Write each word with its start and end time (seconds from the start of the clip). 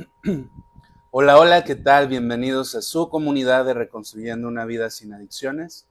Hola, 1.10 1.38
hola, 1.38 1.64
¿qué 1.64 1.74
tal? 1.74 2.08
Bienvenidos 2.08 2.74
a 2.74 2.82
su 2.82 3.08
comunidad 3.08 3.64
de 3.64 3.74
Reconstruyendo 3.74 4.48
una 4.48 4.64
vida 4.64 4.88
sin 4.90 5.12
adicciones. 5.12 5.86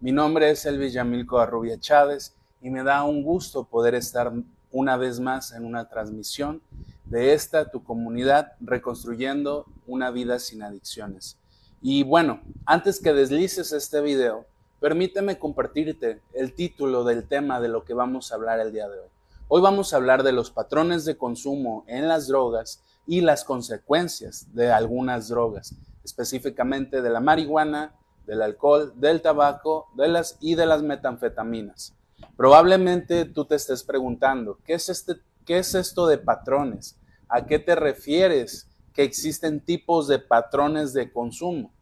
Mi 0.00 0.12
nombre 0.12 0.50
es 0.50 0.64
Elvis 0.64 0.92
Yamilco 0.92 1.38
Arrubia 1.38 1.78
Chávez 1.78 2.34
y 2.60 2.70
me 2.70 2.82
da 2.82 3.04
un 3.04 3.22
gusto 3.22 3.64
poder 3.64 3.94
estar 3.94 4.32
una 4.70 4.96
vez 4.96 5.20
más 5.20 5.52
en 5.52 5.64
una 5.64 5.88
transmisión 5.88 6.62
de 7.04 7.34
esta 7.34 7.70
tu 7.70 7.84
comunidad 7.84 8.52
Reconstruyendo 8.60 9.66
una 9.86 10.10
vida 10.10 10.38
sin 10.38 10.62
adicciones. 10.62 11.36
Y 11.80 12.02
bueno, 12.04 12.40
antes 12.64 13.00
que 13.00 13.12
deslices 13.12 13.72
este 13.72 14.00
video, 14.00 14.46
permíteme 14.80 15.38
compartirte 15.38 16.20
el 16.32 16.54
título 16.54 17.04
del 17.04 17.28
tema 17.28 17.60
de 17.60 17.68
lo 17.68 17.84
que 17.84 17.94
vamos 17.94 18.32
a 18.32 18.36
hablar 18.36 18.60
el 18.60 18.72
día 18.72 18.88
de 18.88 18.98
hoy. 18.98 19.08
Hoy 19.48 19.60
vamos 19.60 19.92
a 19.92 19.96
hablar 19.96 20.22
de 20.22 20.32
los 20.32 20.50
patrones 20.50 21.04
de 21.04 21.18
consumo 21.18 21.84
en 21.86 22.08
las 22.08 22.26
drogas 22.26 22.82
y 23.06 23.20
las 23.20 23.44
consecuencias 23.44 24.46
de 24.54 24.70
algunas 24.70 25.28
drogas, 25.28 25.74
específicamente 26.04 27.02
de 27.02 27.10
la 27.10 27.20
marihuana, 27.20 27.94
del 28.26 28.42
alcohol, 28.42 28.92
del 28.96 29.20
tabaco 29.20 29.88
de 29.96 30.08
las, 30.08 30.38
y 30.40 30.54
de 30.54 30.66
las 30.66 30.82
metanfetaminas. 30.82 31.94
Probablemente 32.36 33.24
tú 33.24 33.44
te 33.44 33.56
estés 33.56 33.82
preguntando, 33.82 34.58
¿qué 34.64 34.74
es, 34.74 34.88
este, 34.88 35.16
¿qué 35.44 35.58
es 35.58 35.74
esto 35.74 36.06
de 36.06 36.18
patrones? 36.18 36.96
¿A 37.28 37.46
qué 37.46 37.58
te 37.58 37.74
refieres 37.74 38.68
que 38.94 39.02
existen 39.02 39.60
tipos 39.60 40.06
de 40.06 40.18
patrones 40.18 40.92
de 40.92 41.12
consumo? 41.12 41.72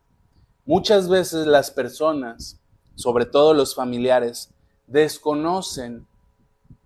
Muchas 0.64 1.08
veces 1.08 1.46
las 1.46 1.70
personas, 1.70 2.60
sobre 2.94 3.26
todo 3.26 3.54
los 3.54 3.74
familiares, 3.74 4.50
desconocen 4.86 6.06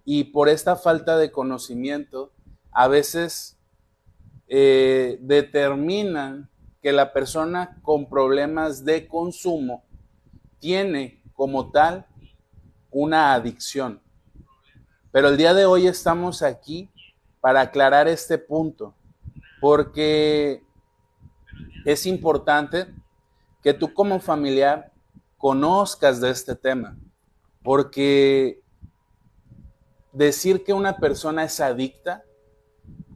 y 0.05 0.25
por 0.25 0.49
esta 0.49 0.77
falta 0.77 1.17
de 1.17 1.31
conocimiento, 1.31 2.31
a 2.73 2.89
veces 2.89 3.54
eh, 4.49 5.19
determinan 5.21 6.49
que 6.83 6.93
la 6.93 7.13
persona 7.13 7.79
con 7.83 8.09
problemas 8.09 8.85
de 8.85 9.09
consumo 9.09 9.85
tiene 10.59 11.23
como 11.35 11.71
tal 11.71 12.07
una 12.91 13.33
adicción. 13.35 14.01
Pero 15.11 15.29
el 15.29 15.37
día 15.37 15.55
de 15.55 15.65
hoy 15.65 15.87
estamos 15.87 16.43
aquí 16.43 16.91
para 17.41 17.61
aclarar 17.61 18.09
este 18.09 18.39
punto, 18.39 18.95
porque 19.61 20.63
es 21.85 22.07
importante 22.07 22.87
que 23.63 23.75
tú 23.75 23.93
como 23.93 24.21
familiar 24.21 24.93
conozcas 25.39 26.21
de 26.21 26.31
este 26.31 26.55
tema, 26.55 26.97
porque 27.63 28.61
decir 30.13 30.65
que 30.65 30.73
una 30.73 30.97
persona 30.97 31.45
es 31.45 31.61
adicta, 31.61 32.25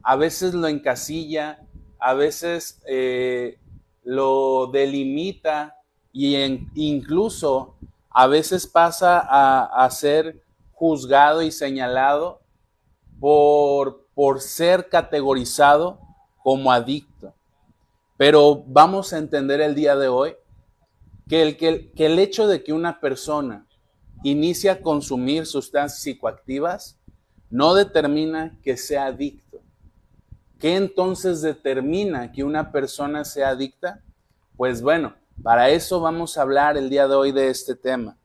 a 0.03 0.15
veces 0.15 0.53
lo 0.53 0.67
encasilla, 0.67 1.59
a 1.99 2.13
veces 2.13 2.81
eh, 2.87 3.59
lo 4.03 4.67
delimita 4.67 5.75
e 6.13 6.65
incluso 6.75 7.75
a 8.09 8.27
veces 8.27 8.65
pasa 8.65 9.19
a, 9.19 9.89
ser 9.91 10.43
juzgado 10.73 11.41
y 11.41 11.51
señalado 11.51 12.41
por, 13.19 14.07
por 14.13 14.41
ser 14.41 14.89
categorizado 14.89 15.99
como 16.41 16.71
adicto. 16.71 17.33
Pero 18.17 18.63
vamos 18.65 19.13
a 19.13 19.17
entender 19.17 19.61
el 19.61 19.75
día 19.75 19.95
de 19.95 20.07
hoy 20.07 20.35
que 21.27 21.43
el, 21.43 21.57
que 21.57 22.05
el 22.05 22.19
hecho 22.19 22.47
de 22.47 22.63
que 22.63 22.73
una 22.73 22.99
persona 22.99 23.67
inicia 24.23 24.73
a 24.73 24.81
consumir 24.81 25.45
sustancias 25.45 26.01
psicoactivas, 26.01 26.97
no 27.49 27.73
determina 27.73 28.57
que 28.61 28.77
sea 28.77 29.07
adicto. 29.07 29.48
¿Qué 30.59 30.75
entonces 30.75 31.41
determina 31.41 32.33
que 32.33 32.43
una 32.43 32.73
persona 32.73 33.23
sea 33.23 33.49
adicta? 33.49 34.01
Pues 34.57 34.81
bueno, 34.81 35.13
para 35.41 35.69
eso 35.69 36.01
vamos 36.01 36.37
a 36.37 36.41
hablar 36.41 36.75
el 36.75 36.89
día 36.89 37.07
de 37.07 37.15
hoy 37.15 37.31
de 37.31 37.47
este 37.47 37.75
tema, 37.75 38.17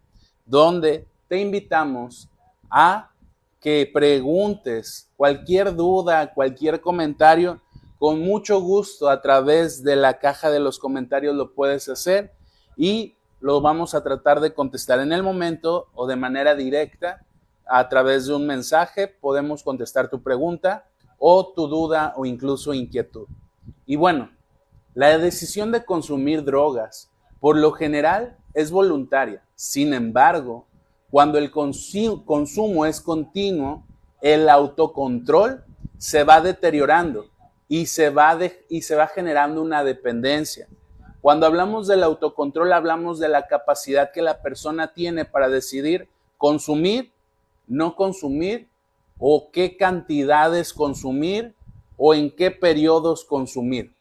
donde 0.45 1.07
te 1.29 1.39
invitamos 1.39 2.29
a 2.69 3.13
que 3.61 3.89
preguntes 3.91 5.09
cualquier 5.17 5.77
duda, 5.77 6.35
cualquier 6.35 6.81
comentario, 6.81 7.63
con 8.01 8.19
mucho 8.19 8.61
gusto 8.61 9.09
a 9.09 9.23
través 9.23 9.85
de 9.85 9.95
la 9.95 10.19
caja 10.19 10.51
de 10.51 10.59
los 10.59 10.81
comentarios 10.81 11.37
lo 11.37 11.55
puedes 11.55 11.89
hacer 11.89 12.33
y 12.77 13.15
lo 13.41 13.61
vamos 13.61 13.95
a 13.95 14.03
tratar 14.03 14.41
de 14.41 14.53
contestar 14.53 14.99
en 14.99 15.13
el 15.13 15.23
momento 15.23 15.87
o 15.95 16.09
de 16.09 16.17
manera 16.17 16.57
directa 16.57 17.25
a 17.65 17.89
través 17.89 18.27
de 18.27 18.35
un 18.35 18.45
mensaje. 18.45 19.07
Podemos 19.07 19.63
contestar 19.63 20.11
tu 20.11 20.21
pregunta 20.21 20.89
o 21.19 21.53
tu 21.53 21.67
duda 21.67 22.15
o 22.17 22.27
incluso 22.27 22.75
inquietud. 22.75 23.27
Y 23.87 23.97
bueno, 23.97 24.31
la 24.95 25.19
decisión 25.19 25.73
de 25.73 25.85
consumir 25.85 26.45
drogas 26.45 27.11
por 27.41 27.57
lo 27.57 27.73
general 27.73 28.37
es 28.55 28.71
voluntaria. 28.71 29.43
Sin 29.55 29.93
embargo, 29.93 30.67
cuando 31.11 31.39
el 31.39 31.51
consumo 31.51 32.87
es 32.87 33.01
continuo, 33.01 33.85
el 34.21 34.49
autocontrol 34.49 35.65
se 35.99 36.25
va 36.25 36.41
deteriorando 36.41 37.27
y 37.69 37.87
se 37.87 38.11
va, 38.11 38.39
y 38.69 38.83
se 38.83 38.97
va 38.97 39.07
generando 39.07 39.63
una 39.63 39.85
dependencia. 39.85 40.69
Cuando 41.21 41.47
hablamos 41.47 41.87
del 41.87 42.03
autocontrol, 42.03 42.73
hablamos 42.73 43.19
de 43.19 43.29
la 43.29 43.47
capacidad 43.47 44.13
que 44.13 44.23
la 44.23 44.43
persona 44.43 44.93
tiene 44.93 45.25
para 45.25 45.49
decidir 45.49 46.09
consumir, 46.37 47.13
no 47.67 47.97
consumir, 47.97 48.69
o 49.19 49.51
qué 49.53 49.77
cantidades 49.77 50.73
consumir, 50.73 51.55
o 51.97 52.15
en 52.15 52.31
qué 52.31 52.51
periodos 52.51 53.25
consumir. 53.25 53.95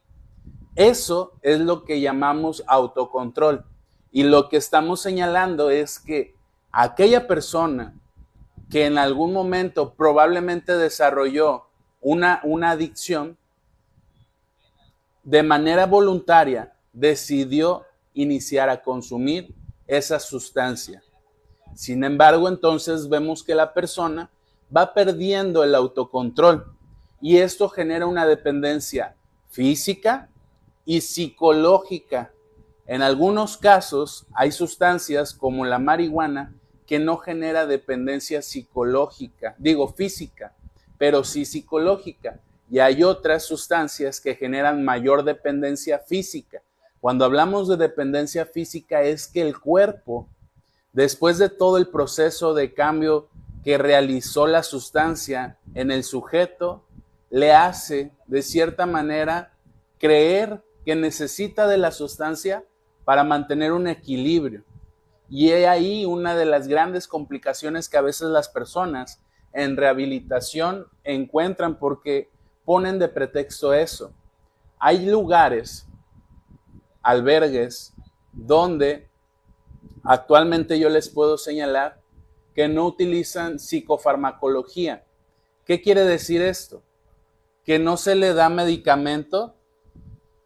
Eso 0.75 1.33
es 1.41 1.59
lo 1.59 1.83
que 1.83 2.01
llamamos 2.01 2.63
autocontrol. 2.67 3.65
Y 4.11 4.23
lo 4.23 4.49
que 4.49 4.57
estamos 4.57 5.01
señalando 5.01 5.69
es 5.69 5.99
que 5.99 6.35
aquella 6.71 7.27
persona 7.27 7.93
que 8.69 8.85
en 8.85 8.97
algún 8.97 9.33
momento 9.33 9.93
probablemente 9.93 10.75
desarrolló 10.75 11.65
una, 12.01 12.41
una 12.43 12.71
adicción, 12.71 13.37
de 15.23 15.43
manera 15.43 15.85
voluntaria 15.85 16.73
decidió 16.91 17.85
iniciar 18.13 18.69
a 18.69 18.81
consumir 18.81 19.53
esa 19.87 20.19
sustancia. 20.19 21.03
Sin 21.75 22.03
embargo, 22.03 22.47
entonces 22.47 23.09
vemos 23.09 23.43
que 23.43 23.55
la 23.55 23.73
persona 23.73 24.29
va 24.75 24.93
perdiendo 24.93 25.63
el 25.63 25.75
autocontrol 25.75 26.65
y 27.21 27.37
esto 27.37 27.69
genera 27.69 28.05
una 28.05 28.25
dependencia 28.25 29.15
física 29.49 30.29
y 30.85 31.01
psicológica. 31.01 32.33
En 32.85 33.01
algunos 33.01 33.57
casos 33.57 34.25
hay 34.33 34.51
sustancias 34.51 35.33
como 35.33 35.65
la 35.65 35.79
marihuana 35.79 36.53
que 36.85 36.99
no 36.99 37.17
genera 37.17 37.65
dependencia 37.65 38.41
psicológica, 38.41 39.55
digo 39.57 39.87
física, 39.87 40.53
pero 40.97 41.23
sí 41.23 41.45
psicológica. 41.45 42.39
Y 42.69 42.79
hay 42.79 43.03
otras 43.03 43.43
sustancias 43.45 44.19
que 44.19 44.35
generan 44.35 44.83
mayor 44.83 45.23
dependencia 45.23 45.99
física. 45.99 46.61
Cuando 46.99 47.25
hablamos 47.25 47.67
de 47.67 47.77
dependencia 47.77 48.45
física 48.45 49.03
es 49.03 49.27
que 49.27 49.41
el 49.41 49.59
cuerpo, 49.59 50.27
después 50.91 51.37
de 51.37 51.49
todo 51.49 51.77
el 51.77 51.87
proceso 51.87 52.53
de 52.53 52.73
cambio 52.73 53.29
que 53.63 53.77
realizó 53.77 54.47
la 54.47 54.63
sustancia 54.63 55.57
en 55.73 55.91
el 55.91 56.03
sujeto, 56.03 56.83
le 57.29 57.53
hace 57.53 58.11
de 58.27 58.41
cierta 58.41 58.85
manera 58.85 59.53
creer 59.97 60.63
que 60.85 60.95
necesita 60.95 61.67
de 61.67 61.77
la 61.77 61.91
sustancia 61.91 62.63
para 63.05 63.23
mantener 63.23 63.71
un 63.71 63.87
equilibrio. 63.87 64.63
Y 65.29 65.49
he 65.49 65.67
ahí 65.67 66.05
una 66.05 66.35
de 66.35 66.45
las 66.45 66.67
grandes 66.67 67.07
complicaciones 67.07 67.89
que 67.89 67.97
a 67.97 68.01
veces 68.01 68.27
las 68.29 68.49
personas 68.49 69.21
en 69.53 69.77
rehabilitación 69.77 70.87
encuentran 71.03 71.79
porque 71.79 72.29
ponen 72.65 72.99
de 72.99 73.07
pretexto 73.07 73.73
eso. 73.73 74.11
Hay 74.77 75.05
lugares 75.05 75.87
albergues 77.01 77.93
donde 78.31 79.07
actualmente 80.03 80.77
yo 80.79 80.89
les 80.89 81.09
puedo 81.09 81.37
señalar 81.37 82.02
que 82.53 82.67
no 82.67 82.85
utilizan 82.85 83.59
psicofarmacología. 83.59 85.03
¿Qué 85.65 85.81
quiere 85.81 86.03
decir 86.03 86.41
esto? 86.41 86.83
Que 87.65 87.79
no 87.79 87.97
se 87.97 88.15
le 88.15 88.33
da 88.33 88.49
medicamento 88.49 89.55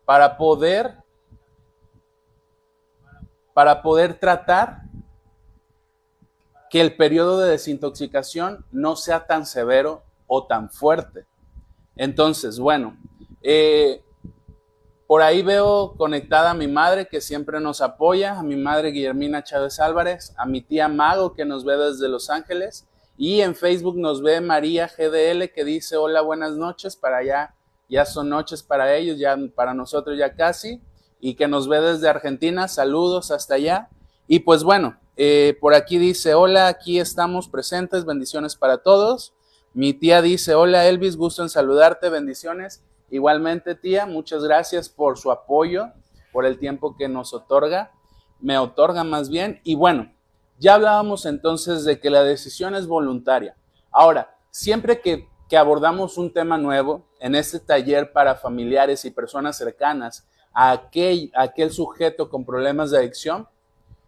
para 0.05 0.37
poder 0.37 0.95
para 3.53 3.81
poder 3.81 4.19
tratar 4.19 4.83
que 6.69 6.79
el 6.79 6.95
periodo 6.95 7.39
de 7.39 7.49
desintoxicación 7.49 8.63
no 8.71 8.95
sea 8.95 9.25
tan 9.25 9.47
severo 9.47 10.03
o 10.27 10.45
tan 10.45 10.69
fuerte. 10.69 11.25
Entonces, 11.95 12.59
bueno, 12.59 12.95
eh, 13.41 14.03
por 15.07 15.21
ahí 15.21 15.41
veo 15.41 15.95
conectada 15.97 16.51
a 16.51 16.53
mi 16.53 16.67
madre 16.67 17.07
que 17.07 17.21
siempre 17.21 17.59
nos 17.59 17.81
apoya, 17.81 18.37
a 18.37 18.43
mi 18.43 18.55
madre 18.55 18.91
Guillermina 18.91 19.43
Chávez 19.43 19.79
Álvarez, 19.79 20.33
a 20.37 20.45
mi 20.45 20.61
tía 20.61 20.87
Mago 20.87 21.33
que 21.33 21.45
nos 21.45 21.65
ve 21.65 21.77
desde 21.77 22.09
Los 22.09 22.29
Ángeles 22.29 22.85
y 23.17 23.41
en 23.41 23.55
Facebook 23.55 23.97
nos 23.97 24.21
ve 24.21 24.41
María 24.41 24.87
GDL 24.87 25.49
que 25.53 25.63
dice 25.63 25.97
hola, 25.97 26.21
buenas 26.21 26.53
noches 26.53 26.95
para 26.95 27.17
allá 27.17 27.55
ya 27.89 28.05
son 28.05 28.29
noches 28.29 28.63
para 28.63 28.95
ellos, 28.95 29.17
ya 29.17 29.37
para 29.55 29.73
nosotros 29.73 30.17
ya 30.17 30.35
casi, 30.35 30.81
y 31.19 31.35
que 31.35 31.47
nos 31.47 31.67
ve 31.67 31.81
desde 31.81 32.09
Argentina, 32.09 32.67
saludos 32.67 33.31
hasta 33.31 33.55
allá. 33.55 33.89
Y 34.27 34.39
pues 34.39 34.63
bueno, 34.63 34.97
eh, 35.15 35.57
por 35.59 35.73
aquí 35.73 35.97
dice, 35.97 36.33
hola, 36.33 36.67
aquí 36.67 36.99
estamos 36.99 37.47
presentes, 37.47 38.05
bendiciones 38.05 38.55
para 38.55 38.79
todos. 38.79 39.33
Mi 39.73 39.93
tía 39.93 40.21
dice, 40.21 40.53
hola 40.53 40.87
Elvis, 40.87 41.15
gusto 41.15 41.43
en 41.43 41.49
saludarte, 41.49 42.09
bendiciones. 42.09 42.83
Igualmente 43.09 43.75
tía, 43.75 44.05
muchas 44.05 44.43
gracias 44.43 44.89
por 44.89 45.17
su 45.17 45.31
apoyo, 45.31 45.87
por 46.33 46.45
el 46.45 46.59
tiempo 46.59 46.95
que 46.97 47.07
nos 47.07 47.33
otorga, 47.33 47.91
me 48.39 48.57
otorga 48.57 49.03
más 49.03 49.29
bien. 49.29 49.61
Y 49.63 49.75
bueno, 49.75 50.11
ya 50.59 50.75
hablábamos 50.75 51.25
entonces 51.25 51.85
de 51.85 51.99
que 51.99 52.09
la 52.09 52.23
decisión 52.23 52.75
es 52.75 52.87
voluntaria. 52.87 53.55
Ahora, 53.91 54.35
siempre 54.51 55.01
que, 55.01 55.27
abordamos 55.57 56.17
un 56.17 56.33
tema 56.33 56.57
nuevo 56.57 57.05
en 57.19 57.33
este 57.33 57.59
taller 57.59 58.11
para 58.11 58.35
familiares 58.35 59.05
y 59.05 59.11
personas 59.11 59.57
cercanas 59.57 60.27
a 60.51 60.71
aquel, 60.71 61.31
a 61.33 61.43
aquel 61.43 61.71
sujeto 61.71 62.29
con 62.29 62.43
problemas 62.43 62.91
de 62.91 62.97
adicción, 62.97 63.47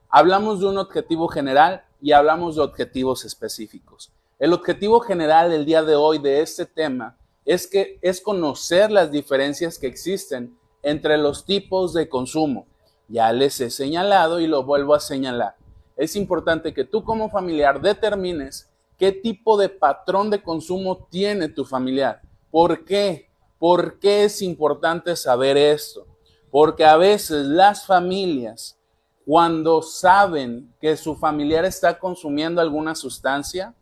hablamos 0.10 0.60
de 0.60 0.68
un 0.68 0.78
objetivo 0.78 1.30
general 1.30 1.86
y 2.02 2.12
hablamos 2.12 2.58
de 2.58 2.64
objetivos 2.64 3.24
específicos. 3.24 4.12
El 4.38 4.52
objetivo 4.52 5.00
general 5.00 5.50
del 5.50 5.66
día 5.66 5.84
de 5.84 5.96
hoy 5.96 6.18
de 6.18 6.42
este 6.42 6.66
tema 6.66 7.16
es 7.46 7.68
que 7.68 8.00
es 8.02 8.22
conocer 8.22 8.92
las 8.92 9.12
diferencias 9.12 9.78
que 9.78 9.88
existen 9.88 10.58
entre 10.84 11.18
los 11.18 11.46
tipos 11.46 11.94
de 11.94 12.10
consumo. 12.10 12.68
Ya 13.08 13.32
les 13.34 13.60
he 13.60 13.70
señalado 13.70 14.40
y 14.40 14.48
lo 14.48 14.64
vuelvo 14.64 14.94
a 14.94 15.00
señalar. 15.00 15.56
Es 15.98 16.16
importante 16.16 16.74
que 16.74 16.86
tú 16.86 17.04
como 17.04 17.30
familiar 17.30 17.82
determines 17.82 18.70
qué 18.98 19.12
tipo 19.12 19.58
de 19.58 19.70
patrón 19.70 20.30
de 20.30 20.44
consumo 20.44 21.08
tiene 21.10 21.50
tu 21.50 21.66
familiar. 21.66 22.22
¿Por 22.52 22.86
qué? 22.86 23.30
¿Por 23.58 24.00
qué 24.00 24.26
es 24.26 24.42
importante 24.42 25.16
saber 25.16 25.58
esto? 25.58 26.06
Porque 26.52 26.86
a 26.86 26.98
veces 26.98 27.46
las 27.46 27.86
familias 27.86 28.80
cuando 29.26 29.84
saben 29.84 30.74
que 30.82 30.98
su 30.98 31.16
familiar 31.16 31.64
está 31.64 32.00
consumiendo 32.00 32.62
alguna 32.62 32.96
sustancia, 32.96 33.76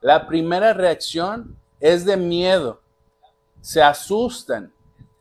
la 0.00 0.26
primera 0.26 0.72
reacción 0.72 1.59
es 1.80 2.04
de 2.04 2.16
miedo. 2.16 2.80
Se 3.60 3.82
asustan, 3.82 4.72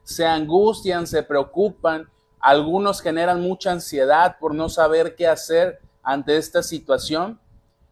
se 0.03 0.25
angustian, 0.25 1.07
se 1.07 1.23
preocupan. 1.23 2.09
Algunos 2.39 3.01
generan 3.01 3.41
mucha 3.41 3.71
ansiedad 3.71 4.37
por 4.39 4.53
no 4.53 4.69
saber 4.69 5.15
qué 5.15 5.27
hacer 5.27 5.81
ante 6.03 6.37
esta 6.37 6.61
situación. 6.61 7.39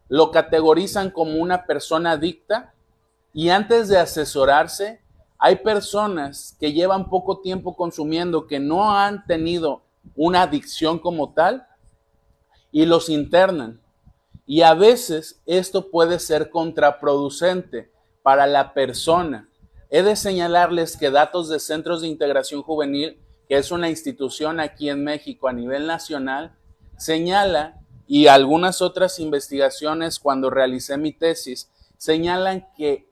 Lo 0.08 0.30
categorizan 0.30 1.10
como 1.10 1.36
una 1.36 1.66
persona 1.66 2.12
adicta 2.12 2.72
y 3.32 3.50
antes 3.50 3.88
de 3.88 3.98
asesorarse, 3.98 5.00
hay 5.38 5.56
personas 5.56 6.56
que 6.58 6.72
llevan 6.72 7.08
poco 7.08 7.40
tiempo 7.40 7.76
consumiendo, 7.76 8.46
que 8.46 8.58
no 8.58 8.96
han 8.96 9.24
tenido 9.26 9.82
una 10.16 10.42
adicción 10.42 10.98
como 10.98 11.32
tal 11.32 11.66
y 12.72 12.86
los 12.86 13.08
internan. 13.08 13.80
Y 14.46 14.62
a 14.62 14.74
veces 14.74 15.40
esto 15.46 15.90
puede 15.90 16.18
ser 16.18 16.50
contraproducente 16.50 17.92
para 18.28 18.46
la 18.46 18.74
persona. 18.74 19.48
He 19.88 20.02
de 20.02 20.14
señalarles 20.14 20.98
que 20.98 21.10
datos 21.10 21.48
de 21.48 21.58
Centros 21.58 22.02
de 22.02 22.08
Integración 22.08 22.60
Juvenil, 22.60 23.18
que 23.48 23.56
es 23.56 23.70
una 23.70 23.88
institución 23.88 24.60
aquí 24.60 24.90
en 24.90 25.02
México 25.02 25.48
a 25.48 25.54
nivel 25.54 25.86
nacional, 25.86 26.54
señala, 26.98 27.80
y 28.06 28.26
algunas 28.26 28.82
otras 28.82 29.18
investigaciones 29.18 30.18
cuando 30.18 30.50
realicé 30.50 30.98
mi 30.98 31.10
tesis, 31.10 31.70
señalan 31.96 32.68
que 32.76 33.08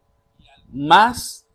más 0.68 1.46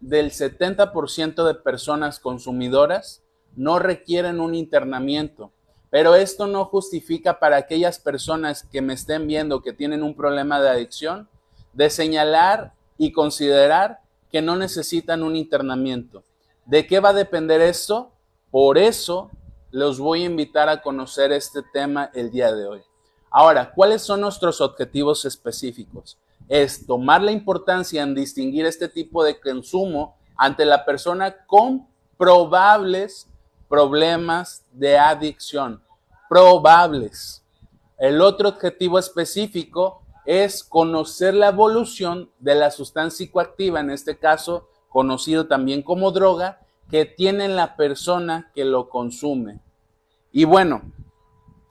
del 0.00 0.30
70% 0.30 1.46
de 1.46 1.54
personas 1.56 2.18
consumidoras 2.18 3.22
no 3.54 3.78
requieren 3.78 4.40
un 4.40 4.54
internamiento. 4.54 5.52
Pero 5.90 6.14
esto 6.14 6.46
no 6.46 6.64
justifica 6.64 7.38
para 7.38 7.58
aquellas 7.58 7.98
personas 7.98 8.62
que 8.62 8.80
me 8.80 8.94
estén 8.94 9.26
viendo 9.26 9.60
que 9.60 9.74
tienen 9.74 10.02
un 10.02 10.16
problema 10.16 10.58
de 10.58 10.70
adicción, 10.70 11.28
de 11.74 11.90
señalar 11.90 12.72
y 12.98 13.12
considerar 13.12 14.00
que 14.30 14.42
no 14.42 14.56
necesitan 14.56 15.22
un 15.22 15.36
internamiento. 15.36 16.24
¿De 16.66 16.86
qué 16.86 17.00
va 17.00 17.10
a 17.10 17.14
depender 17.14 17.60
esto? 17.60 18.12
Por 18.50 18.78
eso 18.78 19.30
los 19.70 19.98
voy 19.98 20.22
a 20.22 20.26
invitar 20.26 20.68
a 20.68 20.80
conocer 20.80 21.32
este 21.32 21.62
tema 21.72 22.10
el 22.14 22.30
día 22.30 22.52
de 22.52 22.66
hoy. 22.66 22.82
Ahora, 23.30 23.72
¿cuáles 23.72 24.02
son 24.02 24.20
nuestros 24.20 24.60
objetivos 24.60 25.24
específicos? 25.24 26.18
Es 26.48 26.86
tomar 26.86 27.22
la 27.22 27.32
importancia 27.32 28.02
en 28.02 28.14
distinguir 28.14 28.66
este 28.66 28.88
tipo 28.88 29.24
de 29.24 29.40
consumo 29.40 30.16
ante 30.36 30.64
la 30.64 30.84
persona 30.84 31.44
con 31.46 31.86
probables 32.16 33.28
problemas 33.68 34.64
de 34.72 34.96
adicción, 34.96 35.82
probables. 36.28 37.42
El 37.98 38.20
otro 38.20 38.50
objetivo 38.50 39.00
específico 39.00 40.03
es 40.24 40.64
conocer 40.64 41.34
la 41.34 41.48
evolución 41.48 42.30
de 42.38 42.54
la 42.54 42.70
sustancia 42.70 43.26
psicoactiva, 43.26 43.80
en 43.80 43.90
este 43.90 44.18
caso 44.18 44.68
conocido 44.88 45.46
también 45.46 45.82
como 45.82 46.12
droga, 46.12 46.60
que 46.90 47.04
tiene 47.04 47.48
la 47.48 47.76
persona 47.76 48.50
que 48.54 48.64
lo 48.64 48.88
consume. 48.88 49.60
Y 50.32 50.44
bueno, 50.44 50.82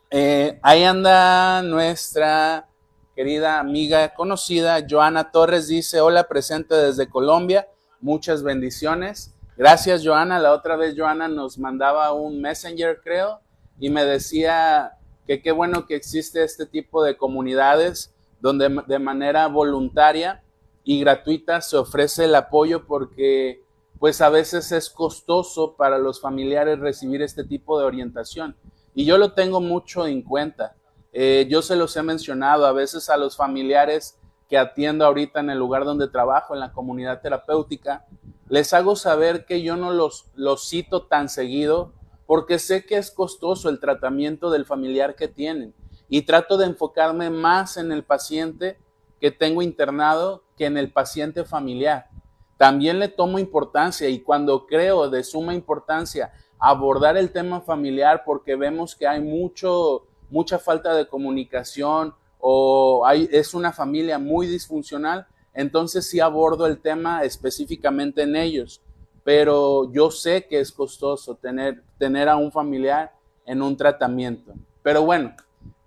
eh, 0.10 0.60
ahí 0.62 0.84
anda 0.84 1.62
nuestra 1.62 2.68
querida 3.16 3.60
amiga 3.60 4.14
conocida, 4.14 4.86
Joana 4.90 5.32
Torres, 5.32 5.68
dice, 5.68 6.02
hola, 6.02 6.28
presente 6.28 6.76
desde 6.76 7.10
Colombia, 7.10 7.68
muchas 8.02 8.44
bendiciones. 8.44 9.34
Gracias, 9.56 10.06
Joana. 10.06 10.40
La 10.40 10.52
otra 10.52 10.76
vez 10.76 10.96
Joana 10.98 11.28
nos 11.28 11.58
mandaba 11.58 12.12
un 12.12 12.42
messenger, 12.42 13.02
creo, 13.04 13.40
y 13.80 13.90
me 13.90 14.04
decía 14.04 14.98
que 15.28 15.42
qué 15.42 15.52
bueno 15.52 15.86
que 15.86 15.96
existe 15.96 16.44
este 16.44 16.66
tipo 16.66 17.04
de 17.04 17.18
comunidades 17.18 18.13
donde 18.44 18.84
de 18.88 19.00
manera 19.00 19.48
voluntaria 19.48 20.44
y 20.84 21.00
gratuita 21.00 21.62
se 21.62 21.78
ofrece 21.78 22.26
el 22.26 22.36
apoyo 22.36 22.86
porque 22.86 23.64
pues 24.00 24.20
a 24.20 24.28
veces 24.28 24.74
es 24.74 24.90
costoso 24.90 25.78
para 25.78 25.98
los 25.98 26.20
familiares 26.20 26.78
recibir 26.80 27.22
este 27.22 27.46
tipo 27.46 27.80
de 27.80 27.86
orientación. 27.86 28.58
Y 28.94 29.06
yo 29.06 29.18
lo 29.18 29.32
tengo 29.32 29.62
mucho 29.62 30.06
en 30.06 30.22
cuenta. 30.24 30.76
Eh, 31.14 31.48
yo 31.50 31.62
se 31.62 31.78
los 31.78 31.96
he 31.96 32.04
mencionado 32.04 32.66
a 32.66 32.74
veces 32.74 33.10
a 33.10 33.16
los 33.16 33.38
familiares 33.38 34.20
que 34.50 34.58
atiendo 34.58 35.06
ahorita 35.06 35.40
en 35.40 35.50
el 35.50 35.58
lugar 35.58 35.86
donde 35.86 36.10
trabajo, 36.10 36.54
en 36.54 36.60
la 36.60 36.74
comunidad 36.74 37.22
terapéutica, 37.22 38.06
les 38.50 38.74
hago 38.74 38.98
saber 38.98 39.46
que 39.46 39.62
yo 39.62 39.78
no 39.78 39.94
los, 39.94 40.26
los 40.36 40.68
cito 40.68 41.04
tan 41.04 41.30
seguido 41.30 41.94
porque 42.26 42.60
sé 42.60 42.86
que 42.86 42.98
es 42.98 43.10
costoso 43.10 43.70
el 43.70 43.80
tratamiento 43.80 44.52
del 44.52 44.66
familiar 44.66 45.16
que 45.16 45.30
tienen 45.30 45.74
y 46.14 46.22
trato 46.22 46.58
de 46.58 46.68
enfocarme 46.68 47.32
más 47.32 47.76
en 47.76 47.92
el 47.92 48.04
paciente 48.04 48.78
que 49.20 49.32
tengo 49.32 49.64
internado 49.64 50.44
que 50.56 50.68
en 50.68 50.78
el 50.78 50.92
paciente 50.92 51.44
familiar. 51.44 52.08
También 52.56 53.00
le 53.00 53.08
tomo 53.08 53.40
importancia 53.40 54.08
y 54.08 54.20
cuando 54.20 54.68
creo 54.68 55.10
de 55.10 55.24
suma 55.24 55.56
importancia 55.56 56.32
abordar 56.60 57.18
el 57.18 57.32
tema 57.32 57.62
familiar 57.62 58.22
porque 58.28 58.56
vemos 58.56 58.96
que 58.96 59.08
hay 59.08 59.22
mucho, 59.22 60.06
mucha 60.30 60.60
falta 60.60 60.94
de 60.94 61.08
comunicación 61.08 62.14
o 62.38 63.04
es 63.10 63.56
una 63.56 63.74
familia 63.74 64.20
muy 64.20 64.46
disfuncional, 64.46 65.26
entonces 65.52 66.08
sí 66.08 66.20
abordo 66.20 66.68
el 66.68 66.78
tema 66.78 67.24
específicamente 67.24 68.22
en 68.22 68.36
ellos, 68.36 68.84
pero 69.24 69.92
yo 69.92 70.12
sé 70.12 70.46
que 70.46 70.60
es 70.60 70.72
costoso 70.72 71.34
tener, 71.34 71.82
tener 71.98 72.30
a 72.30 72.36
un 72.36 72.52
familiar 72.52 73.16
en 73.48 73.64
un 73.64 73.76
tratamiento. 73.76 74.54
Pero 74.84 75.02
bueno, 75.04 75.34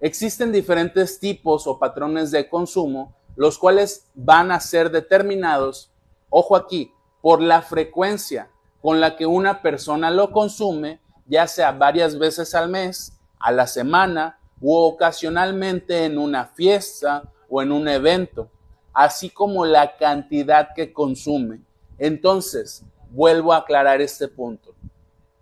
existen 0.01 0.53
diferentes 0.53 1.19
tipos 1.19 1.67
o 1.67 1.79
patrones 1.79 2.31
de 2.31 2.49
consumo, 2.49 3.15
los 3.37 3.59
cuales 3.59 4.07
van 4.15 4.51
a 4.51 4.61
ser 4.61 4.91
determinados, 4.91 5.91
ojo 6.31 6.57
aquí, 6.57 6.93
por 7.21 7.41
la 7.41 7.63
frecuencia 7.63 8.51
con 8.81 9.01
la 9.01 9.17
que 9.17 9.27
una 9.27 9.63
persona 9.63 10.11
lo 10.11 10.31
consume, 10.31 11.01
ya 11.27 11.47
sea 11.47 11.73
varias 11.73 12.19
veces 12.19 12.55
al 12.55 12.69
mes, 12.69 13.19
a 13.39 13.51
la 13.51 13.67
semana 13.67 14.39
u 14.61 14.75
ocasionalmente 14.75 16.05
en 16.05 16.19
una 16.19 16.47
fiesta 16.47 17.25
o 17.49 17.63
en 17.63 17.73
un 17.73 17.89
evento 17.89 18.51
así 18.97 19.29
como 19.29 19.67
la 19.67 19.99
cantidad 19.99 20.71
que 20.75 20.91
consume. 20.91 21.61
Entonces, 21.99 22.83
vuelvo 23.11 23.53
a 23.53 23.59
aclarar 23.59 24.01
este 24.01 24.27
punto. 24.27 24.75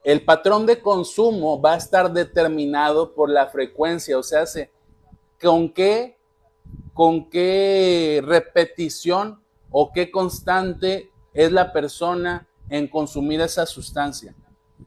El 0.05 0.23
patrón 0.23 0.67
de 0.67 0.83
consumo 0.83 1.59
va 1.61 1.73
a 1.73 1.79
estar 1.79 2.13
determinado 2.13 3.15
por 3.15 3.31
la 3.31 3.47
frecuencia, 3.47 4.19
o 4.19 4.23
sea, 4.23 4.45
con 5.43 5.73
qué, 5.73 6.19
con 6.93 7.31
qué 7.31 8.23
repetición 8.23 9.41
o 9.71 9.91
qué 9.93 10.11
constante 10.11 11.11
es 11.33 11.51
la 11.51 11.73
persona 11.73 12.47
en 12.69 12.87
consumir 12.87 13.41
esa 13.41 13.65
sustancia. 13.65 14.35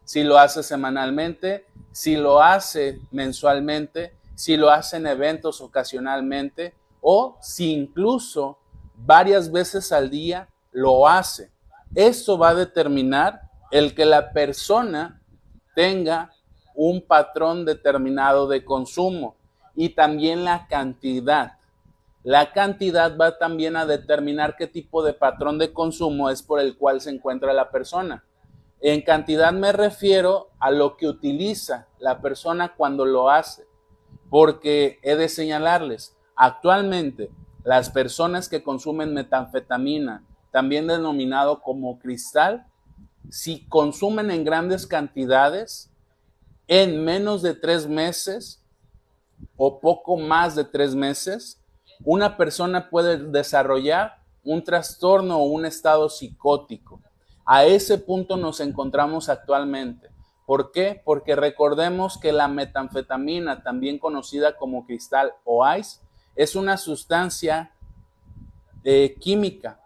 Si 0.04 0.24
lo 0.24 0.38
hace 0.38 0.62
semanalmente, 0.62 1.66
si 1.92 2.16
lo 2.16 2.40
hace 2.40 3.02
mensualmente, 3.10 4.14
si 4.36 4.56
lo 4.56 4.70
hace 4.70 4.98
en 4.98 5.08
eventos 5.08 5.62
ocasionalmente, 5.62 6.76
o 7.02 7.38
si 7.42 7.74
incluso 7.74 8.60
varias 8.96 9.52
veces 9.52 9.92
al 9.92 10.12
día 10.12 10.48
lo 10.72 11.08
hace. 11.08 11.50
eso 11.96 12.38
va 12.38 12.50
a 12.50 12.56
determinar 12.56 13.47
el 13.72 13.94
que 13.94 14.06
la 14.06 14.32
persona 14.32 15.22
tenga 15.76 16.32
un 16.76 17.02
patrón 17.02 17.66
determinado 17.66 18.48
de 18.48 18.64
consumo 18.64 19.36
y 19.76 19.90
también 19.90 20.44
la 20.44 20.68
cantidad. 20.68 21.54
La 22.24 22.52
cantidad 22.52 23.18
va 23.18 23.38
también 23.38 23.76
a 23.76 23.86
determinar 23.86 24.56
qué 24.58 24.68
tipo 24.68 25.04
de 25.04 25.14
patrón 25.14 25.58
de 25.60 25.72
consumo 25.72 26.30
es 26.30 26.44
por 26.44 26.60
el 26.60 26.78
cual 26.78 27.00
se 27.02 27.10
encuentra 27.10 27.54
la 27.54 27.72
persona. 27.72 28.24
En 28.80 29.02
cantidad 29.02 29.52
me 29.54 29.72
refiero 29.72 30.50
a 30.60 30.70
lo 30.70 30.98
que 30.98 31.08
utiliza 31.08 31.88
la 32.00 32.22
persona 32.22 32.76
cuando 32.76 33.06
lo 33.06 33.30
hace, 33.30 33.66
porque 34.30 35.00
he 35.02 35.16
de 35.16 35.30
señalarles, 35.30 36.16
actualmente 36.36 37.32
las 37.64 37.90
personas 37.90 38.50
que 38.50 38.64
consumen 38.64 39.14
metanfetamina, 39.14 40.24
también 40.52 40.88
denominado 40.88 41.62
como 41.62 41.98
cristal, 42.00 42.68
si 43.30 43.66
consumen 43.68 44.32
en 44.32 44.44
grandes 44.44 44.88
cantidades, 44.88 45.90
en 46.68 47.04
menos 47.04 47.42
de 47.42 47.54
tres 47.54 47.88
meses 47.88 48.62
o 49.56 49.80
poco 49.80 50.18
más 50.18 50.56
de 50.56 50.64
tres 50.64 50.96
meses, 50.96 51.62
una 52.04 52.38
persona 52.38 52.90
puede 52.90 53.18
desarrollar 53.18 54.22
un 54.44 54.64
trastorno 54.64 55.38
o 55.38 55.44
un 55.44 55.66
estado 55.66 56.10
psicótico. 56.10 57.02
A 57.46 57.66
ese 57.66 57.98
punto 57.98 58.38
nos 58.38 58.60
encontramos 58.60 59.30
actualmente. 59.30 60.10
¿Por 60.46 60.72
qué? 60.72 61.02
Porque 61.04 61.36
recordemos 61.36 62.18
que 62.18 62.32
la 62.32 62.48
metanfetamina, 62.48 63.64
también 63.64 64.00
conocida 64.00 64.56
como 64.58 64.86
cristal 64.86 65.34
o 65.44 65.66
ice, 65.76 66.00
es 66.36 66.56
una 66.56 66.78
sustancia 66.78 67.72
eh, 68.84 69.16
química 69.20 69.82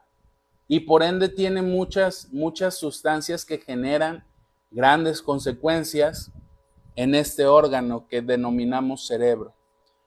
y 0.73 0.79
por 0.79 1.03
ende 1.03 1.27
tiene 1.27 1.61
muchas, 1.61 2.29
muchas 2.31 2.75
sustancias 2.75 3.43
que 3.43 3.57
generan 3.57 4.23
grandes 4.71 5.21
consecuencias 5.21 6.31
en 6.95 7.13
este 7.13 7.45
órgano 7.45 8.07
que 8.07 8.21
denominamos 8.21 9.05
cerebro. 9.05 9.53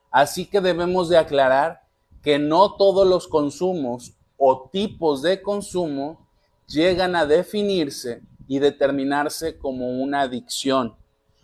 Así 0.09 0.47
que 0.47 0.61
debemos 0.61 1.07
de 1.07 1.19
aclarar 1.19 1.83
que 2.23 2.39
no 2.39 2.77
todos 2.77 3.07
los 3.07 3.27
consumos 3.27 4.17
o 4.37 4.67
tipos 4.73 5.21
de 5.21 5.39
consumo 5.39 6.27
llegan 6.65 7.15
a 7.15 7.27
definirse 7.27 8.23
y 8.47 8.57
determinarse 8.57 9.59
como 9.59 10.01
una 10.01 10.21
adicción. 10.21 10.95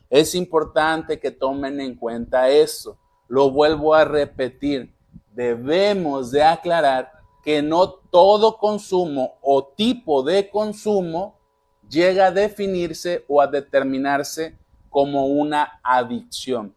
Es 0.10 0.34
importante 0.34 1.20
que 1.20 1.30
tomen 1.30 1.80
en 1.80 1.94
cuenta 1.94 2.50
eso. 2.50 2.98
Lo 3.28 3.52
vuelvo 3.52 3.94
a 3.94 4.04
repetir. 4.04 4.96
Debemos 5.32 6.32
de 6.32 6.42
aclarar 6.42 7.21
que 7.44 7.62
no 7.62 7.90
todo 7.90 8.58
consumo 8.58 9.38
o 9.42 9.66
tipo 9.66 10.24
de 10.24 10.50
consumo 10.50 11.40
llega 11.90 12.28
a 12.28 12.32
definirse 12.32 13.26
o 13.28 13.42
a 13.42 13.48
determinarse 13.48 14.58
como 14.90 15.28
una 15.28 15.80
adicción. 15.84 16.76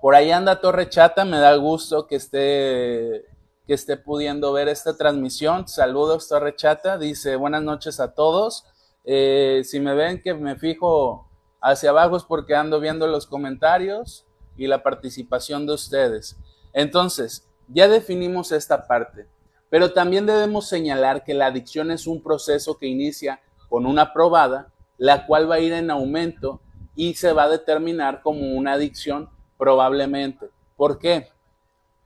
Por 0.00 0.14
ahí 0.14 0.30
anda 0.30 0.60
Torre 0.60 0.88
Chata, 0.88 1.24
me 1.24 1.38
da 1.38 1.54
gusto 1.56 2.06
que 2.06 2.16
esté 2.16 3.26
que 3.66 3.74
esté 3.74 3.96
pudiendo 3.96 4.52
ver 4.52 4.68
esta 4.68 4.96
transmisión. 4.96 5.66
Saludos, 5.66 6.28
Torre 6.28 6.54
Chata. 6.54 6.98
Dice, 6.98 7.34
buenas 7.34 7.62
noches 7.62 7.98
a 7.98 8.14
todos. 8.14 8.64
Eh, 9.04 9.62
si 9.64 9.80
me 9.80 9.94
ven 9.94 10.22
que 10.22 10.34
me 10.34 10.56
fijo 10.56 11.28
hacia 11.60 11.90
abajo 11.90 12.16
es 12.16 12.22
porque 12.22 12.54
ando 12.54 12.78
viendo 12.78 13.08
los 13.08 13.26
comentarios 13.26 14.24
y 14.56 14.68
la 14.68 14.82
participación 14.82 15.66
de 15.66 15.74
ustedes. 15.74 16.36
Entonces, 16.72 17.48
ya 17.68 17.88
definimos 17.88 18.52
esta 18.52 18.86
parte, 18.86 19.26
pero 19.70 19.92
también 19.92 20.26
debemos 20.26 20.68
señalar 20.68 21.24
que 21.24 21.34
la 21.34 21.46
adicción 21.46 21.90
es 21.90 22.06
un 22.06 22.22
proceso 22.22 22.78
que 22.78 22.86
inicia 22.86 23.40
con 23.68 23.86
una 23.86 24.12
probada, 24.12 24.72
la 24.98 25.26
cual 25.26 25.50
va 25.50 25.56
a 25.56 25.60
ir 25.60 25.72
en 25.72 25.90
aumento 25.90 26.60
y 26.94 27.14
se 27.14 27.32
va 27.32 27.44
a 27.44 27.48
determinar 27.48 28.22
como 28.22 28.54
una 28.54 28.74
adicción 28.74 29.28
probablemente. 29.58 30.50
¿Por 30.76 30.98
qué? 30.98 31.28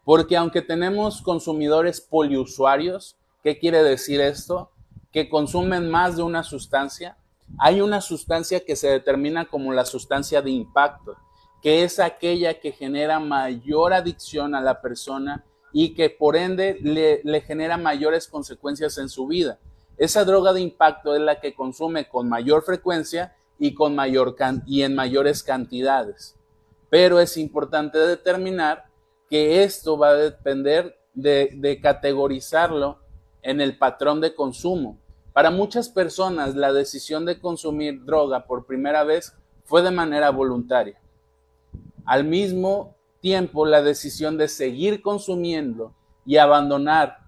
Porque 0.04 0.36
aunque 0.36 0.62
tenemos 0.62 1.22
consumidores 1.22 2.00
poliusuarios, 2.00 3.16
¿qué 3.42 3.58
quiere 3.58 3.82
decir 3.82 4.20
esto? 4.20 4.70
Que 5.12 5.28
consumen 5.28 5.90
más 5.90 6.16
de 6.16 6.22
una 6.22 6.42
sustancia. 6.42 7.16
Hay 7.58 7.80
una 7.80 8.00
sustancia 8.00 8.64
que 8.64 8.76
se 8.76 8.88
determina 8.88 9.44
como 9.44 9.72
la 9.72 9.84
sustancia 9.84 10.40
de 10.40 10.50
impacto, 10.50 11.16
que 11.62 11.84
es 11.84 11.98
aquella 11.98 12.58
que 12.58 12.72
genera 12.72 13.20
mayor 13.20 13.92
adicción 13.92 14.54
a 14.54 14.60
la 14.60 14.80
persona 14.80 15.44
y 15.72 15.94
que 15.94 16.10
por 16.10 16.36
ende 16.36 16.78
le, 16.82 17.40
genera 17.42 17.76
mayores 17.76 18.28
consecuencias 18.28 18.98
en 18.98 19.08
su 19.08 19.26
vida. 19.26 19.58
Esa 19.96 20.24
droga 20.24 20.52
de 20.52 20.60
impacto 20.60 21.14
es 21.14 21.20
la 21.20 21.40
que 21.40 21.54
consume 21.54 22.08
con 22.08 22.28
mayor 22.28 22.62
frecuencia 22.62 23.36
y, 23.58 23.74
con 23.74 23.94
mayor 23.94 24.36
y 24.66 24.82
en 24.82 24.94
mayores 24.94 25.42
cantidades. 25.42 26.36
Pero 26.88 27.20
es 27.20 27.36
importante 27.36 27.98
determinar 27.98 28.86
que 29.28 29.62
esto 29.62 29.96
va 29.96 30.08
a 30.08 30.14
depender 30.14 30.98
de, 31.14 31.78
categorizarlo 31.82 32.98
en 33.42 33.60
el 33.60 33.78
patrón 33.78 34.20
de 34.20 34.34
consumo. 34.34 34.98
Para 35.32 35.50
muchas 35.50 35.88
personas 35.88 36.56
la 36.56 36.72
decisión 36.72 37.24
de 37.24 37.38
consumir 37.38 38.04
droga 38.04 38.46
por 38.46 38.66
primera 38.66 39.04
vez 39.04 39.34
fue 39.64 39.82
de 39.82 39.90
manera 39.90 40.30
voluntaria. 40.30 40.98
Al 42.04 42.24
mismo 42.24 42.96
tiempo, 43.20 43.66
la 43.66 43.82
decisión 43.82 44.36
de 44.36 44.48
seguir 44.48 45.02
consumiendo 45.02 45.94
y 46.24 46.36
abandonar 46.36 47.18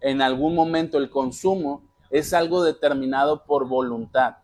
en 0.00 0.22
algún 0.22 0.54
momento 0.54 0.98
el 0.98 1.10
consumo 1.10 1.82
es 2.10 2.32
algo 2.32 2.62
determinado 2.62 3.44
por 3.44 3.66
voluntad. 3.66 4.36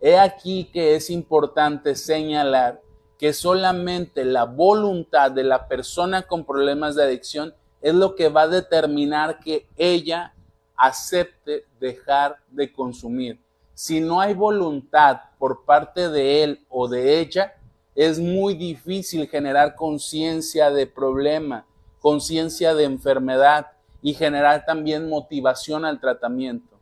He 0.00 0.18
aquí 0.18 0.64
que 0.72 0.96
es 0.96 1.10
importante 1.10 1.94
señalar 1.94 2.80
que 3.18 3.32
solamente 3.32 4.24
la 4.24 4.44
voluntad 4.44 5.30
de 5.30 5.44
la 5.44 5.68
persona 5.68 6.22
con 6.22 6.44
problemas 6.44 6.96
de 6.96 7.04
adicción 7.04 7.54
es 7.80 7.94
lo 7.94 8.14
que 8.14 8.28
va 8.28 8.42
a 8.42 8.48
determinar 8.48 9.38
que 9.40 9.68
ella 9.76 10.34
acepte 10.76 11.64
dejar 11.78 12.38
de 12.50 12.72
consumir. 12.72 13.40
Si 13.74 14.00
no 14.00 14.20
hay 14.20 14.34
voluntad 14.34 15.20
por 15.38 15.64
parte 15.64 16.08
de 16.08 16.42
él 16.42 16.66
o 16.68 16.88
de 16.88 17.20
ella, 17.20 17.54
es 17.94 18.18
muy 18.18 18.54
difícil 18.54 19.28
generar 19.28 19.74
conciencia 19.74 20.70
de 20.70 20.86
problema, 20.86 21.66
conciencia 22.00 22.74
de 22.74 22.84
enfermedad 22.84 23.66
y 24.00 24.14
generar 24.14 24.64
también 24.64 25.08
motivación 25.08 25.84
al 25.84 26.00
tratamiento. 26.00 26.76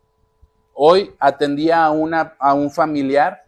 Hoy 0.72 1.12
atendía 1.18 1.84
a, 1.84 1.90
un 1.90 2.70
familiar 2.70 3.44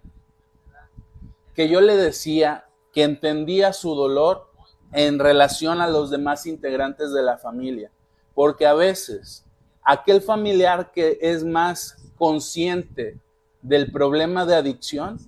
que 1.55 1.69
yo 1.69 1.81
le 1.81 1.97
decía 1.97 2.67
que 2.93 3.05
entendía 3.05 3.73
su 3.73 3.95
dolor 3.95 4.51
en 4.93 5.19
relación 5.19 5.81
a 5.81 5.89
los 5.89 6.11
demás 6.11 6.47
integrantes 6.47 7.13
de 7.13 7.23
la 7.23 7.39
familia, 7.39 7.91
porque 8.35 8.67
a 8.67 8.75
veces 8.75 9.47
aquel 9.83 10.21
familiar 10.21 10.91
que 10.93 11.19
es 11.23 11.45
más 11.45 11.97
consciente 12.19 13.19
del 13.63 13.91
problema 13.91 14.45
de 14.45 14.57
adicción 14.57 15.19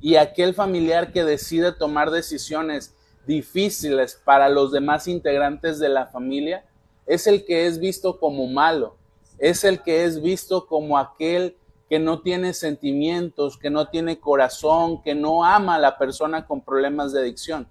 y 0.00 0.16
aquel 0.16 0.54
familiar 0.54 1.12
que 1.12 1.24
decide 1.24 1.72
tomar 1.72 2.10
decisiones 2.10 2.94
difíciles 3.26 4.20
para 4.24 4.48
los 4.48 4.72
demás 4.72 5.08
integrantes 5.08 5.78
de 5.78 5.88
la 5.88 6.06
familia, 6.06 6.64
es 7.06 7.26
el 7.26 7.44
que 7.44 7.66
es 7.66 7.78
visto 7.78 8.18
como 8.18 8.46
malo, 8.46 8.96
es 9.38 9.64
el 9.64 9.82
que 9.82 10.04
es 10.04 10.22
visto 10.22 10.66
como 10.66 10.98
aquel 10.98 11.56
que 11.88 11.98
no 11.98 12.20
tiene 12.20 12.52
sentimientos, 12.52 13.56
que 13.56 13.70
no 13.70 13.88
tiene 13.88 14.20
corazón, 14.20 15.02
que 15.02 15.14
no 15.14 15.44
ama 15.44 15.76
a 15.76 15.80
la 15.80 15.98
persona 15.98 16.46
con 16.46 16.60
problemas 16.60 17.12
de 17.12 17.20
adicción. 17.20 17.66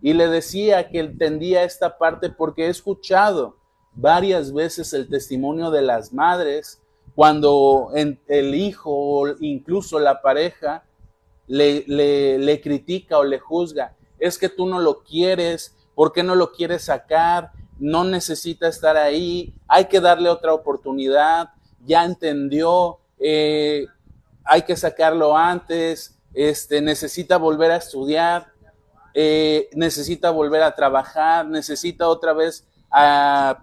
Y 0.00 0.12
le 0.12 0.28
decía 0.28 0.88
que 0.88 1.00
entendía 1.00 1.64
esta 1.64 1.98
parte 1.98 2.30
porque 2.30 2.66
he 2.66 2.68
escuchado 2.68 3.56
varias 3.94 4.52
veces 4.52 4.92
el 4.92 5.08
testimonio 5.08 5.70
de 5.70 5.82
las 5.82 6.12
madres 6.12 6.80
cuando 7.14 7.90
el 7.94 8.54
hijo 8.54 8.90
o 8.92 9.28
incluso 9.40 9.98
la 9.98 10.20
pareja 10.20 10.84
le, 11.46 11.84
le, 11.86 12.60
critica 12.60 13.18
o 13.18 13.24
le 13.24 13.38
juzga. 13.38 13.94
Es 14.18 14.38
que 14.38 14.48
tú 14.48 14.66
no 14.66 14.78
lo 14.80 15.02
quieres, 15.02 15.74
¿por 15.94 16.12
qué 16.12 16.22
no 16.22 16.34
lo 16.34 16.52
quieres 16.52 16.84
sacar? 16.84 17.52
No 17.78 18.04
necesita 18.04 18.68
estar 18.68 18.96
ahí, 18.96 19.54
hay 19.68 19.86
que 19.86 20.00
darle 20.00 20.28
otra 20.28 20.54
oportunidad, 20.54 21.50
ya 21.84 22.04
entendió, 22.04 22.98
eh, 23.18 23.86
hay 24.44 24.62
que 24.62 24.76
sacarlo 24.76 25.36
antes, 25.36 26.18
este, 26.34 26.80
necesita 26.80 27.36
volver 27.36 27.70
a 27.70 27.76
estudiar, 27.76 28.52
eh, 29.14 29.68
necesita 29.72 30.30
volver 30.30 30.62
a 30.62 30.74
trabajar, 30.74 31.46
necesita 31.46 32.08
otra 32.08 32.32
vez 32.32 32.66
a, 32.90 33.62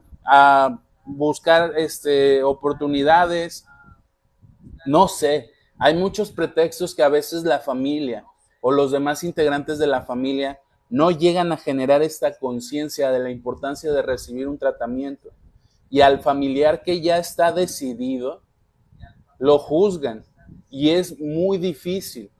buscar 1.06 1.74
este, 1.78 2.42
oportunidades. 2.44 3.66
No 4.86 5.08
sé, 5.08 5.53
hay 5.84 5.96
muchos 5.96 6.32
pretextos 6.32 6.96
que 6.96 7.04
a 7.04 7.10
veces 7.10 7.44
la 7.44 7.60
familia 7.60 8.26
o 8.62 8.72
los 8.72 8.94
demás 8.94 9.22
integrantes 9.26 9.80
de 9.80 9.88
la 9.88 10.04
familia 10.04 10.62
no 10.90 11.12
llegan 11.12 11.52
a 11.52 11.58
generar 11.58 12.02
esta 12.02 12.40
conciencia 12.40 13.12
de 13.12 13.20
la 13.20 13.30
importancia 13.32 13.92
de 13.92 14.02
recibir 14.02 14.48
un 14.48 14.58
tratamiento. 14.58 15.32
Y 15.90 16.00
al 16.00 16.22
familiar 16.22 16.84
que 16.84 17.02
ya 17.02 17.18
está 17.18 17.52
decidido, 17.52 18.44
lo 19.40 19.60
juzgan 19.60 20.24
y 20.70 20.92
es 20.92 21.20
muy 21.20 21.58
difícil. 21.58 22.32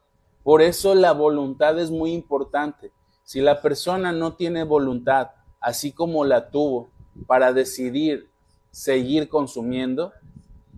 Por 0.42 0.62
eso 0.62 0.96
la 0.96 1.12
voluntad 1.12 1.78
es 1.78 1.92
muy 1.92 2.14
importante. 2.14 2.94
Si 3.26 3.42
la 3.42 3.62
persona 3.62 4.14
no 4.14 4.36
tiene 4.38 4.64
voluntad, 4.64 5.32
así 5.60 5.92
como 5.92 6.24
la 6.24 6.50
tuvo, 6.50 6.92
para 7.28 7.52
decidir 7.52 8.30
seguir 8.72 9.28
consumiendo, 9.28 10.14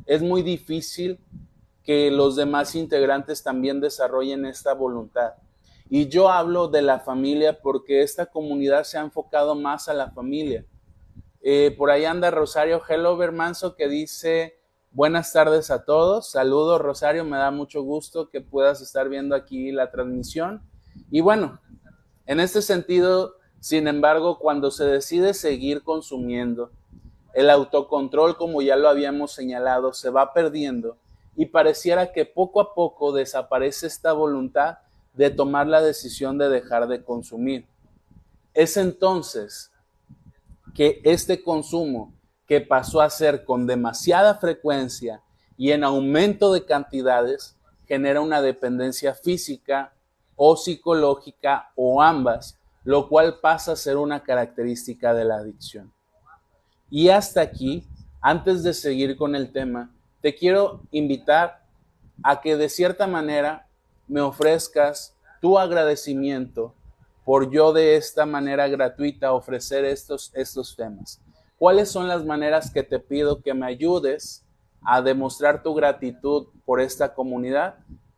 es 0.07 0.23
muy 0.23 0.41
difícil 0.41 1.19
que 1.85 2.09
los 2.09 2.35
demás 2.35 2.75
integrantes 2.75 3.43
también 3.43 3.79
desarrollen 3.79 4.45
esta 4.45 4.73
voluntad. 4.73 5.33
Y 5.87 6.07
yo 6.07 6.29
hablo 6.29 6.67
de 6.67 6.81
la 6.81 6.99
familia 6.99 7.61
porque 7.61 8.01
esta 8.01 8.25
comunidad 8.25 8.83
se 8.83 8.97
ha 8.97 9.01
enfocado 9.01 9.53
más 9.53 9.87
a 9.87 9.93
la 9.93 10.09
familia. 10.11 10.65
Eh, 11.41 11.75
por 11.77 11.91
ahí 11.91 12.05
anda 12.05 12.31
Rosario 12.31 12.81
Hellover 12.89 13.31
Manso 13.31 13.75
que 13.75 13.87
dice, 13.87 14.59
buenas 14.91 15.31
tardes 15.31 15.69
a 15.69 15.85
todos. 15.85 16.31
Saludos 16.31 16.81
Rosario, 16.81 17.23
me 17.23 17.37
da 17.37 17.51
mucho 17.51 17.83
gusto 17.83 18.29
que 18.31 18.41
puedas 18.41 18.81
estar 18.81 19.07
viendo 19.07 19.35
aquí 19.35 19.71
la 19.71 19.91
transmisión. 19.91 20.67
Y 21.11 21.21
bueno, 21.21 21.61
en 22.25 22.39
este 22.39 22.63
sentido, 22.63 23.35
sin 23.59 23.87
embargo, 23.87 24.39
cuando 24.39 24.71
se 24.71 24.85
decide 24.85 25.35
seguir 25.35 25.83
consumiendo, 25.83 26.71
el 27.35 27.49
autocontrol, 27.51 28.37
como 28.37 28.63
ya 28.63 28.75
lo 28.75 28.89
habíamos 28.89 29.33
señalado, 29.33 29.93
se 29.93 30.09
va 30.09 30.33
perdiendo 30.33 30.97
y 31.35 31.47
pareciera 31.47 32.11
que 32.11 32.25
poco 32.25 32.61
a 32.61 32.73
poco 32.73 33.11
desaparece 33.11 33.87
esta 33.87 34.13
voluntad 34.13 34.79
de 35.13 35.29
tomar 35.29 35.67
la 35.67 35.81
decisión 35.81 36.37
de 36.37 36.49
dejar 36.49 36.87
de 36.87 37.03
consumir. 37.03 37.65
Es 38.53 38.77
entonces 38.77 39.71
que 40.73 41.01
este 41.03 41.41
consumo 41.41 42.13
que 42.47 42.61
pasó 42.61 43.01
a 43.01 43.09
ser 43.09 43.43
con 43.43 43.65
demasiada 43.65 44.35
frecuencia 44.35 45.21
y 45.57 45.71
en 45.71 45.83
aumento 45.83 46.53
de 46.53 46.65
cantidades 46.65 47.55
genera 47.87 48.21
una 48.21 48.41
dependencia 48.41 49.13
física 49.13 49.93
o 50.35 50.57
psicológica 50.57 51.71
o 51.75 52.01
ambas, 52.01 52.57
lo 52.83 53.07
cual 53.07 53.39
pasa 53.39 53.71
a 53.71 53.77
ser 53.77 53.97
una 53.97 54.21
característica 54.21 55.13
de 55.13 55.25
la 55.25 55.37
adicción. 55.37 55.91
Y 56.89 57.09
hasta 57.09 57.41
aquí, 57.41 57.87
antes 58.21 58.63
de 58.63 58.73
seguir 58.73 59.17
con 59.17 59.35
el 59.35 59.51
tema, 59.51 59.94
te 60.25 60.33
quiero 60.33 60.81
invitar 60.89 61.61
a 62.23 62.41
que 62.41 62.57
de 62.57 62.67
cierta 62.67 63.05
manera 63.05 63.67
me 64.07 64.21
ofrezcas 64.21 65.15
tu 65.39 65.59
agradecimiento 65.59 66.73
por 67.23 67.51
yo 67.51 67.71
de 67.71 67.95
esta 67.95 68.25
manera 68.25 68.67
gratuita 68.67 69.33
ofrecer 69.33 69.85
estos, 69.85 70.31
estos 70.33 70.75
temas. 70.75 71.21
¿Cuáles 71.59 71.91
son 71.91 72.07
las 72.07 72.25
maneras 72.25 72.71
que 72.71 72.81
te 72.81 72.97
pido 72.97 73.43
que 73.43 73.53
me 73.53 73.67
ayudes 73.67 74.43
a 74.81 74.99
demostrar 75.03 75.61
tu 75.61 75.75
gratitud 75.75 76.47
por 76.65 76.81
esta 76.81 77.13
comunidad? 77.13 77.75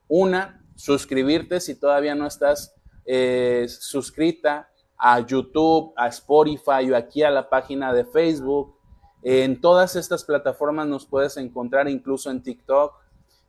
Una, 0.08 0.66
suscribirte 0.78 1.60
si 1.60 1.76
todavía 1.76 2.16
no 2.16 2.26
estás 2.26 2.74
eh, 3.06 3.66
suscrita 3.68 4.70
a 4.98 5.20
YouTube, 5.20 5.92
a 5.98 6.08
Spotify 6.08 6.90
o 6.90 6.96
aquí 6.96 7.22
a 7.22 7.30
la 7.30 7.50
página 7.50 7.92
de 7.92 8.06
Facebook. 8.06 8.77
En 9.24 9.60
todas 9.60 9.96
estas 9.96 10.24
plataformas 10.24 10.88
nos 10.88 11.06
puedes 11.06 11.38
encontrar, 11.38 11.90
incluso 11.90 12.30
en 12.32 12.42
TikTok. 12.42 12.94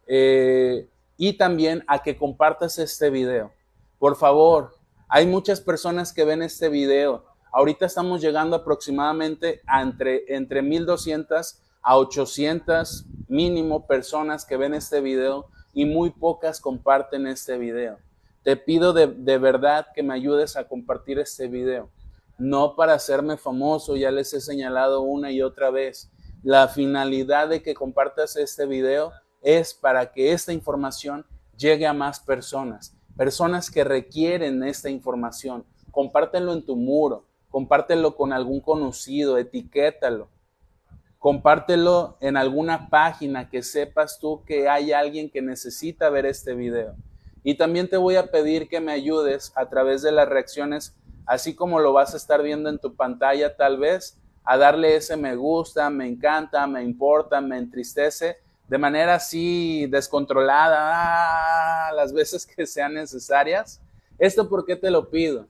Eh, 0.07 0.89
y 1.19 1.35
también 1.35 1.85
a 1.87 2.03
que 2.03 2.17
compartas 2.17 2.79
este 2.79 3.11
video. 3.11 3.53
Por 3.99 4.17
favor, 4.17 4.77
hay 5.09 5.27
muchas 5.27 5.61
personas 5.61 6.13
que 6.13 6.25
ven 6.25 6.43
este 6.43 6.69
video. 6.69 7.25
Ahorita 7.53 7.87
estamos 7.87 8.21
llegando 8.21 8.57
aproximadamente 8.57 9.61
a 9.67 9.83
entre, 9.83 10.25
entre 10.35 10.63
1200 10.63 11.61
a 11.83 11.97
800 11.97 13.07
mínimo 13.29 13.87
personas 13.87 14.45
que 14.45 14.57
ven 14.57 14.75
este 14.75 15.01
video 15.01 15.47
y 15.73 15.85
muy 15.85 16.11
pocas 16.11 16.61
comparten 16.61 17.27
este 17.27 17.59
video. 17.59 17.99
Te 18.43 18.57
pido 18.57 18.93
de, 18.93 19.07
de, 19.07 19.39
verdad 19.39 19.87
que 19.95 20.03
me 20.03 20.15
ayudes 20.15 20.57
a 20.57 20.69
compartir 20.69 21.19
este 21.19 21.49
video. 21.49 21.91
No 22.39 22.77
para 22.77 22.95
hacerme 22.95 23.37
famoso, 23.37 23.97
ya 23.97 24.11
les 24.11 24.33
he 24.33 24.41
señalado 24.41 25.03
una 25.03 25.31
y 25.31 25.43
otra 25.43 25.71
vez. 25.71 26.11
La 26.43 26.69
finalidad 26.69 27.49
de 27.49 27.63
que 27.63 27.75
compartas 27.75 28.37
este 28.37 28.67
video 28.67 29.13
es 29.43 29.75
para 29.75 30.13
que 30.13 30.33
esta 30.33 30.53
información 30.53 31.27
llegue 31.57 31.87
a 31.87 31.93
más 31.93 32.21
personas 32.21 32.99
personas 33.19 33.69
que 33.69 33.83
requieren 33.83 34.63
esta 34.63 34.89
información. 34.89 35.67
Compártelo 35.91 36.53
en 36.53 36.65
tu 36.65 36.77
muro, 36.77 37.27
compártelo 37.51 38.15
con 38.15 38.33
algún 38.33 38.61
conocido, 38.61 39.37
etiquétalo. 39.39 40.29
Compártelo 41.19 42.17
en 42.21 42.37
alguna 42.37 42.89
página 42.89 43.51
que 43.51 43.65
sepas 43.65 44.21
tú 44.21 44.45
que 44.45 44.69
hay 44.69 44.93
alguien 44.93 45.29
que 45.31 45.43
necesita 45.43 46.09
ver 46.11 46.27
este 46.27 46.55
video. 46.55 46.95
Y 47.43 47.57
también 47.57 47.89
te 47.89 47.97
voy 47.97 48.15
a 48.15 48.31
pedir 48.31 48.69
que 48.69 48.81
me 48.81 48.93
ayudes 48.93 49.53
a 49.57 49.69
través 49.69 50.03
de 50.03 50.13
las 50.13 50.29
reacciones, 50.29 50.97
así 51.29 51.55
como 51.55 51.79
lo 51.79 51.93
vas 51.93 52.15
a 52.15 52.17
estar 52.17 52.43
viendo 52.43 52.71
en 52.71 52.79
tu 52.79 52.97
pantalla 52.97 53.55
tal 53.55 53.77
vez, 53.77 54.19
a 54.45 54.57
darle 54.57 54.97
ese 54.97 55.15
me 55.17 55.37
gusta, 55.37 55.91
me 55.91 56.09
encanta, 56.09 56.67
me 56.67 56.83
importa, 56.83 57.41
me 57.41 57.59
entristece 57.59 58.39
de 58.67 58.79
manera 58.79 59.15
así 59.15 59.87
descontrolada 59.87 60.79
ah, 61.89 61.93
las 61.93 62.15
veces 62.15 62.47
que 62.47 62.67
sean 62.67 62.95
necesarias. 62.95 63.81
¿Esto 64.19 64.49
por 64.49 64.65
qué 64.65 64.75
te 64.75 64.91
lo 64.91 65.11
pido? 65.11 65.47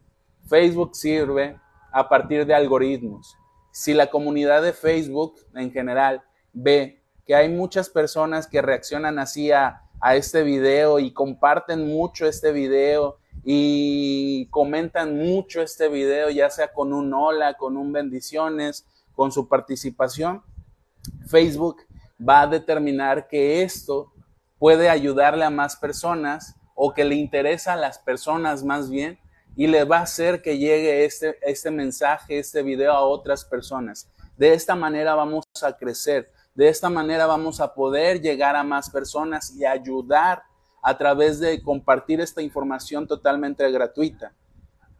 Facebook 0.49 0.97
sirve 0.97 1.59
a 1.93 2.09
partir 2.09 2.45
de 2.45 2.55
algoritmos. 2.55 3.37
Si 3.71 3.95
la 3.95 4.11
comunidad 4.11 4.63
de 4.63 4.73
Facebook 4.73 5.37
en 5.55 5.71
general 5.71 6.23
ve 6.53 7.01
que 7.25 7.37
hay 7.37 7.49
muchas 7.49 7.89
personas 7.89 8.49
que 8.49 8.63
reaccionan 8.63 9.21
así 9.21 9.53
a, 9.53 9.83
a 10.01 10.17
este 10.17 10.43
video 10.43 10.99
y 10.99 11.13
comparten 11.13 11.87
mucho 11.87 12.27
este 12.27 12.51
video 12.51 13.19
y 13.45 14.47
comentan 14.51 15.17
mucho 15.17 15.63
este 15.63 15.89
video, 15.89 16.31
ya 16.31 16.51
sea 16.51 16.73
con 16.73 16.93
un 16.93 17.13
hola, 17.15 17.55
con 17.55 17.77
un 17.77 17.93
bendiciones, 17.93 18.87
con 19.15 19.33
su 19.33 19.49
participación, 19.49 20.43
Facebook 21.27 21.79
va 22.21 22.43
a 22.43 22.47
determinar 22.47 23.29
que 23.29 23.63
esto 23.63 24.13
puede 24.59 24.89
ayudarle 24.89 25.45
a 25.45 25.51
más 25.51 25.77
personas 25.77 26.57
o 26.75 26.93
que 26.93 27.05
le 27.05 27.15
interesa 27.15 27.73
a 27.73 27.77
las 27.77 27.99
personas 27.99 28.63
más 28.63 28.91
bien 28.91 29.19
y 29.57 29.67
le 29.67 29.85
va 29.85 29.99
a 29.99 30.03
hacer 30.03 30.41
que 30.41 30.59
llegue 30.59 31.05
este, 31.05 31.37
este 31.43 31.71
mensaje, 31.71 32.39
este 32.39 32.63
video 32.63 32.93
a 32.93 33.01
otras 33.01 33.45
personas. 33.45 34.09
De 34.37 34.53
esta 34.53 34.77
manera 34.77 35.17
vamos 35.17 35.45
a 35.63 35.77
crecer, 35.77 36.31
de 36.55 36.69
esta 36.69 36.89
manera 36.89 37.27
vamos 37.27 37.61
a 37.61 37.75
poder 37.75 38.21
llegar 38.21 38.55
a 38.55 38.63
más 38.63 38.89
personas 38.89 39.53
y 39.57 39.65
ayudar 39.65 40.43
a 40.83 40.97
través 40.97 41.41
de 41.41 41.63
compartir 41.63 42.21
esta 42.21 42.43
información 42.43 43.07
totalmente 43.07 43.71
gratuita. 43.71 44.33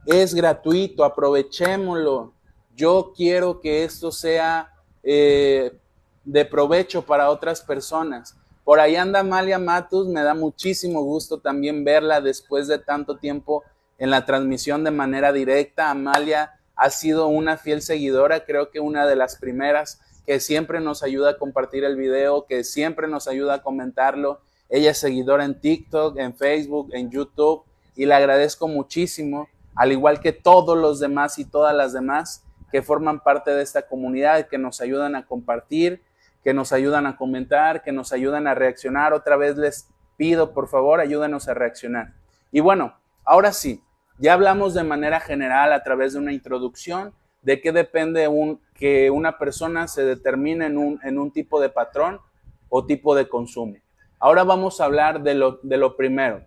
Es 0.07 0.35
gratuito, 0.35 1.05
aprovechémoslo. 1.05 2.33
Yo 2.75 3.13
quiero 3.17 3.61
que 3.61 3.85
esto 3.85 4.11
sea 4.13 4.73
eh, 5.03 5.79
de 6.25 6.45
provecho 6.45 7.03
para 7.03 7.31
otras 7.31 7.61
personas. 7.61 8.37
Por 8.65 8.81
ahí 8.81 8.97
anda 8.97 9.21
Amalia 9.21 9.59
Matus, 9.59 10.07
me 10.09 10.23
da 10.23 10.35
muchísimo 10.35 11.03
gusto 11.03 11.39
también 11.39 11.85
verla 11.85 12.21
después 12.21 12.69
de 12.69 12.79
tanto 12.79 13.17
tiempo 13.17 13.65
en 13.97 14.11
la 14.11 14.27
transmisión 14.27 14.85
de 14.85 14.91
manera 14.91 15.33
directa. 15.33 15.91
Amalia 15.91 16.61
ha 16.77 16.91
sido 16.91 17.29
una 17.29 17.57
fiel 17.57 17.83
seguidora, 17.83 18.45
creo 18.45 18.71
que 18.71 18.79
una 18.79 19.07
de 19.07 19.17
las 19.17 19.37
primeras 19.37 20.01
que 20.27 20.39
siempre 20.39 20.81
nos 20.81 21.03
ayuda 21.03 21.31
a 21.31 21.39
compartir 21.39 21.85
el 21.85 21.97
video, 21.97 22.45
que 22.45 22.63
siempre 22.63 23.09
nos 23.09 23.27
ayuda 23.27 23.55
a 23.55 23.63
comentarlo. 23.63 24.41
Ella 24.69 24.91
es 24.91 24.99
seguidora 24.99 25.45
en 25.45 25.61
TikTok, 25.61 26.19
en 26.19 26.35
Facebook, 26.35 26.91
en 26.93 27.11
YouTube 27.11 27.65
y 27.97 28.07
le 28.07 28.15
agradezco 28.15 28.69
muchísimo, 28.69 29.49
al 29.75 29.93
igual 29.93 30.21
que 30.21 30.33
todos 30.33 30.77
los 30.77 31.01
demás 31.01 31.39
y 31.39 31.45
todas 31.45 31.75
las 31.75 31.93
demás 31.93 32.45
que 32.71 32.83
forman 32.83 33.21
parte 33.21 33.51
de 33.51 33.63
esta 33.63 33.83
comunidad, 33.83 34.47
que 34.49 34.59
nos 34.59 34.81
ayudan 34.81 35.15
a 35.17 35.27
compartir 35.27 36.03
que 36.49 36.55
nos 36.55 36.73
ayudan 36.73 37.07
a 37.07 37.17
comentar, 37.17 37.83
que 37.83 37.93
nos 37.93 38.13
ayudan 38.13 38.47
a 38.47 38.55
reaccionar. 38.55 39.13
Otra 39.13 39.37
vez 39.37 39.57
les 39.57 39.89
pido, 40.17 40.55
por 40.55 40.69
favor, 40.69 41.01
ayúdenos 41.01 41.49
a 41.49 41.55
reaccionar. 41.55 42.15
Y 42.51 42.61
bueno, 42.61 42.95
ahora 43.25 43.53
sí, 43.53 43.83
ya 44.19 44.33
hablamos 44.33 44.75
de 44.75 44.83
manera 44.83 45.21
general 45.21 45.73
a 45.73 45.83
través 45.83 46.15
de 46.15 46.21
una 46.21 46.33
introducción 46.33 47.13
de 47.43 47.61
qué 47.61 47.73
depende 47.73 48.29
un, 48.29 48.61
que 48.75 49.11
una 49.11 49.39
persona 49.39 49.89
se 49.89 50.05
determine 50.05 50.67
en 50.67 50.79
un, 50.79 51.01
en 51.05 51.19
un 51.19 51.31
tipo 51.31 51.61
de 51.61 51.69
patrón 51.69 52.21
o 52.69 52.85
tipo 52.87 53.15
de 53.15 53.29
consumo. 53.29 53.77
Ahora 54.19 54.45
vamos 54.45 54.81
a 54.81 54.85
hablar 54.85 55.23
de 55.23 55.35
lo, 55.35 55.97
primero, 55.97 56.45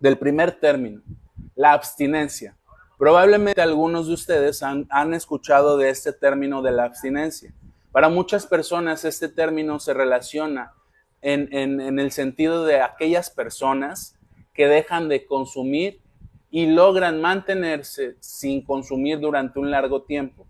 del 0.00 0.18
primer 0.18 0.52
término, 0.52 1.02
la 1.54 1.72
abstinencia. 1.72 2.56
Probablemente 2.98 3.60
algunos 3.60 4.06
de 4.08 4.14
ustedes 4.14 4.62
han, 4.62 4.86
han 4.90 5.14
escuchado 5.14 5.76
de 5.76 5.90
este 5.90 6.12
término 6.12 6.62
de 6.62 6.72
la 6.72 6.84
abstinencia. 6.84 7.52
Para 7.92 8.08
muchas 8.08 8.46
personas 8.46 9.04
este 9.04 9.28
término 9.28 9.78
se 9.80 9.94
relaciona 9.94 10.72
en, 11.20 11.98
el 11.98 12.12
sentido 12.12 12.64
de 12.64 12.80
aquellas 12.80 13.30
personas 13.30 14.16
que 14.54 14.68
dejan 14.68 15.08
de 15.08 15.26
consumir 15.26 16.00
y 16.50 16.66
logran 16.66 17.20
mantenerse 17.20 18.16
sin 18.20 18.62
consumir 18.62 19.20
durante 19.20 19.58
un 19.58 19.70
largo 19.70 20.02
tiempo. 20.02 20.46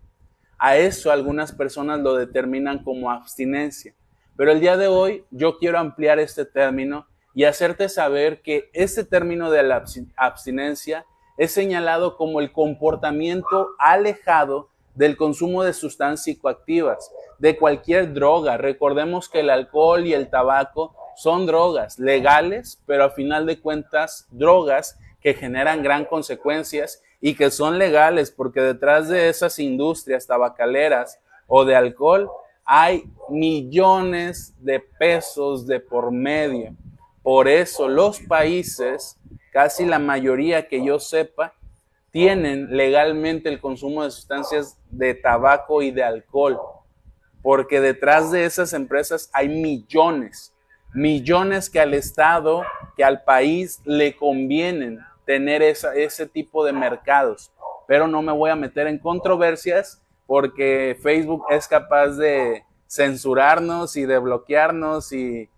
A 0.57 0.77
eso 0.77 1.11
algunas 1.11 1.51
personas 1.51 1.99
lo 1.99 2.15
determinan 2.15 2.83
como 2.83 3.11
abstinencia. 3.11 3.93
Pero 4.39 4.53
el 4.53 4.61
día 4.61 4.77
de 4.77 4.87
hoy 4.87 5.25
yo 5.31 5.57
quiero 5.57 5.79
ampliar 5.79 6.17
este 6.17 6.45
término 6.45 7.05
y 7.35 7.43
hacerte 7.43 7.89
saber 7.89 8.41
que 8.41 8.69
este 8.71 9.03
término 9.03 9.51
de 9.51 9.63
la 9.63 9.83
abstinencia 10.15 11.05
es 11.37 11.51
señalado 11.51 12.15
como 12.15 12.39
el 12.39 12.53
comportamiento 12.53 13.71
alejado 13.79 14.69
del 14.95 15.17
consumo 15.17 15.65
de 15.65 15.73
sustancias 15.73 16.23
psicoactivas, 16.23 17.11
de 17.37 17.57
cualquier 17.57 18.13
droga. 18.13 18.55
Recordemos 18.55 19.27
que 19.27 19.41
el 19.41 19.49
alcohol 19.49 20.07
y 20.07 20.13
el 20.13 20.29
tabaco 20.29 20.95
son 21.17 21.45
drogas 21.45 21.99
legales, 21.99 22.81
pero 22.85 23.03
a 23.03 23.09
final 23.09 23.45
de 23.45 23.59
cuentas 23.59 24.25
drogas 24.31 24.97
que 25.19 25.33
generan 25.33 25.83
gran 25.83 26.05
consecuencias 26.05 27.03
y 27.19 27.35
que 27.35 27.51
son 27.51 27.77
legales 27.77 28.31
porque 28.31 28.61
detrás 28.61 29.09
de 29.09 29.27
esas 29.27 29.59
industrias 29.59 30.27
tabacaleras 30.27 31.19
o 31.45 31.65
de 31.65 31.75
alcohol 31.75 32.31
hay 32.71 33.11
millones 33.29 34.53
de 34.59 34.79
pesos 34.79 35.65
de 35.65 35.79
por 35.79 36.11
medio. 36.11 36.75
Por 37.23 37.47
eso 37.47 37.87
los 37.87 38.19
países, 38.19 39.17
casi 39.51 39.87
la 39.87 39.97
mayoría 39.97 40.67
que 40.67 40.85
yo 40.85 40.99
sepa, 40.99 41.55
tienen 42.11 42.77
legalmente 42.77 43.49
el 43.49 43.59
consumo 43.59 44.03
de 44.03 44.11
sustancias 44.11 44.77
de 44.91 45.15
tabaco 45.15 45.81
y 45.81 45.89
de 45.89 46.03
alcohol, 46.03 46.59
porque 47.41 47.81
detrás 47.81 48.29
de 48.29 48.45
esas 48.45 48.73
empresas 48.73 49.31
hay 49.33 49.49
millones, 49.49 50.53
millones 50.93 51.71
que 51.71 51.79
al 51.79 51.95
Estado, 51.95 52.61
que 52.95 53.03
al 53.03 53.23
país 53.23 53.81
le 53.83 54.15
convienen 54.15 54.99
tener 55.25 55.63
ese 55.63 56.27
tipo 56.27 56.63
de 56.63 56.73
mercados. 56.73 57.51
Pero 57.87 58.07
no 58.07 58.21
me 58.21 58.31
voy 58.31 58.51
a 58.51 58.55
meter 58.55 58.85
en 58.85 58.99
controversias 58.99 60.03
porque 60.29 60.95
Facebook 61.01 61.45
es 61.49 61.67
capaz 61.67 62.09
de 62.09 62.63
censurarnos 62.87 63.97
y 63.97 64.05
de 64.05 64.19
bloquearnos 64.19 65.11
y, 65.11 65.49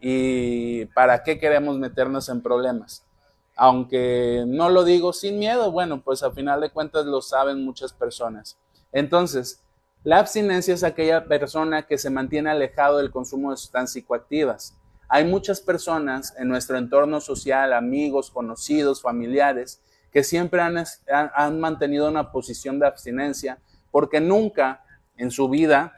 y 0.00 0.86
para 0.86 1.22
qué 1.22 1.38
queremos 1.38 1.78
meternos 1.78 2.28
en 2.28 2.42
problemas. 2.42 3.06
Aunque 3.54 4.42
no 4.44 4.68
lo 4.68 4.82
digo 4.82 5.12
sin 5.12 5.38
miedo, 5.38 5.70
bueno, 5.70 6.02
pues 6.02 6.24
a 6.24 6.32
final 6.32 6.60
de 6.60 6.70
cuentas 6.70 7.06
lo 7.06 7.22
saben 7.22 7.64
muchas 7.64 7.92
personas. 7.92 8.58
Entonces, 8.90 9.62
la 10.02 10.18
abstinencia 10.18 10.74
es 10.74 10.82
aquella 10.82 11.26
persona 11.26 11.86
que 11.86 11.96
se 11.96 12.10
mantiene 12.10 12.50
alejado 12.50 12.96
del 12.96 13.12
consumo 13.12 13.52
de 13.52 13.58
sustancias 13.58 13.92
psicoactivas. 13.92 14.76
Hay 15.08 15.24
muchas 15.24 15.60
personas 15.60 16.34
en 16.36 16.48
nuestro 16.48 16.78
entorno 16.78 17.20
social, 17.20 17.72
amigos, 17.72 18.32
conocidos, 18.32 19.00
familiares, 19.00 19.80
que 20.10 20.24
siempre 20.24 20.60
han, 20.62 20.84
han, 21.06 21.60
mantenido 21.60 22.08
una 22.08 22.32
posición 22.32 22.80
de 22.80 22.88
abstinencia 22.88 23.60
porque 23.96 24.20
nunca 24.20 24.84
en 25.16 25.30
su 25.30 25.48
vida 25.48 25.94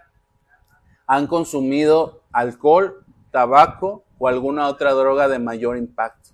han 1.09 1.27
consumido 1.27 2.23
alcohol, 2.31 3.05
tabaco 3.33 4.05
o 4.21 4.29
alguna 4.29 4.69
otra 4.69 4.93
droga 4.93 5.27
de 5.27 5.41
mayor 5.41 5.77
impacto. 5.77 6.31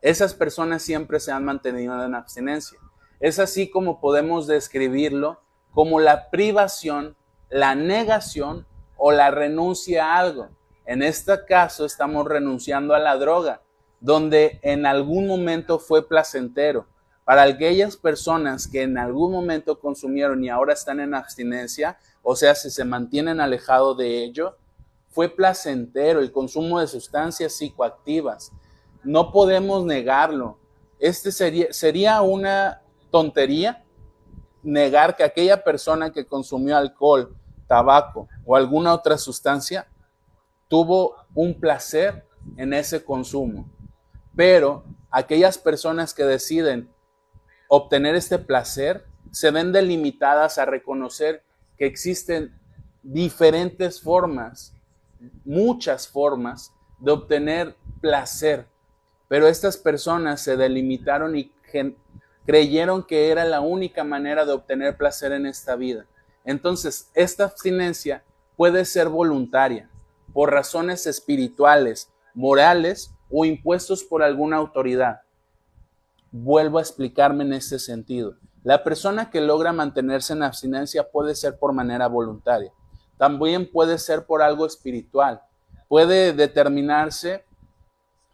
Esas 0.00 0.32
personas 0.32 0.80
siempre 0.80 1.20
se 1.20 1.30
han 1.30 1.44
mantenido 1.44 2.02
en 2.02 2.14
abstinencia. 2.14 2.78
Es 3.20 3.38
así 3.38 3.68
como 3.68 4.00
podemos 4.00 4.46
describirlo 4.46 5.42
como 5.72 6.00
la 6.00 6.30
privación, 6.30 7.18
la 7.50 7.74
negación 7.74 8.66
o 8.96 9.12
la 9.12 9.30
renuncia 9.30 10.06
a 10.06 10.18
algo. 10.18 10.48
En 10.86 11.02
este 11.02 11.44
caso 11.44 11.84
estamos 11.84 12.26
renunciando 12.26 12.94
a 12.94 12.98
la 12.98 13.18
droga, 13.18 13.60
donde 14.00 14.58
en 14.62 14.86
algún 14.86 15.26
momento 15.26 15.78
fue 15.78 16.08
placentero. 16.08 16.86
Para 17.24 17.44
aquellas 17.44 17.96
personas 17.96 18.68
que 18.68 18.82
en 18.82 18.98
algún 18.98 19.32
momento 19.32 19.78
consumieron 19.80 20.44
y 20.44 20.50
ahora 20.50 20.74
están 20.74 21.00
en 21.00 21.14
abstinencia, 21.14 21.98
o 22.22 22.36
sea, 22.36 22.54
si 22.54 22.70
se 22.70 22.84
mantienen 22.84 23.40
alejados 23.40 23.96
de 23.96 24.24
ello, 24.24 24.56
fue 25.08 25.28
placentero 25.28 26.20
el 26.20 26.32
consumo 26.32 26.80
de 26.80 26.86
sustancias 26.86 27.54
psicoactivas, 27.54 28.52
no 29.04 29.30
podemos 29.30 29.84
negarlo. 29.84 30.58
Este 30.98 31.30
sería, 31.30 31.72
sería 31.72 32.20
una 32.22 32.82
tontería 33.10 33.84
negar 34.62 35.14
que 35.14 35.22
aquella 35.22 35.62
persona 35.62 36.10
que 36.10 36.26
consumió 36.26 36.76
alcohol, 36.76 37.36
tabaco 37.66 38.28
o 38.44 38.56
alguna 38.56 38.92
otra 38.92 39.18
sustancia 39.18 39.86
tuvo 40.68 41.14
un 41.34 41.58
placer 41.60 42.26
en 42.56 42.72
ese 42.72 43.04
consumo. 43.04 43.68
Pero 44.34 44.84
aquellas 45.10 45.58
personas 45.58 46.12
que 46.12 46.24
deciden 46.24 46.90
obtener 47.68 48.14
este 48.14 48.38
placer 48.38 49.04
se 49.30 49.50
ven 49.50 49.72
delimitadas 49.72 50.58
a 50.58 50.64
reconocer 50.64 51.42
que 51.76 51.86
existen 51.86 52.54
diferentes 53.02 54.00
formas, 54.00 54.74
muchas 55.44 56.06
formas 56.08 56.72
de 56.98 57.10
obtener 57.12 57.74
placer 58.00 58.66
pero 59.34 59.48
estas 59.48 59.76
personas 59.76 60.40
se 60.40 60.56
delimitaron 60.56 61.36
y 61.36 61.50
creyeron 62.46 63.02
que 63.02 63.30
era 63.30 63.44
la 63.44 63.60
única 63.60 64.04
manera 64.04 64.44
de 64.44 64.52
obtener 64.52 64.96
placer 64.96 65.32
en 65.32 65.44
esta 65.44 65.74
vida. 65.74 66.06
Entonces, 66.44 67.10
esta 67.14 67.42
abstinencia 67.42 68.22
puede 68.56 68.84
ser 68.84 69.08
voluntaria, 69.08 69.90
por 70.32 70.52
razones 70.52 71.08
espirituales, 71.08 72.12
morales 72.32 73.12
o 73.28 73.44
impuestos 73.44 74.04
por 74.04 74.22
alguna 74.22 74.58
autoridad. 74.58 75.22
Vuelvo 76.36 76.78
a 76.78 76.82
explicarme 76.82 77.44
en 77.44 77.52
este 77.52 77.78
sentido. 77.78 78.34
La 78.64 78.82
persona 78.82 79.30
que 79.30 79.40
logra 79.40 79.72
mantenerse 79.72 80.32
en 80.32 80.42
abstinencia 80.42 81.08
puede 81.08 81.36
ser 81.36 81.58
por 81.60 81.72
manera 81.72 82.08
voluntaria. 82.08 82.72
También 83.16 83.70
puede 83.70 83.98
ser 83.98 84.26
por 84.26 84.42
algo 84.42 84.66
espiritual. 84.66 85.42
Puede 85.86 86.32
determinarse 86.32 87.44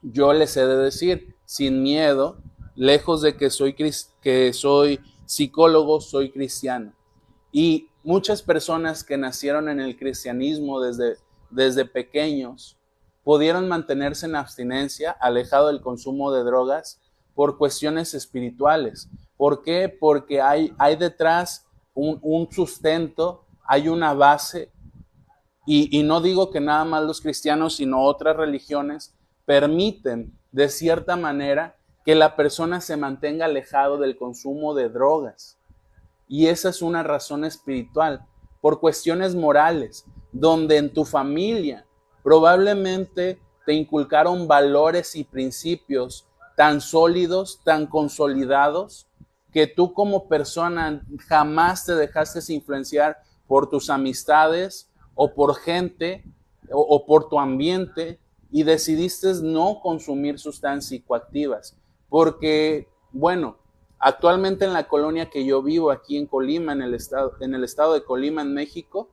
yo 0.03 0.33
les 0.33 0.57
he 0.57 0.67
de 0.67 0.77
decir, 0.77 1.37
sin 1.45 1.83
miedo, 1.83 2.39
lejos 2.75 3.21
de 3.23 3.37
que 3.37 3.51
soy, 3.51 3.75
que 3.75 4.53
soy 4.53 5.01
psicólogo, 5.27 6.01
soy 6.01 6.31
cristiano. 6.31 6.95
Y 7.53 7.89
muchas 8.03 8.43
personas 8.43 9.05
que 9.05 9.19
nacieron 9.19 9.69
en 9.69 9.81
el 9.81 9.99
cristianismo 9.99 10.81
desde, 10.81 11.19
desde 11.51 11.85
pequeños 11.85 12.79
pudieron 13.25 13.69
mantenerse 13.69 14.27
en 14.27 14.37
abstinencia, 14.37 15.11
alejado 15.11 15.69
del 15.69 15.83
consumo 15.83 16.33
de 16.33 16.45
drogas, 16.45 17.01
por 17.41 17.57
cuestiones 17.57 18.13
espirituales. 18.13 19.09
¿Por 19.39 19.63
qué? 19.63 19.89
Porque 19.89 20.43
hay, 20.43 20.75
hay 20.77 20.97
detrás 20.97 21.67
un, 21.95 22.19
un 22.21 22.53
sustento, 22.53 23.47
hay 23.65 23.89
una 23.89 24.13
base, 24.13 24.71
y, 25.65 25.99
y 25.99 26.03
no 26.03 26.21
digo 26.21 26.51
que 26.51 26.61
nada 26.61 26.85
más 26.85 27.03
los 27.03 27.23
cristianos, 27.23 27.77
sino 27.77 28.03
otras 28.03 28.37
religiones 28.37 29.15
permiten 29.47 30.39
de 30.53 30.69
cierta 30.69 31.17
manera 31.17 31.79
que 32.05 32.15
la 32.15 32.37
persona 32.37 32.83
se 32.83 32.99
mantenga 32.99 33.47
alejado 33.47 33.97
del 33.97 34.19
consumo 34.19 34.75
de 34.75 34.91
drogas. 34.91 35.57
Y 36.29 36.49
esa 36.49 36.69
es 36.69 36.83
una 36.83 37.03
razón 37.03 37.47
espiritual, 37.47 38.27
por 38.61 38.81
cuestiones 38.81 39.35
morales, 39.35 40.05
donde 40.31 40.77
en 40.77 40.93
tu 40.93 41.07
familia 41.07 41.87
probablemente 42.23 43.41
te 43.65 43.73
inculcaron 43.73 44.47
valores 44.47 45.17
y 45.17 45.25
principios 45.25 46.27
tan 46.61 46.83
sólidos, 46.83 47.63
tan 47.65 47.87
consolidados, 47.87 49.07
que 49.51 49.67
tú 49.67 49.95
como 49.95 50.29
persona 50.29 51.03
jamás 51.27 51.87
te 51.87 51.95
dejaste 51.95 52.53
influenciar 52.53 53.17
por 53.47 53.71
tus 53.71 53.89
amistades 53.89 54.91
o 55.15 55.33
por 55.33 55.55
gente 55.55 56.23
o, 56.71 57.07
por 57.07 57.31
tu 57.31 57.41
ambiente, 57.41 58.21
y 58.51 58.65
decidiste 58.65 59.33
no 59.43 59.81
consumir 59.83 60.39
sustancias 60.39 60.91
psicoactivas, 60.91 61.79
porque, 62.11 62.91
bueno, 63.11 63.57
actualmente 63.99 64.67
en 64.67 64.75
la 64.75 64.87
colonia 64.87 65.31
que 65.31 65.47
yo 65.47 65.63
vivo, 65.63 65.91
aquí 65.91 66.19
en 66.19 66.27
Colima, 66.27 66.73
en 66.73 66.83
el 66.83 66.93
estado, 66.93 67.33
en 67.41 67.55
el 67.55 67.65
estado 67.65 67.95
de 67.95 68.05
Colima, 68.05 68.43
en 68.43 68.53
México, 68.53 69.09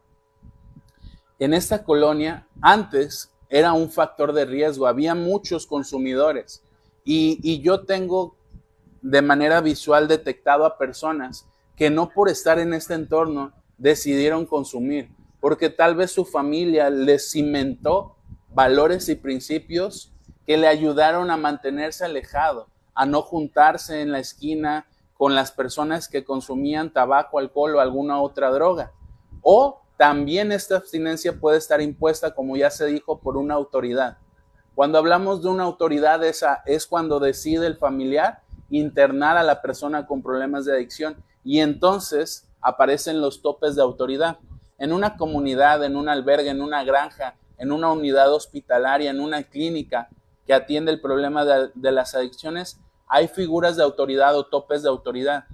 en 1.40 1.54
esta 1.54 1.86
colonia 1.86 2.46
antes 2.60 3.32
era 3.48 3.72
un 3.72 3.90
factor 3.90 4.34
de 4.34 4.44
riesgo, 4.44 4.86
había 4.86 5.16
muchos 5.16 5.66
consumidores 5.66 6.62
y, 7.10 7.62
yo 7.62 7.86
tengo 7.86 8.36
de 9.02 9.22
manera 9.22 9.62
visual 9.62 10.10
detectado 10.10 10.66
a 10.66 10.78
personas 10.78 11.48
que 11.78 11.90
no 11.90 12.10
por 12.10 12.28
estar 12.28 12.60
en 12.60 12.74
este 12.74 12.96
entorno 12.96 13.54
decidieron 13.78 14.46
consumir, 14.46 15.10
porque 15.40 15.70
tal 15.70 15.96
vez 15.96 16.12
su 16.12 16.26
familia 16.26 16.90
les 16.90 17.32
cimentó 17.32 18.18
valores 18.50 19.08
y 19.08 19.16
principios 19.16 20.12
que 20.46 20.58
le 20.58 20.68
ayudaron 20.68 21.32
a 21.32 21.38
mantenerse 21.38 22.04
alejado, 22.04 22.68
a 22.94 23.06
no 23.06 23.22
juntarse 23.22 24.02
en 24.02 24.12
la 24.12 24.20
esquina 24.20 24.88
con 25.14 25.34
las 25.34 25.54
personas 25.54 26.10
que 26.10 26.26
consumían 26.26 26.92
tabaco, 26.92 27.40
alcohol 27.40 27.76
o 27.76 27.80
alguna 27.80 28.20
otra 28.20 28.50
droga. 28.50 28.92
O 29.42 29.82
también 29.96 30.52
esta 30.52 30.76
abstinencia 30.76 31.40
puede 31.40 31.58
estar 31.58 31.82
impuesta, 31.82 32.36
como 32.36 32.58
ya 32.58 32.70
se 32.70 32.86
dijo, 32.88 33.20
por 33.20 33.38
una 33.38 33.54
autoridad. 33.54 34.18
Cuando 34.78 35.00
hablamos 35.00 35.42
de 35.42 35.50
una 35.50 35.64
autoridad, 35.64 36.24
esa 36.24 36.62
es 36.68 36.86
cuando 36.86 37.20
decide 37.20 37.66
el 37.66 37.78
familiar 37.78 38.44
internar 38.70 39.36
a 39.36 39.42
la 39.42 39.60
persona 39.60 40.06
con 40.06 40.22
problemas 40.22 40.66
de 40.66 40.74
adicción 40.74 41.16
y 41.44 41.62
entonces 41.62 42.48
aparecen 42.62 43.20
los 43.20 43.42
topes 43.42 43.76
de 43.76 43.82
autoridad. 43.82 44.38
En 44.78 44.94
una 44.94 45.18
comunidad, 45.18 45.84
en 45.84 45.96
un 45.96 46.10
albergue, 46.10 46.52
en 46.52 46.62
una 46.62 46.84
granja, 46.84 47.34
en 47.58 47.72
una 47.72 47.92
unidad 47.92 48.32
hospitalaria, 48.32 49.10
en 49.10 49.20
una 49.20 49.42
clínica 49.42 50.10
que 50.46 50.54
atiende 50.54 50.92
el 50.92 51.02
problema 51.02 51.44
de, 51.44 51.72
de 51.74 51.92
las 51.92 52.14
adicciones, 52.14 52.80
hay 53.08 53.28
figuras 53.28 53.78
de 53.78 53.84
autoridad 53.84 54.38
o 54.38 54.46
topes 54.46 54.84
de 54.84 54.90
autoridad 54.90 55.46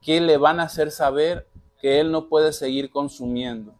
que 0.00 0.20
le 0.20 0.38
van 0.38 0.58
a 0.58 0.64
hacer 0.64 0.90
saber 0.90 1.46
que 1.80 2.00
él 2.00 2.10
no 2.10 2.28
puede 2.28 2.52
seguir 2.52 2.90
consumiendo. 2.90 3.76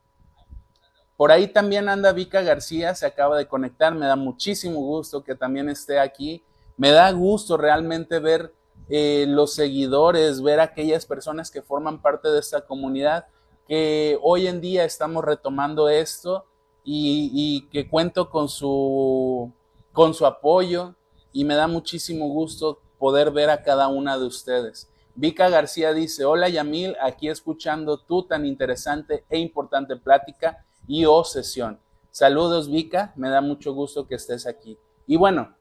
Por 1.23 1.31
ahí 1.31 1.47
también 1.47 1.89
anda 1.89 2.11
Vika 2.11 2.43
García, 2.43 2.97
se 2.97 3.07
acaba 3.07 3.39
de 3.39 3.47
conectar, 3.47 3.95
me 3.95 4.07
da 4.07 4.17
muchísimo 4.17 4.81
gusto 4.81 5.23
que 5.23 5.37
también 5.37 5.69
esté 5.69 6.01
aquí. 6.01 6.43
Me 6.77 6.91
da 6.91 7.13
gusto 7.13 7.57
realmente 7.57 8.19
ver 8.19 8.53
eh, 8.89 9.27
los 9.29 9.55
seguidores, 9.55 10.43
ver 10.43 10.59
aquellas 10.59 11.07
personas 11.07 11.53
que 11.53 11.63
forman 11.63 12.03
parte 12.03 12.29
de 12.29 12.41
esta 12.41 12.63
comunidad, 12.63 13.27
que 13.69 14.19
hoy 14.21 14.49
en 14.49 14.61
día 14.61 14.85
estamos 14.85 15.25
retomando 15.25 15.89
esto 15.89 16.45
y, 16.83 17.69
que 17.71 17.89
cuento 17.89 18.29
con 18.29 18.49
su, 18.49 19.53
con 19.93 20.15
su 20.15 20.27
apoyo 20.27 20.97
y 21.33 21.45
me 21.45 21.55
da 21.55 21.69
muchísimo 21.69 22.31
gusto 22.31 22.81
poder 22.99 23.31
ver 23.31 23.51
a 23.51 23.63
cada 23.63 23.87
una 23.87 24.19
de 24.19 24.27
ustedes. 24.27 24.91
Vika 25.15 25.49
García 25.49 25.93
dice, 25.93 26.25
hola 26.25 26.49
Yamil, 26.49 26.97
aquí 27.01 27.29
escuchando 27.29 27.99
tu 27.99 28.25
tan 28.25 28.45
interesante 28.45 29.25
e 29.31 29.39
importante 29.39 29.95
plática 29.95 30.65
y 30.93 31.07
o 31.07 31.25
sesión. 31.25 31.81
Saludos 32.11 32.71
Vika, 32.71 33.15
me 33.17 33.31
da 33.31 33.41
mucho 33.41 33.73
gusto 33.73 34.07
que 34.07 34.17
estés 34.17 34.47
aquí. 34.47 34.77
Y 35.07 35.17
bueno, 35.17 35.57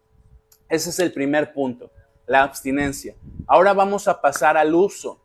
ese 0.68 0.90
es 0.90 1.00
el 1.00 1.14
primer 1.14 1.54
punto, 1.54 1.90
la 2.28 2.44
abstinencia. 2.44 3.16
Ahora 3.48 3.72
vamos 3.72 4.10
a 4.10 4.20
pasar 4.20 4.58
al 4.58 4.76
uso. 4.76 5.22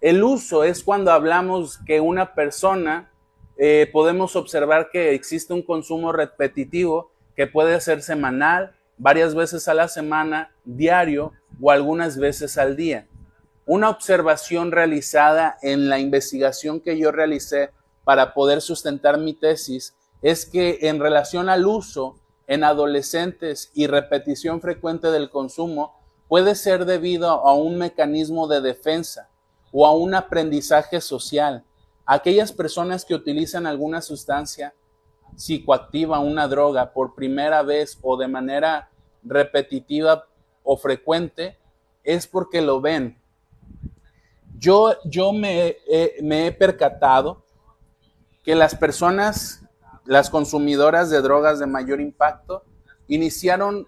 El 0.00 0.24
uso 0.24 0.64
es 0.64 0.82
cuando 0.82 1.12
hablamos 1.12 1.78
que 1.86 2.00
una 2.00 2.34
persona, 2.34 3.12
eh, 3.56 3.88
podemos 3.92 4.34
observar 4.34 4.90
que 4.90 5.14
existe 5.14 5.54
un 5.54 5.62
consumo 5.62 6.10
repetitivo 6.10 7.12
que 7.36 7.46
puede 7.46 7.80
ser 7.80 8.02
semanal, 8.02 8.74
varias 8.96 9.36
veces 9.36 9.68
a 9.68 9.74
la 9.74 9.86
semana, 9.86 10.52
diario 10.64 11.32
o 11.60 11.70
algunas 11.70 12.18
veces 12.18 12.58
al 12.58 12.74
día. 12.74 13.06
Una 13.66 13.88
observación 13.88 14.72
realizada 14.72 15.58
en 15.62 15.88
la 15.88 16.00
investigación 16.00 16.80
que 16.80 16.98
yo 16.98 17.12
realicé 17.12 17.70
para 18.08 18.32
poder 18.32 18.62
sustentar 18.62 19.18
mi 19.18 19.34
tesis 19.34 19.94
es 20.22 20.46
que 20.46 20.78
en 20.80 20.98
relación 20.98 21.50
al 21.50 21.66
uso 21.66 22.18
en 22.46 22.64
adolescentes 22.64 23.70
y 23.74 23.86
repetición 23.86 24.62
frecuente 24.62 25.10
del 25.10 25.28
consumo 25.28 25.94
puede 26.26 26.54
ser 26.54 26.86
debido 26.86 27.28
a 27.28 27.52
un 27.52 27.76
mecanismo 27.76 28.48
de 28.48 28.62
defensa 28.62 29.28
o 29.72 29.86
a 29.86 29.92
un 29.92 30.14
aprendizaje 30.14 31.02
social. 31.02 31.64
Aquellas 32.06 32.50
personas 32.50 33.04
que 33.04 33.14
utilizan 33.14 33.66
alguna 33.66 34.00
sustancia 34.00 34.72
psicoactiva, 35.36 36.18
una 36.18 36.48
droga, 36.48 36.94
por 36.94 37.14
primera 37.14 37.62
vez 37.62 37.98
o 38.00 38.16
de 38.16 38.26
manera 38.26 38.88
repetitiva 39.22 40.24
o 40.62 40.78
frecuente, 40.78 41.58
es 42.04 42.26
porque 42.26 42.62
lo 42.62 42.80
ven, 42.80 43.20
yo, 44.58 44.96
yo 45.04 45.34
me, 45.34 45.76
me 46.22 46.46
he 46.46 46.52
percatado 46.52 47.44
que 48.48 48.54
las 48.54 48.74
personas, 48.74 49.60
las 50.06 50.30
consumidoras 50.30 51.10
de 51.10 51.20
drogas 51.20 51.58
de 51.58 51.66
mayor 51.66 52.00
impacto, 52.00 52.64
iniciaron 53.06 53.86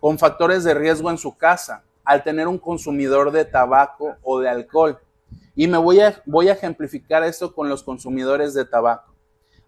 con 0.00 0.18
factores 0.18 0.64
de 0.64 0.74
riesgo 0.74 1.08
en 1.08 1.18
su 1.18 1.36
casa 1.36 1.84
al 2.04 2.24
tener 2.24 2.48
un 2.48 2.58
consumidor 2.58 3.30
de 3.30 3.44
tabaco 3.44 4.16
o 4.24 4.40
de 4.40 4.48
alcohol. 4.48 4.98
Y 5.54 5.68
me 5.68 5.78
voy 5.78 6.00
a, 6.00 6.20
voy 6.26 6.48
a 6.48 6.54
ejemplificar 6.54 7.22
esto 7.22 7.54
con 7.54 7.68
los 7.68 7.84
consumidores 7.84 8.54
de 8.54 8.64
tabaco. 8.64 9.14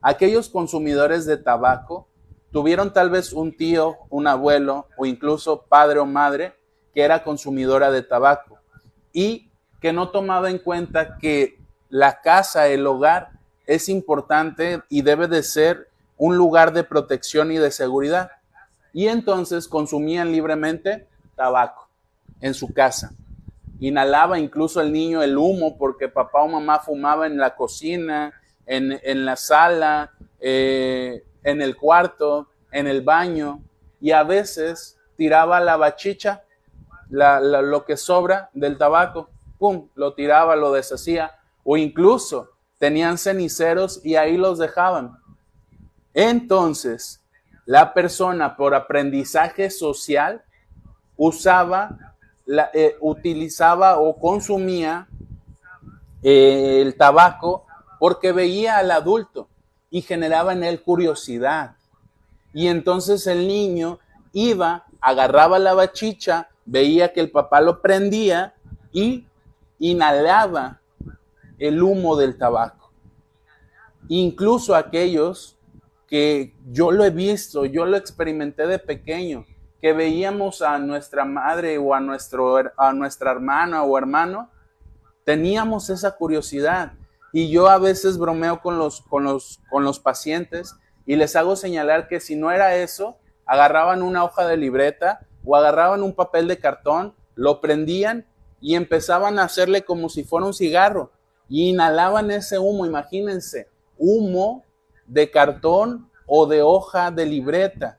Aquellos 0.01 0.49
consumidores 0.49 1.25
de 1.25 1.37
tabaco 1.37 2.09
tuvieron 2.51 2.93
tal 2.93 3.11
vez 3.11 3.33
un 3.33 3.57
tío, 3.57 3.99
un 4.11 4.27
abuelo 4.27 4.89
o 4.97 5.07
incluso 5.07 5.63
padre 5.69 6.01
o 6.01 6.07
madre 6.07 6.55
que 6.93 7.03
era 7.03 7.23
consumidora 7.23 7.93
de 7.93 8.03
tabaco 8.03 8.59
y 9.13 9.53
que 9.81 9.93
no 9.93 10.11
tomaba 10.11 10.51
en 10.51 10.59
cuenta 10.59 11.19
que 11.19 11.61
la 11.89 12.21
casa, 12.21 12.67
el 12.67 12.85
hogar, 12.85 13.38
es 13.69 13.91
importante 13.91 14.83
y 14.89 15.03
debe 15.03 15.29
de 15.29 15.43
ser 15.43 15.91
un 16.17 16.37
lugar 16.37 16.73
de 16.73 16.83
protección 16.83 17.53
y 17.53 17.59
de 17.59 17.71
seguridad. 17.71 18.33
Y 18.93 19.09
entonces 19.09 19.69
consumían 19.69 20.33
libremente 20.33 21.07
tabaco 21.37 21.89
en 22.41 22.55
su 22.55 22.73
casa. 22.73 23.13
Inhalaba 23.79 24.39
incluso 24.39 24.81
el 24.81 24.91
niño 24.91 25.23
el 25.23 25.37
humo 25.37 25.77
porque 25.77 26.09
papá 26.09 26.43
o 26.43 26.49
mamá 26.49 26.81
fumaba 26.81 27.27
en 27.27 27.37
la 27.37 27.55
cocina, 27.55 28.33
en, 28.67 29.25
la 29.25 29.37
sala, 29.37 30.13
eh, 30.41 31.23
en 31.45 31.61
el 31.61 31.77
cuarto, 31.77 32.49
en 32.73 32.87
el 32.87 33.03
baño 33.03 33.63
y 34.01 34.13
a 34.13 34.25
veces 34.25 34.99
tiraba 35.17 35.61
la 35.61 35.77
bachicha, 35.77 36.43
lo 37.11 37.85
que 37.85 37.97
sobra 37.99 38.51
del 38.55 38.79
tabaco 38.79 39.29
pum, 39.59 39.89
lo 39.95 40.15
tiraba, 40.15 40.57
lo 40.57 40.73
deshacía, 40.73 41.33
o 41.65 41.77
incluso 41.77 42.53
tenían 42.79 43.19
ceniceros 43.19 44.01
y 44.05 44.15
ahí 44.17 44.37
los 44.37 44.59
dejaban. 44.59 45.19
Entonces, 46.15 47.21
la 47.67 47.93
persona 47.93 48.57
por 48.57 48.75
aprendizaje 48.75 49.71
social 49.71 50.43
usaba, 51.17 52.15
eh, 52.73 52.97
utilizaba 53.01 53.99
o 53.99 54.19
consumía 54.19 55.07
eh, 56.23 56.81
el 56.81 56.97
tabaco 56.97 57.67
porque 57.99 58.33
veía 58.33 58.79
al 58.79 58.91
adulto 58.91 59.49
y 59.91 60.03
generaba 60.03 60.53
en 60.53 60.65
él 60.65 60.81
curiosidad. 60.83 61.77
Y 62.55 62.69
entonces 62.69 63.27
el 63.27 63.47
niño 63.47 63.99
iba, 64.33 64.87
agarraba 65.01 65.59
la 65.59 65.75
bachicha, 65.75 66.49
veía 66.65 67.13
que 67.13 67.21
el 67.21 67.31
papá 67.31 67.61
lo 67.61 67.83
prendía 67.83 68.55
y 68.93 69.27
inhalaba 69.79 70.78
el 71.59 71.83
humo 71.83 72.17
del 72.17 72.39
tabaco. 72.39 72.93
Incluso 74.09 74.75
aquellos 74.75 75.59
que 76.07 76.57
yo 76.67 76.91
lo 76.91 77.05
he 77.05 77.11
visto, 77.11 77.67
yo 77.67 77.85
lo 77.85 77.97
experimenté 77.97 78.67
de 78.67 78.79
pequeño, 78.79 79.45
que 79.81 79.93
veíamos 79.93 80.63
a 80.63 80.79
nuestra 80.79 81.25
madre 81.25 81.79
o 81.79 81.95
a, 81.95 82.01
nuestro, 82.01 82.57
a 82.77 82.93
nuestra 82.93 83.31
hermana 83.31 83.83
o 83.83 83.99
hermano, 83.99 84.51
teníamos 85.25 85.91
esa 85.91 86.17
curiosidad. 86.17 86.95
Y 87.33 87.51
yo 87.51 87.69
a 87.69 87.79
veces 87.79 88.17
bromeo 88.17 88.61
con 88.63 88.79
los, 88.79 89.03
con 89.03 89.25
los, 89.25 89.61
con 89.69 89.85
los 89.85 90.01
pacientes 90.01 90.75
y 91.05 91.17
les 91.17 91.37
hago 91.37 91.57
señalar 91.57 92.09
que 92.09 92.21
si 92.21 92.35
no 92.35 92.51
era 92.51 92.77
eso, 92.77 93.19
agarraban 93.45 94.03
una 94.03 94.25
hoja 94.25 94.47
de 94.47 94.57
libreta 94.57 95.27
o 95.45 95.55
agarraban 95.55 96.03
un 96.03 96.15
papel 96.15 96.49
de 96.49 96.59
cartón, 96.59 97.15
lo 97.35 97.61
prendían 97.61 98.27
y 98.61 98.75
empezaban 98.75 99.39
a 99.39 99.45
hacerle 99.45 99.85
como 99.85 100.09
si 100.09 100.25
fuera 100.25 100.47
un 100.47 100.55
cigarro 100.55 101.13
y 101.49 101.71
inhalaban 101.71 102.31
ese 102.31 102.59
humo, 102.59 102.87
imagínense, 102.87 103.69
humo 103.97 104.65
de 105.07 105.31
cartón 105.31 106.11
o 106.27 106.47
de 106.47 106.63
hoja 106.63 107.11
de 107.11 107.27
libreta. 107.27 107.99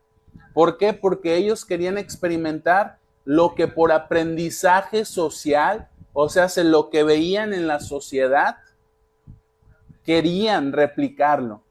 ¿Por 0.54 0.78
qué? 0.78 0.94
Porque 0.94 1.36
ellos 1.36 1.66
querían 1.66 1.98
experimentar 1.98 3.00
lo 3.26 3.56
que 3.56 3.68
por 3.68 3.92
aprendizaje 3.92 5.06
social, 5.06 5.90
o 6.14 6.30
sea, 6.30 6.48
lo 6.64 6.90
que 6.90 7.04
veían 7.04 7.54
en 7.54 7.68
la 7.68 7.80
sociedad, 7.80 8.58
querían 10.04 10.74
replicarlo. 10.74 11.64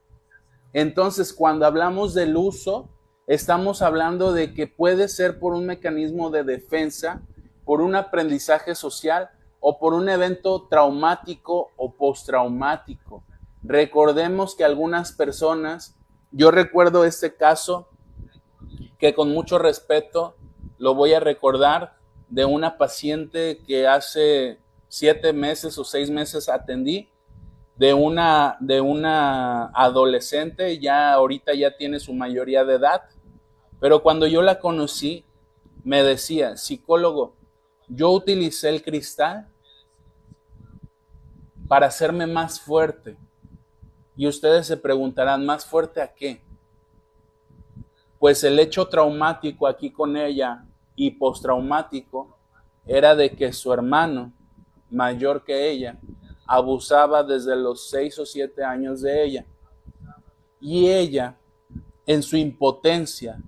Entonces, 0.73 1.33
cuando 1.33 1.65
hablamos 1.65 2.13
del 2.13 2.37
uso, 2.37 2.89
estamos 3.27 3.81
hablando 3.81 4.33
de 4.33 4.53
que 4.53 4.67
puede 4.67 5.07
ser 5.07 5.39
por 5.39 5.53
un 5.53 5.65
mecanismo 5.65 6.29
de 6.29 6.43
defensa 6.43 7.21
por 7.65 7.81
un 7.81 7.95
aprendizaje 7.95 8.73
social 8.73 9.29
o 9.59 9.79
por 9.79 9.93
un 9.93 10.09
evento 10.09 10.67
traumático 10.69 11.71
o 11.75 11.93
postraumático. 11.93 13.23
Recordemos 13.63 14.55
que 14.55 14.63
algunas 14.63 15.11
personas, 15.11 15.95
yo 16.31 16.51
recuerdo 16.51 17.03
este 17.03 17.35
caso 17.35 17.89
que 18.97 19.13
con 19.13 19.31
mucho 19.31 19.59
respeto 19.59 20.35
lo 20.77 20.95
voy 20.95 21.13
a 21.13 21.19
recordar 21.19 21.97
de 22.29 22.45
una 22.45 22.77
paciente 22.77 23.61
que 23.65 23.87
hace 23.87 24.59
siete 24.87 25.33
meses 25.33 25.77
o 25.77 25.83
seis 25.83 26.09
meses 26.09 26.49
atendí, 26.49 27.09
de 27.75 27.93
una, 27.93 28.57
de 28.59 28.81
una 28.81 29.67
adolescente, 29.67 30.79
ya 30.79 31.13
ahorita 31.13 31.53
ya 31.53 31.77
tiene 31.77 32.01
su 32.01 32.13
mayoría 32.13 32.65
de 32.65 32.75
edad, 32.75 33.03
pero 33.79 34.03
cuando 34.03 34.27
yo 34.27 34.41
la 34.41 34.59
conocí, 34.59 35.23
me 35.85 36.03
decía, 36.03 36.57
psicólogo, 36.57 37.37
yo 37.89 38.11
utilicé 38.11 38.69
el 38.69 38.83
cristal 38.83 39.47
para 41.67 41.87
hacerme 41.87 42.27
más 42.27 42.61
fuerte. 42.61 43.17
Y 44.15 44.27
ustedes 44.27 44.67
se 44.67 44.77
preguntarán, 44.77 45.45
¿más 45.45 45.65
fuerte 45.65 46.01
a 46.01 46.13
qué? 46.13 46.41
Pues 48.19 48.43
el 48.43 48.59
hecho 48.59 48.87
traumático 48.87 49.65
aquí 49.65 49.91
con 49.91 50.17
ella 50.17 50.65
y 50.95 51.11
postraumático 51.11 52.37
era 52.85 53.15
de 53.15 53.31
que 53.31 53.53
su 53.53 53.71
hermano, 53.71 54.33
mayor 54.89 55.43
que 55.43 55.69
ella, 55.69 55.97
abusaba 56.45 57.23
desde 57.23 57.55
los 57.55 57.89
seis 57.89 58.17
o 58.19 58.25
siete 58.25 58.63
años 58.63 59.01
de 59.01 59.23
ella. 59.23 59.45
Y 60.59 60.89
ella 60.89 61.37
en 62.05 62.23
su 62.23 62.35
impotencia 62.35 63.39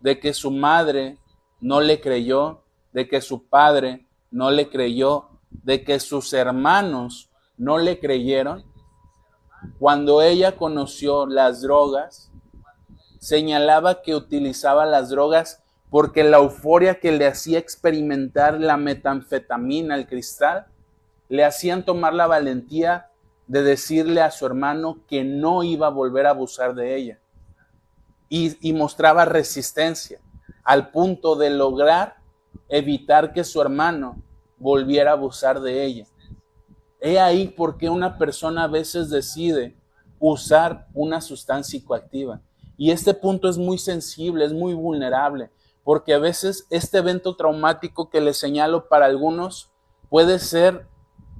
de 0.00 0.20
que 0.20 0.34
su 0.34 0.50
madre 0.50 1.18
no 1.58 1.80
le 1.80 2.00
creyó, 2.00 2.63
de 2.94 3.08
que 3.08 3.20
su 3.20 3.44
padre 3.44 4.06
no 4.30 4.50
le 4.50 4.70
creyó, 4.70 5.28
de 5.50 5.84
que 5.84 6.00
sus 6.00 6.32
hermanos 6.32 7.28
no 7.58 7.76
le 7.76 7.98
creyeron, 7.98 8.64
cuando 9.78 10.22
ella 10.22 10.56
conoció 10.56 11.26
las 11.26 11.60
drogas, 11.60 12.30
señalaba 13.18 14.02
que 14.02 14.14
utilizaba 14.14 14.86
las 14.86 15.10
drogas 15.10 15.62
porque 15.90 16.22
la 16.22 16.38
euforia 16.38 17.00
que 17.00 17.12
le 17.12 17.26
hacía 17.26 17.58
experimentar 17.58 18.60
la 18.60 18.76
metanfetamina, 18.76 19.96
el 19.96 20.06
cristal, 20.06 20.66
le 21.28 21.44
hacían 21.44 21.84
tomar 21.84 22.14
la 22.14 22.26
valentía 22.26 23.08
de 23.46 23.62
decirle 23.62 24.20
a 24.20 24.30
su 24.30 24.46
hermano 24.46 24.98
que 25.08 25.24
no 25.24 25.62
iba 25.62 25.88
a 25.88 25.90
volver 25.90 26.26
a 26.26 26.30
abusar 26.30 26.74
de 26.74 26.96
ella. 26.96 27.18
Y, 28.28 28.56
y 28.68 28.72
mostraba 28.72 29.24
resistencia 29.24 30.20
al 30.62 30.90
punto 30.90 31.36
de 31.36 31.50
lograr 31.50 32.23
evitar 32.68 33.32
que 33.32 33.44
su 33.44 33.60
hermano 33.60 34.22
volviera 34.58 35.10
a 35.10 35.14
abusar 35.14 35.60
de 35.60 35.84
ella. 35.84 36.06
He 37.00 37.20
ahí 37.20 37.48
por 37.48 37.76
qué 37.76 37.90
una 37.90 38.16
persona 38.16 38.64
a 38.64 38.68
veces 38.68 39.10
decide 39.10 39.76
usar 40.18 40.86
una 40.94 41.20
sustancia 41.20 41.78
psicoactiva. 41.78 42.40
Y 42.76 42.90
este 42.90 43.14
punto 43.14 43.48
es 43.48 43.58
muy 43.58 43.78
sensible, 43.78 44.44
es 44.44 44.52
muy 44.52 44.74
vulnerable, 44.74 45.50
porque 45.84 46.14
a 46.14 46.18
veces 46.18 46.66
este 46.70 46.98
evento 46.98 47.36
traumático 47.36 48.08
que 48.08 48.20
le 48.20 48.32
señalo 48.32 48.88
para 48.88 49.06
algunos 49.06 49.70
puede 50.08 50.38
ser 50.38 50.86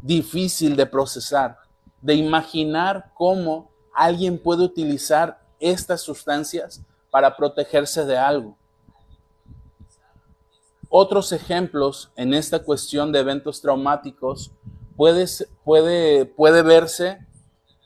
difícil 0.02 0.76
de 0.76 0.86
procesar, 0.86 1.58
de 2.02 2.14
imaginar 2.14 3.10
cómo 3.14 3.70
alguien 3.94 4.38
puede 4.38 4.64
utilizar 4.64 5.40
estas 5.60 6.02
sustancias 6.02 6.82
para 7.10 7.36
protegerse 7.36 8.04
de 8.04 8.18
algo. 8.18 8.58
Otros 10.96 11.32
ejemplos 11.32 12.12
en 12.14 12.34
esta 12.34 12.60
cuestión 12.60 13.10
de 13.10 13.18
eventos 13.18 13.60
traumáticos 13.60 14.52
puede, 14.96 15.26
puede, 15.64 16.24
puede 16.24 16.62
verse 16.62 17.18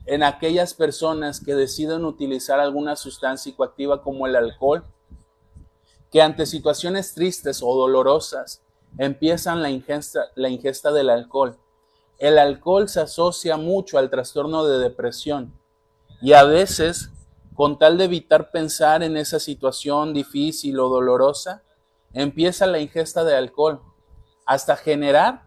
en 0.05 0.23
aquellas 0.23 0.75
personas 0.75 1.43
que 1.43 1.55
deciden 1.55 2.05
utilizar 2.05 2.61
alguna 2.61 2.97
sustancia 2.97 3.51
psicoactiva 3.51 4.03
como 4.03 4.27
el 4.27 4.37
alcohol, 4.37 4.85
que 6.13 6.21
ante 6.21 6.45
situaciones 6.45 7.15
tristes 7.15 7.63
o 7.63 7.75
dolorosas 7.75 8.61
empiezan 8.99 9.63
la 9.63 9.71
ingesta, 9.71 10.27
la 10.35 10.51
ingesta 10.51 10.93
del 10.93 11.09
alcohol. 11.09 11.57
El 12.19 12.37
alcohol 12.39 12.91
se 12.91 13.01
asocia 13.01 13.57
mucho 13.57 13.97
al 13.97 14.11
trastorno 14.11 14.67
de 14.67 14.81
depresión 14.81 15.59
y 16.21 16.35
a 16.35 16.45
veces, 16.45 17.09
con 17.55 17.79
tal 17.79 17.97
de 17.97 18.05
evitar 18.05 18.51
pensar 18.51 19.03
en 19.03 19.17
esa 19.17 19.41
situación 19.41 20.13
difícil 20.13 20.79
o 20.79 20.91
dolorosa, 20.91 21.63
empieza 22.13 22.67
la 22.67 22.79
ingesta 22.79 23.25
de 23.25 23.37
alcohol 23.37 23.81
hasta 24.47 24.77
generar 24.77 25.47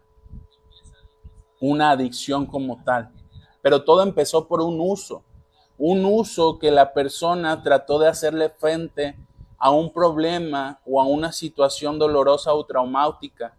una 1.60 1.90
adicción 1.90 2.46
como 2.46 2.82
tal. 2.84 3.10
Pero 3.62 3.84
todo 3.84 4.02
empezó 4.02 4.48
por 4.48 4.60
un 4.60 4.80
uso, 4.80 5.22
un 5.78 6.04
uso 6.04 6.58
que 6.58 6.70
la 6.70 6.92
persona 6.92 7.62
trató 7.62 7.98
de 7.98 8.08
hacerle 8.08 8.50
frente 8.50 9.16
a 9.58 9.70
un 9.70 9.92
problema 9.92 10.80
o 10.84 11.00
a 11.00 11.04
una 11.04 11.30
situación 11.30 11.98
dolorosa 11.98 12.52
o 12.52 12.66
traumática, 12.66 13.56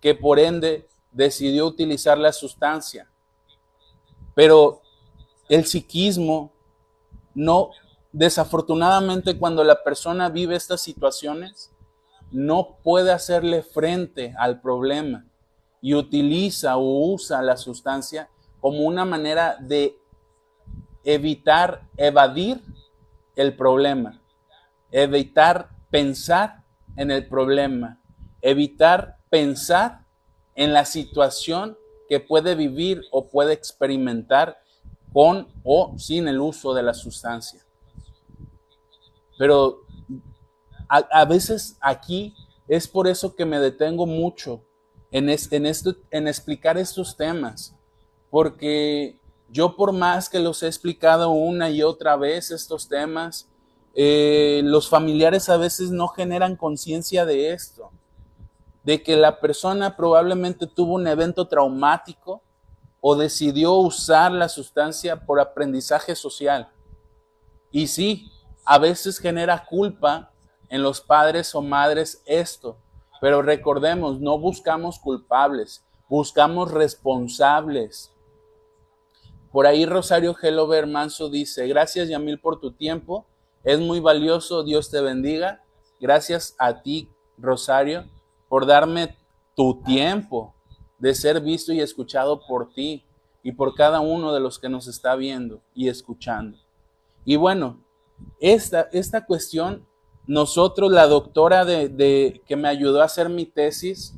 que 0.00 0.14
por 0.14 0.38
ende 0.38 0.88
decidió 1.12 1.66
utilizar 1.66 2.16
la 2.16 2.32
sustancia. 2.32 3.08
Pero 4.34 4.80
el 5.48 5.66
psiquismo 5.66 6.52
no, 7.34 7.70
desafortunadamente 8.12 9.38
cuando 9.38 9.62
la 9.62 9.82
persona 9.82 10.30
vive 10.30 10.56
estas 10.56 10.80
situaciones, 10.80 11.70
no 12.36 12.78
puede 12.82 13.12
hacerle 13.12 13.62
frente 13.62 14.34
al 14.38 14.60
problema 14.60 15.26
y 15.80 15.94
utiliza 15.94 16.76
o 16.76 17.12
usa 17.12 17.42
la 17.42 17.56
sustancia 17.56 18.28
como 18.60 18.80
una 18.80 19.04
manera 19.04 19.56
de 19.60 19.96
evitar, 21.04 21.82
evadir 21.96 22.62
el 23.36 23.54
problema 23.56 24.20
evitar 24.90 25.68
pensar 25.90 26.62
en 26.96 27.10
el 27.10 27.26
problema, 27.28 28.00
evitar 28.40 29.18
pensar 29.28 30.06
en 30.54 30.72
la 30.72 30.84
situación 30.84 31.76
que 32.08 32.20
puede 32.20 32.54
vivir 32.54 33.02
o 33.10 33.28
puede 33.28 33.52
experimentar 33.52 34.58
con 35.12 35.48
o 35.64 35.94
sin 35.98 36.28
el 36.28 36.40
uso 36.40 36.72
de 36.72 36.82
la 36.82 36.94
sustancia. 36.94 37.60
Pero 39.38 39.85
a, 40.88 41.24
veces 41.24 41.76
aquí 41.80 42.34
es 42.68 42.86
por 42.88 43.08
eso 43.08 43.34
que 43.34 43.44
me 43.44 43.58
detengo 43.58 44.06
mucho 44.06 44.62
en, 45.10 45.28
en, 45.28 45.66
esto, 45.66 45.94
en 46.10 46.28
explicar 46.28 46.78
estos 46.78 47.16
temas, 47.16 47.74
porque 48.30 49.18
yo 49.48 49.76
por 49.76 49.92
más 49.92 50.28
que 50.28 50.40
los 50.40 50.62
he 50.62 50.66
explicado 50.66 51.30
una 51.30 51.70
y 51.70 51.82
otra 51.82 52.16
vez 52.16 52.50
estos 52.50 52.88
temas, 52.88 53.48
eh, 53.94 54.60
los 54.64 54.88
familiares 54.88 55.48
a 55.48 55.56
veces 55.56 55.90
no 55.90 56.08
generan 56.08 56.56
conciencia 56.56 57.24
de 57.24 57.52
esto, 57.52 57.90
de 58.84 59.02
que 59.02 59.16
la 59.16 59.40
persona 59.40 59.96
probablemente 59.96 60.66
tuvo 60.66 60.94
un 60.94 61.06
evento 61.06 61.48
traumático 61.48 62.42
o 63.00 63.16
decidió 63.16 63.74
usar 63.74 64.32
la 64.32 64.48
sustancia 64.48 65.24
por 65.24 65.40
aprendizaje 65.40 66.14
social. 66.14 66.68
Y 67.70 67.86
sí, 67.86 68.30
a 68.64 68.78
veces 68.78 69.18
genera 69.18 69.64
culpa 69.64 70.32
en 70.68 70.82
los 70.82 71.00
padres 71.00 71.54
o 71.54 71.62
madres 71.62 72.22
esto, 72.26 72.78
pero 73.20 73.42
recordemos, 73.42 74.20
no 74.20 74.38
buscamos 74.38 74.98
culpables, 74.98 75.84
buscamos 76.08 76.70
responsables. 76.70 78.12
Por 79.52 79.66
ahí 79.66 79.86
Rosario 79.86 80.34
Gelover 80.34 80.86
Manso 80.86 81.30
dice, 81.30 81.66
gracias 81.66 82.08
Yamil 82.08 82.38
por 82.38 82.60
tu 82.60 82.72
tiempo 82.72 83.26
es 83.66 83.80
muy 83.80 83.98
valioso, 83.98 84.62
Dios 84.62 84.92
te 84.92 85.00
bendiga. 85.00 85.60
Gracias 85.98 86.54
a 86.56 86.82
ti, 86.82 87.10
Rosario, 87.36 88.04
por 88.48 88.64
darme 88.64 89.16
tu 89.56 89.82
tiempo 89.82 90.54
de 91.00 91.16
ser 91.16 91.40
visto 91.40 91.72
y 91.72 91.80
escuchado 91.80 92.46
por 92.46 92.72
ti 92.72 93.04
y 93.42 93.50
por 93.50 93.74
cada 93.74 93.98
uno 93.98 94.32
de 94.32 94.38
los 94.38 94.60
que 94.60 94.68
nos 94.68 94.86
está 94.86 95.16
viendo 95.16 95.62
y 95.74 95.88
escuchando. 95.88 96.58
Y 97.24 97.34
bueno, 97.34 97.82
esta, 98.38 98.82
esta 98.92 99.26
cuestión, 99.26 99.84
nosotros, 100.26 100.90
la 100.90 101.06
doctora 101.06 101.64
de, 101.64 102.42
que 102.46 102.56
me 102.56 102.68
ayudó 102.68 103.00
a 103.00 103.04
hacer 103.04 103.28
mi 103.28 103.46
tesis, 103.46 104.14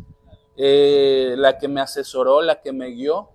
eh, 0.56 1.34
la 1.36 1.58
que 1.58 1.68
me 1.68 1.80
asesoró, 1.80 2.40
la 2.40 2.62
que 2.62 2.72
me 2.72 2.88
guió, 2.88 3.28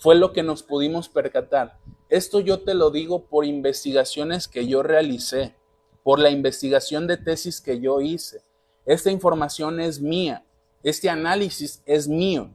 fue 0.00 0.14
lo 0.14 0.32
que 0.32 0.42
nos 0.42 0.62
pudimos 0.62 1.08
percatar. 1.08 1.78
Esto 2.08 2.40
yo 2.40 2.60
te 2.60 2.74
lo 2.74 2.90
digo 2.90 3.24
por 3.24 3.44
investigaciones 3.44 4.46
que 4.46 4.66
yo 4.66 4.82
realicé, 4.82 5.54
por 6.02 6.18
la 6.18 6.30
investigación 6.30 7.06
de 7.06 7.16
tesis 7.16 7.60
que 7.60 7.80
yo 7.80 8.00
hice. 8.00 8.42
Esta 8.84 9.10
información 9.10 9.80
es 9.80 10.00
mía, 10.00 10.44
este 10.82 11.08
análisis 11.08 11.82
es 11.86 12.06
mío. 12.06 12.50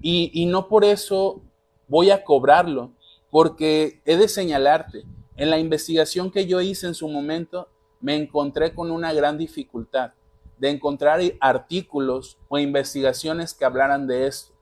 Y, 0.00 0.30
y 0.32 0.46
no 0.46 0.68
por 0.68 0.84
eso 0.84 1.42
voy 1.88 2.10
a 2.10 2.24
cobrarlo, 2.24 2.90
porque 3.30 4.00
he 4.04 4.16
de 4.16 4.28
señalarte, 4.28 5.04
en 5.36 5.50
la 5.50 5.58
investigación 5.58 6.30
que 6.30 6.46
yo 6.46 6.60
hice 6.60 6.86
en 6.86 6.94
su 6.94 7.08
momento, 7.08 7.68
me 8.00 8.16
encontré 8.16 8.74
con 8.74 8.90
una 8.90 9.12
gran 9.12 9.38
dificultad 9.38 10.12
de 10.58 10.70
encontrar 10.70 11.20
artículos 11.40 12.38
o 12.48 12.58
investigaciones 12.58 13.52
que 13.52 13.64
hablaran 13.64 14.06
de 14.06 14.26
esto. 14.26 14.54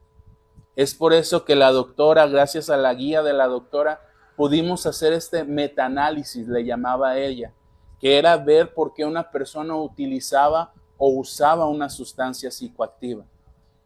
Es 0.75 0.93
por 0.93 1.13
eso 1.13 1.45
que 1.45 1.55
la 1.55 1.71
doctora, 1.71 2.27
gracias 2.27 2.69
a 2.69 2.77
la 2.77 2.93
guía 2.93 3.23
de 3.23 3.33
la 3.33 3.47
doctora, 3.47 4.01
pudimos 4.35 4.85
hacer 4.85 5.13
este 5.13 5.45
metaanálisis, 5.45 6.47
le 6.47 6.65
llamaba 6.65 7.17
ella, 7.17 7.53
que 7.99 8.17
era 8.17 8.35
ver 8.35 8.73
por 8.73 8.93
qué 8.93 9.05
una 9.05 9.31
persona 9.31 9.75
utilizaba 9.75 10.73
o 10.97 11.09
usaba 11.09 11.67
una 11.67 11.89
sustancia 11.89 12.51
psicoactiva. 12.51 13.23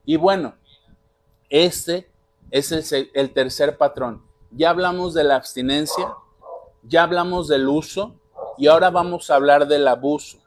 Y 0.03 0.17
bueno, 0.17 0.55
este 1.49 2.09
es 2.49 2.71
el, 2.71 3.11
el 3.13 3.31
tercer 3.33 3.77
patrón. 3.77 4.23
Ya 4.51 4.71
hablamos 4.71 5.13
de 5.13 5.23
la 5.23 5.35
abstinencia, 5.35 6.07
ya 6.83 7.03
hablamos 7.03 7.47
del 7.47 7.67
uso 7.67 8.15
y 8.57 8.67
ahora 8.67 8.89
vamos 8.89 9.29
a 9.29 9.35
hablar 9.35 9.67
del 9.67 9.87
abuso. 9.87 10.39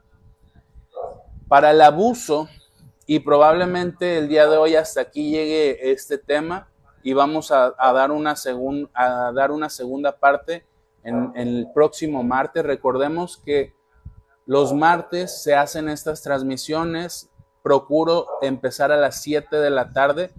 Para 1.48 1.70
el 1.70 1.80
abuso, 1.80 2.48
y 3.06 3.20
probablemente 3.20 4.18
el 4.18 4.28
día 4.28 4.46
de 4.46 4.56
hoy 4.56 4.74
hasta 4.74 5.00
aquí 5.00 5.30
llegue 5.30 5.92
este 5.92 6.18
tema 6.18 6.68
y 7.02 7.12
vamos 7.14 7.50
a, 7.50 7.74
dar, 7.78 8.10
una 8.10 8.36
segunda 8.36 10.16
parte 10.18 10.64
en, 11.02 11.32
el 11.34 11.68
próximo 11.74 12.22
martes. 12.22 12.64
Recordemos 12.64 13.36
que 13.36 13.74
los 14.46 14.72
martes 14.72 15.42
se 15.42 15.54
hacen 15.54 15.88
estas 15.88 16.22
transmisiones. 16.22 17.28
Procuro 17.62 18.26
empezar 18.40 18.92
a 18.92 18.96
las 18.96 19.20
7 19.20 19.56
de 19.56 19.70
la 19.70 19.92
tarde, 19.92 20.30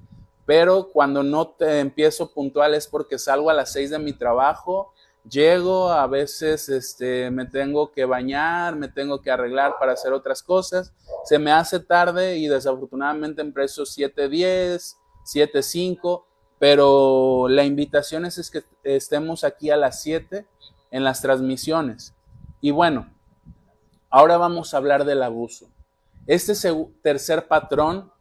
pero 0.45 0.89
cuando 0.91 1.21
no 1.21 1.49
te 1.49 1.79
empiezo 1.79 2.33
puntual 2.33 2.73
es 2.73 2.87
porque 2.87 3.19
salgo 3.19 3.49
a 3.49 3.53
las 3.53 3.71
6 3.73 3.91
de 3.91 3.99
mi 3.99 4.13
trabajo 4.13 4.92
Llego, 5.29 5.89
a 5.89 6.05
veces 6.07 6.67
este, 6.67 7.31
me 7.31 7.45
tengo 7.45 7.91
que 7.91 8.03
bañar, 8.03 8.75
me 8.75 8.89
tengo 8.89 9.21
que 9.21 9.31
arreglar 9.31 9.75
para 9.79 9.93
hacer 9.93 10.11
otras 10.11 10.43
cosas. 10.43 10.93
Se 11.23 11.39
me 11.39 11.51
hace 11.51 11.79
tarde 11.79 12.37
y 12.37 12.47
desafortunadamente 12.47 13.41
empiezo 13.41 13.83
7.10, 13.83 14.97
7.05, 15.25 16.23
pero 16.59 17.47
la 17.47 17.63
invitación 17.63 18.25
es, 18.25 18.37
es 18.37 18.51
que 18.51 18.63
estemos 18.83 19.45
aquí 19.45 19.69
a 19.69 19.77
las 19.77 20.01
7 20.01 20.45
en 20.91 21.03
las 21.05 21.21
transmisiones. 21.21 22.13
Y 22.59 22.71
bueno, 22.71 23.09
ahora 24.09 24.37
vamos 24.37 24.73
a 24.73 24.77
hablar 24.77 25.05
del 25.05 25.23
abuso. 25.23 25.69
Este 26.27 26.53
tercer 27.01 27.47
patrón 27.47 28.11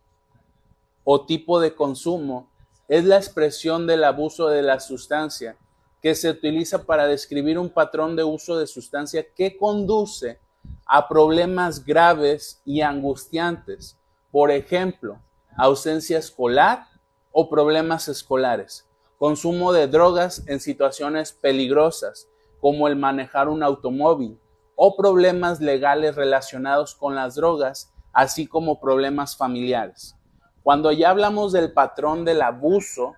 o 1.03 1.26
tipo 1.26 1.59
de 1.59 1.74
consumo 1.74 2.48
es 2.86 3.05
la 3.05 3.16
expresión 3.16 3.88
del 3.88 4.05
abuso 4.05 4.48
de 4.48 4.62
la 4.62 4.78
sustancia 4.78 5.57
que 6.03 6.16
se 6.16 6.28
utiliza 6.28 6.84
para 6.84 7.07
describir 7.07 7.59
un 7.59 7.70
patrón 7.70 8.16
de 8.16 8.24
uso 8.24 8.59
de 8.59 8.66
sustancia 8.66 9.24
que 9.34 9.57
conduce 9.57 10.40
a 10.84 11.09
problemas 11.09 11.84
graves 11.84 12.61
y 12.64 12.80
angustiantes. 12.80 13.96
Por 14.32 14.50
ejemplo, 14.50 15.20
ausencia 15.57 16.18
escolar 16.18 16.88
o 17.30 17.48
problemas 17.48 18.09
escolares, 18.09 18.88
consumo 19.16 19.72
de 19.72 19.86
drogas 19.86 20.42
en 20.48 20.59
situaciones 20.59 21.32
peligrosas, 21.32 22.28
como 22.61 22.88
el 22.88 22.96
manejar 22.96 23.48
un 23.48 23.62
automóvil, 23.62 24.38
o 24.74 24.96
problemas 24.96 25.61
legales 25.61 26.16
relacionados 26.16 26.96
con 26.96 27.14
las 27.14 27.36
drogas, 27.36 27.92
así 28.12 28.46
como 28.48 28.80
problemas 28.80 29.36
familiares. 29.36 30.16
Cuando 30.64 30.90
ya 30.90 31.11
hablamos 31.11 31.53
del 31.53 31.72
patrón 31.72 32.24
del 32.24 32.42
abuso, 32.42 33.14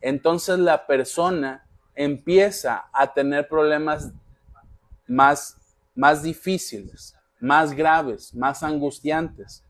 entonces 0.00 0.58
la 0.58 0.86
persona 0.86 1.63
empieza 1.94 2.88
a 2.92 3.12
tener 3.12 3.48
problemas 3.48 4.12
más, 5.06 5.56
más 5.94 6.22
difíciles, 6.22 7.16
más 7.40 7.72
graves, 7.72 8.34
más 8.34 8.62
angustiantes. 8.62 9.64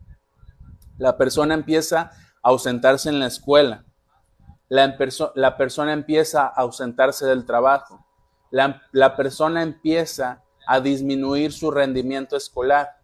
La 0.97 1.17
persona 1.17 1.53
empieza 1.53 2.01
a 2.01 2.49
ausentarse 2.49 3.09
en 3.09 3.19
la 3.19 3.27
escuela. 3.27 3.83
La, 4.67 4.97
persona 5.57 5.93
empieza 5.93 6.43
a 6.43 6.61
ausentarse 6.61 7.25
del 7.25 7.45
trabajo. 7.45 8.05
La, 8.49 8.81
la 8.91 9.15
persona 9.15 9.61
empieza 9.61 10.41
a 10.65 10.79
disminuir 10.79 11.51
su 11.51 11.69
rendimiento 11.69 12.35
escolar. 12.35 12.97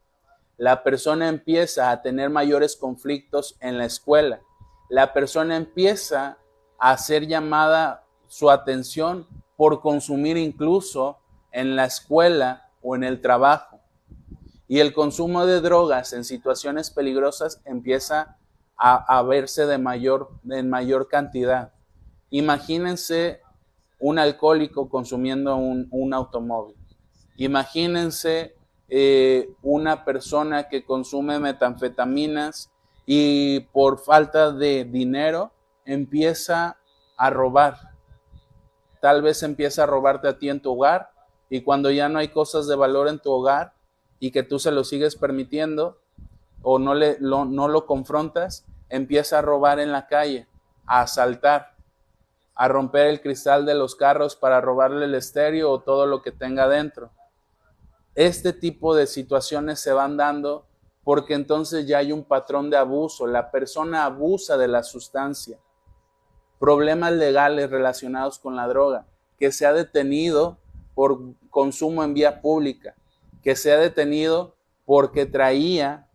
La 0.58 0.84
persona 0.84 1.28
empieza 1.28 1.92
a 1.92 2.02
tener 2.02 2.30
mayores 2.30 2.76
conflictos 2.76 3.58
en 3.60 3.78
la 3.78 3.86
escuela. 3.86 4.42
La 4.90 5.14
persona 5.14 5.56
empieza 5.56 6.38
a 6.80 6.98
ser 6.98 7.28
llamada 7.28 8.06
su 8.32 8.50
atención 8.50 9.28
por 9.58 9.82
consumir 9.82 10.38
incluso 10.38 11.18
en 11.52 11.76
la 11.76 11.84
escuela 11.84 12.70
o 12.82 12.96
en 12.96 13.04
el 13.04 13.20
trabajo. 13.20 13.82
Y 14.70 14.80
el 14.80 14.94
consumo 14.94 15.46
de 15.46 15.60
drogas 15.60 16.14
en 16.14 16.24
situaciones 16.24 16.92
peligrosas 16.92 17.60
empieza 17.66 18.38
a, 18.78 19.22
verse 19.24 19.66
de 19.66 19.78
mayor, 19.78 20.30
en 20.50 20.70
mayor 20.70 21.10
cantidad. 21.10 21.74
Imagínense 22.30 23.42
un 24.00 24.18
alcohólico 24.18 24.88
consumiendo 24.88 25.58
un, 25.58 26.14
automóvil. 26.14 26.78
Imagínense 27.36 28.56
eh, 28.88 29.50
una 29.62 30.06
persona 30.06 30.70
que 30.70 30.86
consume 30.86 31.38
metanfetaminas 31.38 32.72
y 33.06 33.60
por 33.74 34.00
falta 34.00 34.54
de 34.54 34.86
dinero 34.86 35.52
empieza 35.84 36.78
a 37.18 37.30
robar 37.30 37.91
tal 39.02 39.22
vez 39.22 39.44
empieza 39.44 39.84
a 39.84 39.88
robarte 39.88 40.30
a 40.30 40.38
ti 40.38 40.50
en 40.50 40.62
tu 40.62 40.72
hogar 40.72 41.12
y 41.50 41.64
cuando 41.64 41.92
ya 41.92 42.08
no 42.08 42.20
hay 42.20 42.30
cosas 42.30 42.68
de 42.68 42.76
valor 42.76 43.10
en 43.10 43.20
tu 43.20 43.32
hogar 43.32 43.74
y 44.20 44.32
que 44.32 44.44
tú 44.44 44.60
se 44.60 44.72
lo 44.72 44.86
sigues 44.86 45.18
permitiendo 45.18 46.00
o 46.62 46.80
no, 46.80 46.94
le, 46.94 47.18
lo, 47.20 47.44
no 47.44 47.68
lo 47.68 47.88
confrontas, 47.88 48.66
empieza 48.88 49.40
a 49.40 49.42
robar 49.42 49.80
en 49.80 49.92
la 49.92 50.08
calle, 50.08 50.48
a 50.86 51.02
asaltar, 51.02 51.76
a 52.54 52.68
romper 52.68 53.08
el 53.08 53.22
cristal 53.22 53.66
de 53.66 53.74
los 53.74 53.96
carros 53.96 54.36
para 54.36 54.62
robarle 54.62 55.06
el 55.06 55.16
estéreo 55.16 55.72
o 55.72 55.80
todo 55.82 56.06
lo 56.06 56.22
que 56.22 56.32
tenga 56.32 56.68
dentro. 56.68 57.10
Este 58.14 58.54
tipo 58.54 58.96
de 58.96 59.08
situaciones 59.08 59.80
se 59.80 59.94
van 59.94 60.16
dando 60.16 60.68
porque 61.04 61.34
entonces 61.34 61.88
ya 61.88 61.98
hay 61.98 62.12
un 62.12 62.24
patrón 62.24 62.70
de 62.70 62.78
abuso, 62.78 63.26
la 63.26 63.50
persona 63.50 64.06
abusa 64.06 64.58
de 64.58 64.68
la 64.68 64.84
sustancia 64.84 65.58
problemas 66.62 67.12
legales 67.14 67.72
relacionados 67.72 68.38
con 68.38 68.56
la 68.56 68.68
droga, 68.68 69.08
que 69.40 69.52
se 69.52 69.66
ha 69.66 69.74
detenido 69.74 70.60
por 70.94 71.20
consumo 71.50 72.04
en 72.04 72.14
vía 72.14 72.40
pública, 72.40 72.94
que 73.42 73.56
se 73.56 73.72
ha 73.72 73.78
detenido 73.78 74.54
porque 74.86 75.26
traía 75.26 76.08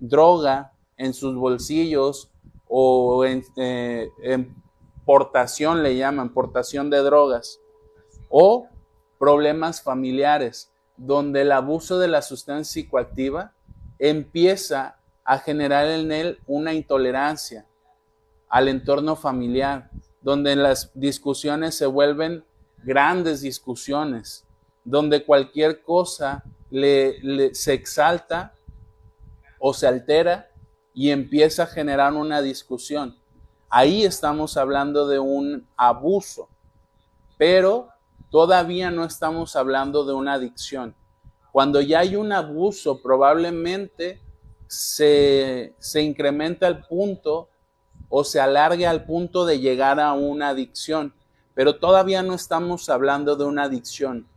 droga 0.00 0.72
en 0.96 1.14
sus 1.14 1.36
bolsillos 1.36 2.28
o 2.66 3.24
en, 3.24 3.44
eh, 3.56 4.08
portación, 5.04 5.84
le 5.84 5.96
llaman, 5.96 6.30
portación 6.30 6.90
de 6.90 6.98
drogas, 6.98 7.60
o 8.28 8.66
problemas 9.16 9.80
familiares, 9.80 10.72
donde 10.96 11.42
el 11.42 11.52
abuso 11.52 12.00
de 12.00 12.08
la 12.08 12.20
sustancia 12.20 12.82
psicoactiva 12.82 13.52
empieza 14.00 14.96
a 15.24 15.38
generar 15.38 15.86
en 15.86 16.10
él 16.10 16.38
una 16.48 16.72
intolerancia, 16.72 17.64
al 18.54 18.68
entorno 18.68 19.16
familiar, 19.16 19.90
donde 20.22 20.54
las 20.54 20.92
discusiones 20.94 21.74
se 21.74 21.86
vuelven 21.86 22.44
grandes 22.84 23.40
discusiones, 23.40 24.44
donde 24.84 25.24
cualquier 25.24 25.82
cosa 25.82 26.44
le, 26.70 27.52
se 27.52 27.72
exalta 27.72 28.54
o 29.58 29.74
se 29.74 29.88
altera 29.88 30.52
y 30.94 31.10
empieza 31.10 31.64
a 31.64 31.66
generar 31.66 32.12
una 32.12 32.40
discusión. 32.42 33.18
Ahí 33.68 34.04
estamos 34.04 34.56
hablando 34.56 35.08
de 35.08 35.18
un 35.18 35.66
abuso, 35.76 36.48
pero 37.36 37.88
todavía 38.30 38.92
no 38.92 39.04
estamos 39.04 39.56
hablando 39.56 40.04
de 40.04 40.12
una 40.12 40.34
adicción. 40.34 40.94
Cuando 41.50 41.80
ya 41.80 41.98
hay 41.98 42.14
un 42.14 42.30
abuso, 42.30 43.02
probablemente 43.02 44.20
se, 44.68 45.74
se 45.80 46.02
incrementa 46.02 46.68
el 46.68 46.84
punto 46.86 47.48
o 48.16 48.22
se 48.22 48.38
alargue 48.38 48.86
al 48.86 49.06
punto 49.06 49.44
de 49.44 49.58
llegar 49.58 49.98
a 49.98 50.12
una 50.12 50.50
adicción. 50.50 51.12
Pero 51.52 51.80
todavía 51.80 52.22
no 52.22 52.34
estamos 52.34 52.88
hablando 52.88 53.34
de 53.34 53.44
una 53.44 53.64
adicción. 53.64 54.28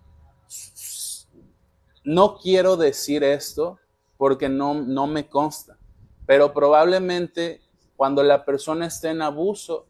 No 2.03 2.39
quiero 2.39 2.75
decir 2.75 3.23
esto 3.23 3.77
porque 4.17 4.49
no, 4.49 4.73
no 4.73 5.05
me 5.05 5.29
consta, 5.29 5.77
pero 6.25 6.55
probablemente 6.55 7.61
cuando 7.95 8.23
la 8.23 8.45
persona 8.45 8.87
esté 8.87 9.09
en 9.09 9.21
abuso, 9.21 9.85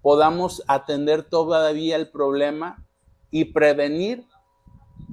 podamos 0.00 0.62
atender 0.66 1.24
todavía 1.24 1.96
el 1.96 2.08
problema 2.08 2.86
y 3.30 3.44
prevenir, 3.44 4.26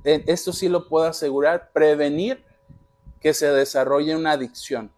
eh, 0.05 0.23
esto 0.27 0.53
sí 0.53 0.69
lo 0.69 0.87
puedo 0.87 1.07
asegurar, 1.07 1.71
prevenir 1.73 2.41
que 3.19 3.33
se 3.33 3.51
desarrolle 3.51 4.15
una 4.15 4.31
adicción. 4.31 4.93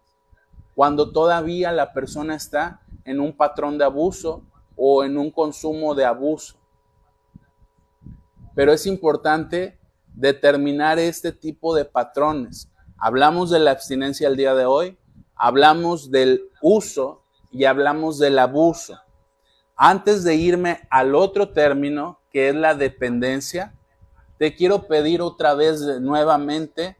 Cuando 0.76 1.10
todavía 1.10 1.72
la 1.72 1.92
persona 1.92 2.36
está 2.36 2.80
en 3.04 3.20
un 3.20 3.36
patrón 3.36 3.78
de 3.78 3.84
abuso 3.84 4.42
o 4.76 5.04
en 5.04 5.16
un 5.16 5.30
consumo 5.30 5.94
de 5.94 6.04
abuso. 6.04 6.56
Pero 8.54 8.72
es 8.72 8.86
importante 8.86 9.78
determinar 10.14 10.98
este 10.98 11.32
tipo 11.32 11.74
de 11.74 11.84
patrones. 11.84 12.70
Hablamos 12.96 13.50
de 13.50 13.58
la 13.58 13.72
abstinencia 13.72 14.28
el 14.28 14.36
día 14.36 14.54
de 14.54 14.64
hoy, 14.64 14.96
hablamos 15.34 16.10
del 16.10 16.48
uso 16.62 17.22
y 17.50 17.64
hablamos 17.64 18.18
del 18.18 18.38
abuso. 18.38 18.98
Antes 19.76 20.22
de 20.22 20.36
irme 20.36 20.80
al 20.90 21.14
otro 21.14 21.50
término, 21.50 22.20
que 22.30 22.48
es 22.48 22.54
la 22.54 22.74
dependencia, 22.74 23.74
te 24.38 24.54
quiero 24.54 24.86
pedir 24.86 25.20
otra 25.20 25.54
vez 25.54 25.80
nuevamente, 26.00 26.96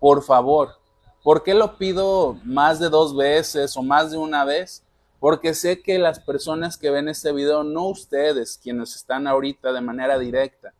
por 0.00 0.22
favor, 0.22 0.80
¿por 1.22 1.42
qué 1.42 1.54
lo 1.54 1.76
pido 1.76 2.38
más 2.44 2.78
de 2.78 2.88
dos 2.88 3.16
veces 3.16 3.76
o 3.76 3.82
más 3.82 4.10
de 4.10 4.16
una 4.16 4.44
vez? 4.44 4.84
Porque 5.24 5.54
sé 5.54 5.80
que 5.80 5.98
las 5.98 6.20
personas 6.20 6.76
que 6.76 6.90
ven 6.90 7.08
este 7.08 7.32
video, 7.32 7.64
no 7.64 7.88
ustedes, 7.88 8.60
quienes 8.62 8.94
están 8.94 9.26
ahorita 9.26 9.72
de 9.72 9.80
manera 9.80 10.18
directa, 10.18 10.74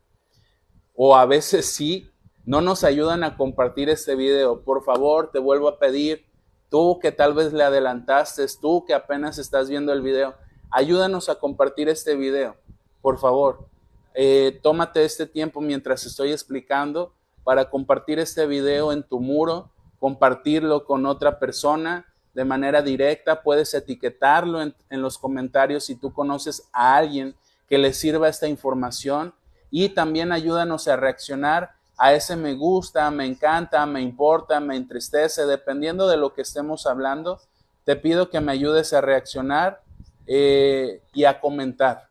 o 0.94 1.16
a 1.16 1.24
veces 1.24 1.64
sí, 1.64 2.10
no 2.44 2.60
nos 2.60 2.84
ayudan 2.84 3.24
a 3.24 3.38
compartir 3.38 3.88
este 3.88 4.14
video. 4.16 4.60
Por 4.60 4.84
favor, 4.84 5.30
te 5.32 5.38
vuelvo 5.38 5.66
a 5.66 5.78
pedir, 5.78 6.26
tú 6.68 6.98
que 7.00 7.10
tal 7.10 7.32
vez 7.32 7.54
le 7.54 7.64
adelantaste, 7.64 8.44
tú 8.60 8.84
que 8.86 8.92
apenas 8.92 9.38
estás 9.38 9.70
viendo 9.70 9.94
el 9.94 10.02
video, 10.02 10.34
ayúdanos 10.70 11.30
a 11.30 11.36
compartir 11.36 11.88
este 11.88 12.14
video, 12.14 12.54
por 13.00 13.18
favor. 13.18 13.66
Eh, 14.12 14.60
tómate 14.62 15.06
este 15.06 15.26
tiempo 15.26 15.62
mientras 15.62 16.04
estoy 16.04 16.32
explicando 16.32 17.14
para 17.44 17.70
compartir 17.70 18.18
este 18.18 18.46
video 18.46 18.92
en 18.92 19.04
tu 19.04 19.20
muro, 19.20 19.70
compartirlo 19.98 20.84
con 20.84 21.06
otra 21.06 21.38
persona 21.38 22.13
de 22.34 22.44
manera 22.44 22.82
directa, 22.82 23.42
puedes 23.42 23.72
etiquetarlo 23.74 24.60
en, 24.60 24.74
los 24.90 25.18
comentarios 25.18 25.84
si 25.84 25.94
tú 25.94 26.12
conoces 26.12 26.68
a 26.72 26.96
alguien 26.96 27.36
que 27.68 27.78
le 27.78 27.92
sirva 27.92 28.28
esta 28.28 28.48
información 28.48 29.32
y 29.70 29.90
también 29.90 30.32
ayúdanos 30.32 30.88
a 30.88 30.96
reaccionar 30.96 31.72
a 31.96 32.12
ese 32.12 32.34
me 32.34 32.54
gusta, 32.54 33.10
me 33.10 33.24
encanta, 33.24 33.86
me 33.86 34.00
importa, 34.00 34.58
me 34.58 34.76
entristece, 34.76 35.46
dependiendo 35.46 36.08
de 36.08 36.16
lo 36.16 36.34
que 36.34 36.42
estemos 36.42 36.86
hablando. 36.86 37.40
Te 37.84 37.94
pido 37.94 38.30
que 38.30 38.40
me 38.40 38.52
ayudes 38.52 38.92
a 38.92 39.00
reaccionar 39.00 39.80
eh, 40.26 41.02
y 41.12 41.24
a 41.24 41.40
comentar. 41.40 42.08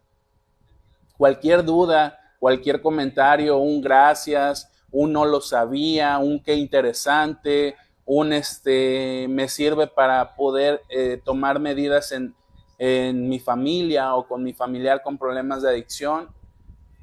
Cualquier 1.17 1.65
duda, 1.65 2.17
cualquier 2.39 2.81
comentario, 2.81 3.57
un 3.57 3.81
gracias, 3.81 4.71
un 4.91 5.11
no 5.11 5.25
lo 5.25 5.41
sabía, 5.41 6.17
un 6.19 6.41
qué 6.41 6.55
interesante, 6.55 7.75
un 8.05 8.33
este 8.33 9.27
me 9.29 9.47
sirve 9.47 9.87
para 9.87 10.35
poder 10.35 10.81
eh, 10.89 11.21
tomar 11.23 11.59
medidas 11.59 12.11
en, 12.11 12.35
en 12.77 13.29
mi 13.29 13.39
familia 13.39 14.15
o 14.15 14.27
con 14.27 14.43
mi 14.43 14.53
familiar 14.53 15.01
con 15.03 15.17
problemas 15.17 15.61
de 15.61 15.69
adicción 15.69 16.29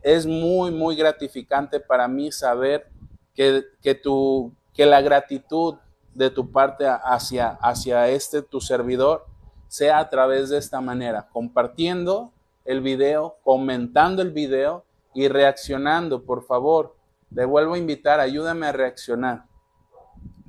es 0.03 0.27
muy, 0.27 0.71
muy 0.71 0.97
gratificante 0.97 1.81
para 1.81 2.09
mí 2.09 2.33
saber 2.33 2.89
que, 3.35 3.65
que, 3.83 3.95
tu, 3.95 4.53
que 4.75 4.87
la 4.87 5.01
gratitud 5.01 5.77
de 6.15 6.31
tu 6.31 6.51
parte 6.51 6.87
hacia, 6.87 7.51
hacia 7.61 8.09
este 8.09 8.43
tu 8.43 8.61
servidor 8.61 9.27
sea 9.69 9.99
a 9.99 10.11
través 10.11 10.49
de 10.49 10.59
esta 10.59 10.81
manera, 10.81 11.29
compartiendo 11.33 12.33
el 12.65 12.81
video, 12.81 13.37
comentando 13.43 14.23
el 14.23 14.33
video 14.33 14.85
y 15.15 15.29
reaccionando, 15.29 16.25
por 16.25 16.45
favor. 16.45 16.97
Te 17.33 17.45
vuelvo 17.45 17.75
a 17.75 17.79
invitar, 17.79 18.19
ayúdame 18.19 18.67
a 18.67 18.73
reaccionar. 18.73 19.45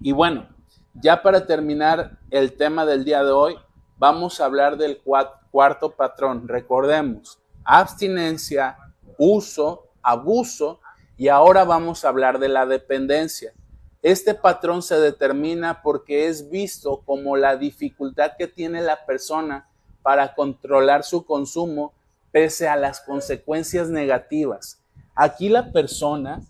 Y 0.01 0.11
bueno, 0.13 0.47
ya 0.95 1.21
para 1.21 1.45
terminar 1.45 2.17
el 2.31 2.57
tema 2.57 2.85
del 2.85 3.05
día 3.05 3.23
de 3.23 3.31
hoy, 3.31 3.55
vamos 3.97 4.41
a 4.41 4.45
hablar 4.45 4.77
del 4.77 4.99
cuarto 4.99 5.91
patrón. 5.91 6.47
Recordemos, 6.47 7.39
abstinencia, 7.63 8.77
uso, 9.17 9.87
abuso 10.01 10.79
y 11.17 11.27
ahora 11.27 11.63
vamos 11.65 12.03
a 12.03 12.09
hablar 12.09 12.39
de 12.39 12.49
la 12.49 12.65
dependencia. 12.65 13.53
Este 14.01 14.33
patrón 14.33 14.81
se 14.81 14.99
determina 14.99 15.83
porque 15.83 16.27
es 16.27 16.49
visto 16.49 17.03
como 17.05 17.37
la 17.37 17.55
dificultad 17.55 18.31
que 18.37 18.47
tiene 18.47 18.81
la 18.81 19.05
persona 19.05 19.69
para 20.01 20.33
controlar 20.33 21.03
su 21.03 21.23
consumo 21.25 21.93
pese 22.31 22.67
a 22.67 22.75
las 22.75 23.01
consecuencias 23.01 23.89
negativas. 23.89 24.81
Aquí 25.13 25.49
la 25.49 25.71
persona 25.71 26.41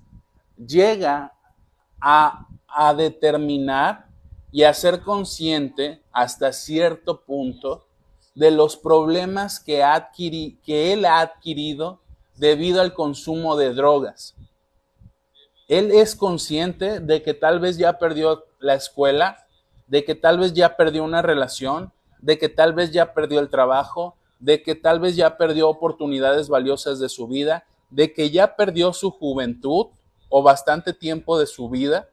llega 0.56 1.34
a, 2.00 2.48
determinar 2.96 4.08
y 4.52 4.64
a 4.64 4.74
ser 4.74 5.02
consciente 5.02 6.02
hasta 6.12 6.52
cierto 6.54 7.22
punto 7.22 7.86
de 8.36 8.52
los 8.52 8.78
problemas 8.78 9.60
que, 9.60 9.84
que 10.64 10.94
él 10.94 11.06
ha 11.06 11.20
adquirido 11.20 12.00
debido 12.38 12.82
al 12.82 12.94
consumo 12.94 13.56
de 13.56 13.74
drogas. 13.74 14.36
Él 15.68 15.92
es 15.92 16.16
consciente 16.16 17.00
de 17.00 17.22
que 17.22 17.34
tal 17.34 17.60
vez 17.60 17.78
ya 17.78 17.98
perdió 17.98 18.46
la 18.60 18.76
escuela, 18.76 19.48
de 19.88 20.04
que 20.04 20.16
tal 20.16 20.40
vez 20.40 20.54
ya 20.54 20.76
perdió 20.76 21.04
una 21.04 21.22
relación, 21.22 21.94
de 22.20 22.38
que 22.38 22.50
tal 22.50 22.74
vez 22.74 22.92
ya 22.92 23.14
perdió 23.14 23.40
el 23.40 23.50
trabajo, 23.50 24.16
de 24.40 24.64
que 24.64 24.76
tal 24.76 25.00
vez 25.00 25.16
ya 25.16 25.38
perdió 25.38 25.70
oportunidades 25.70 26.50
valiosas 26.50 27.00
de 27.00 27.10
su 27.10 27.28
vida, 27.28 27.66
de 27.90 28.14
que 28.14 28.32
ya 28.32 28.56
perdió 28.56 28.92
su 28.92 29.12
juventud 29.12 29.88
o 30.30 30.42
bastante 30.42 30.94
tiempo 30.94 31.38
de 31.38 31.46
su 31.46 31.70
vida. 31.70 32.10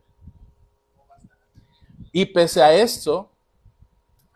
Y 2.13 2.27
pese 2.27 2.63
a 2.63 2.73
esto, 2.73 3.31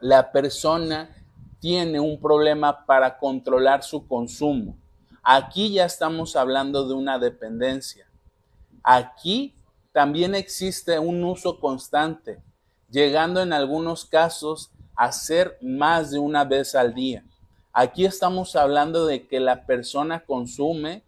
la 0.00 0.32
persona 0.32 1.14
tiene 1.60 2.00
un 2.00 2.20
problema 2.20 2.84
para 2.86 3.18
controlar 3.18 3.82
su 3.84 4.06
consumo. 4.06 4.76
Aquí 5.22 5.72
ya 5.74 5.84
estamos 5.84 6.34
hablando 6.34 6.88
de 6.88 6.94
una 6.94 7.18
dependencia. 7.18 8.06
Aquí 8.82 9.54
también 9.92 10.34
existe 10.34 10.98
un 10.98 11.22
uso 11.22 11.60
constante, 11.60 12.42
llegando 12.90 13.40
en 13.40 13.52
algunos 13.52 14.04
casos 14.04 14.72
a 14.96 15.12
ser 15.12 15.56
más 15.60 16.10
de 16.10 16.18
una 16.18 16.44
vez 16.44 16.74
al 16.74 16.94
día. 16.94 17.24
Aquí 17.72 18.04
estamos 18.04 18.56
hablando 18.56 19.06
de 19.06 19.26
que 19.26 19.38
la 19.38 19.64
persona 19.64 20.24
consume 20.24 21.02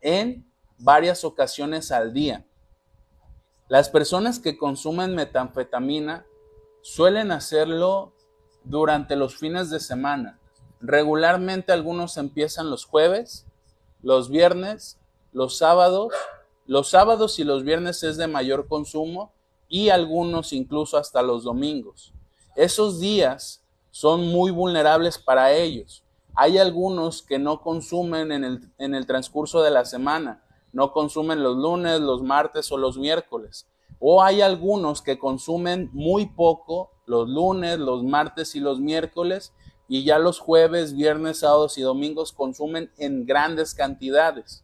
en 0.00 0.44
varias 0.78 1.24
ocasiones 1.24 1.90
al 1.90 2.12
día. 2.12 2.44
Las 3.68 3.90
personas 3.90 4.38
que 4.38 4.56
consumen 4.56 5.14
metanfetamina 5.14 6.26
suelen 6.82 7.32
hacerlo 7.32 8.12
durante 8.64 9.16
los 9.16 9.36
fines 9.36 9.70
de 9.70 9.80
semana, 9.80 10.38
Regularmente 10.80 11.72
algunos 11.72 12.16
empiezan 12.16 12.70
los 12.70 12.84
jueves, 12.84 13.46
los 14.02 14.30
viernes, 14.30 14.98
los 15.32 15.58
sábados. 15.58 16.12
Los 16.66 16.90
sábados 16.90 17.38
y 17.38 17.44
los 17.44 17.64
viernes 17.64 18.02
es 18.02 18.16
de 18.16 18.26
mayor 18.26 18.68
consumo 18.68 19.32
y 19.68 19.88
algunos 19.88 20.52
incluso 20.52 20.96
hasta 20.96 21.22
los 21.22 21.42
domingos. 21.42 22.12
Esos 22.54 23.00
días 23.00 23.62
son 23.90 24.26
muy 24.28 24.50
vulnerables 24.50 25.18
para 25.18 25.52
ellos. 25.52 26.04
Hay 26.34 26.58
algunos 26.58 27.22
que 27.22 27.38
no 27.38 27.62
consumen 27.62 28.30
en 28.30 28.94
el, 28.94 29.06
transcurso 29.06 29.62
de 29.62 29.70
la 29.70 29.84
semana, 29.84 30.44
no 30.72 30.92
consumen 30.92 31.42
los 31.42 31.56
lunes, 31.56 32.00
los 32.00 32.22
martes 32.22 32.70
o 32.72 32.76
los 32.76 32.98
miércoles. 32.98 33.66
O 34.00 34.22
hay 34.22 34.42
algunos 34.42 35.02
que 35.02 35.18
consumen 35.18 35.90
muy 35.92 36.26
poco 36.26 36.90
los 37.06 37.28
lunes, 37.28 37.78
los 37.78 38.04
martes 38.04 38.54
y 38.54 38.60
los 38.60 38.80
miércoles 38.80 39.52
y 39.88 40.04
ya 40.04 40.18
los 40.18 40.38
jueves, 40.38 40.94
viernes, 40.94 41.38
sábados 41.40 41.78
y 41.78 41.82
domingos 41.82 42.32
consumen 42.32 42.92
en 42.98 43.24
grandes 43.24 43.74
cantidades. 43.74 44.62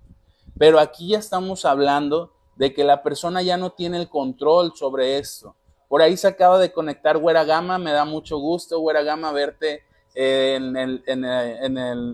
Pero 0.59 0.79
aquí 0.79 1.09
ya 1.09 1.19
estamos 1.19 1.65
hablando 1.65 2.33
de 2.57 2.75
que 2.75 2.85
la 2.85 3.03
persona 3.03 3.43
ya 3.43 3.57
no 3.57 3.71
tiene 3.71 3.97
el 3.99 4.09
control 4.09 4.73
sobre 4.77 5.19
esto. 5.19 5.57
Por 5.89 6.03
ahí 6.03 6.17
se 6.17 6.29
acaba 6.29 6.59
de 6.59 6.73
conectar 6.73 7.19
Güera 7.19 7.45
Gama, 7.45 7.79
me 7.79 7.93
da 7.93 8.05
mucho 8.05 8.39
gusto, 8.39 8.79
Güera 8.79 9.03
Gama, 9.03 9.33
verte 9.33 9.83
en, 10.15 10.73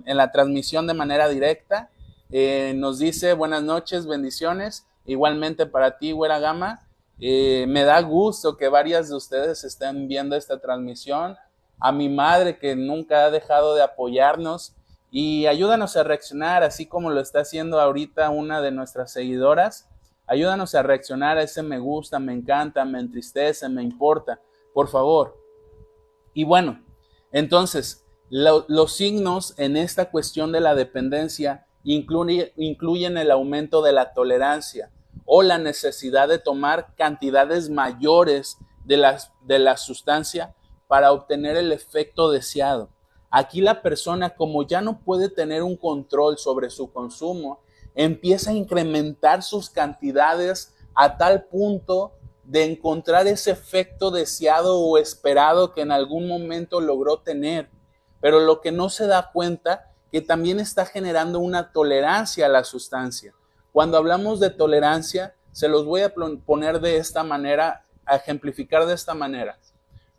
la 0.04 0.32
transmisión 0.32 0.86
de 0.86 0.94
manera 0.94 1.28
directa. 1.28 1.90
Eh, 2.32 2.74
nos 2.76 3.00
dice 3.00 3.32
buenas 3.32 3.62
noches, 3.62 4.06
bendiciones. 4.06 4.86
Igualmente 5.04 5.66
para 5.66 5.98
ti, 5.98 6.12
Güera 6.12 6.38
Gama. 6.38 6.86
Eh, 7.18 7.66
me 7.68 7.82
da 7.84 8.00
gusto 8.00 8.56
que 8.56 8.68
varias 8.68 9.08
de 9.08 9.16
ustedes 9.16 9.64
estén 9.64 10.08
viendo 10.08 10.36
esta 10.36 10.60
transmisión 10.60 11.36
a 11.78 11.92
mi 11.92 12.08
madre 12.08 12.58
que 12.58 12.76
nunca 12.76 13.24
ha 13.24 13.30
dejado 13.30 13.74
de 13.74 13.82
apoyarnos 13.82 14.74
y 15.10 15.46
ayúdanos 15.46 15.96
a 15.96 16.04
reaccionar, 16.04 16.62
así 16.62 16.86
como 16.86 17.10
lo 17.10 17.20
está 17.20 17.40
haciendo 17.40 17.80
ahorita 17.80 18.30
una 18.30 18.60
de 18.60 18.70
nuestras 18.70 19.12
seguidoras. 19.12 19.88
Ayúdanos 20.26 20.74
a 20.74 20.82
reaccionar 20.82 21.36
a 21.36 21.42
ese 21.42 21.62
me 21.62 21.80
gusta, 21.80 22.20
me 22.20 22.32
encanta, 22.32 22.84
me 22.84 23.00
entristece, 23.00 23.68
me 23.68 23.82
importa, 23.82 24.40
por 24.72 24.88
favor. 24.88 25.36
Y 26.32 26.44
bueno, 26.44 26.84
entonces, 27.32 28.04
los 28.28 28.92
signos 28.92 29.54
en 29.58 29.76
esta 29.76 30.10
cuestión 30.10 30.52
de 30.52 30.60
la 30.60 30.76
dependencia 30.76 31.66
incluyen 31.84 33.16
el 33.16 33.30
aumento 33.30 33.82
de 33.82 33.92
la 33.92 34.12
tolerancia 34.12 34.90
o 35.24 35.42
la 35.42 35.58
necesidad 35.58 36.28
de 36.28 36.38
tomar 36.38 36.94
cantidades 36.96 37.70
mayores 37.70 38.58
de 38.84 38.96
la, 38.96 39.18
de 39.42 39.58
la 39.58 39.76
sustancia 39.76 40.54
para 40.88 41.12
obtener 41.12 41.56
el 41.56 41.72
efecto 41.72 42.30
deseado. 42.30 42.90
Aquí 43.30 43.60
la 43.60 43.80
persona, 43.80 44.30
como 44.30 44.66
ya 44.66 44.80
no 44.80 45.00
puede 45.00 45.28
tener 45.28 45.62
un 45.62 45.76
control 45.76 46.36
sobre 46.36 46.68
su 46.68 46.92
consumo, 46.92 47.60
empieza 47.94 48.50
a 48.50 48.54
incrementar 48.54 49.42
sus 49.42 49.70
cantidades 49.70 50.74
a 50.94 51.16
tal 51.16 51.44
punto 51.44 52.12
de 52.42 52.64
encontrar 52.64 53.28
ese 53.28 53.52
efecto 53.52 54.10
deseado 54.10 54.80
o 54.80 54.98
esperado 54.98 55.72
que 55.72 55.82
en 55.82 55.92
algún 55.92 56.26
momento 56.26 56.80
logró 56.80 57.18
tener. 57.18 57.70
Pero 58.20 58.40
lo 58.40 58.60
que 58.60 58.72
no 58.72 58.88
se 58.88 59.06
da 59.06 59.30
cuenta 59.32 59.89
que 60.10 60.20
también 60.20 60.60
está 60.60 60.86
generando 60.86 61.38
una 61.38 61.72
tolerancia 61.72 62.46
a 62.46 62.48
la 62.48 62.64
sustancia. 62.64 63.34
Cuando 63.72 63.96
hablamos 63.96 64.40
de 64.40 64.50
tolerancia, 64.50 65.34
se 65.52 65.68
los 65.68 65.84
voy 65.84 66.02
a 66.02 66.12
poner 66.14 66.80
de 66.80 66.96
esta 66.96 67.22
manera, 67.22 67.84
a 68.04 68.16
ejemplificar 68.16 68.86
de 68.86 68.94
esta 68.94 69.14
manera. 69.14 69.58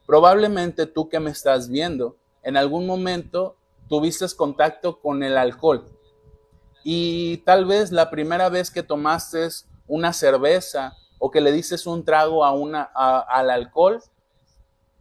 Probablemente 0.06 0.86
tú 0.86 1.10
que 1.10 1.20
me 1.20 1.32
estás 1.32 1.70
viendo, 1.70 2.16
en 2.44 2.58
algún 2.58 2.88
momento 2.88 3.56
tuviste 3.88 4.26
contacto 4.36 5.00
con 5.00 5.24
el 5.24 5.38
alcohol 5.38 5.86
y 6.84 7.38
tal 7.38 7.66
vez 7.66 7.92
la 7.92 8.10
primera 8.10 8.50
vez 8.50 8.72
que 8.72 8.84
tomaste 8.84 9.48
una 9.88 10.14
cerveza 10.14 10.98
o 11.20 11.30
que 11.30 11.42
le 11.42 11.52
dices 11.52 11.86
un 11.86 12.04
trago 12.04 12.44
a 12.44 12.52
una, 12.52 12.84
al 12.84 13.50
alcohol, 13.50 14.02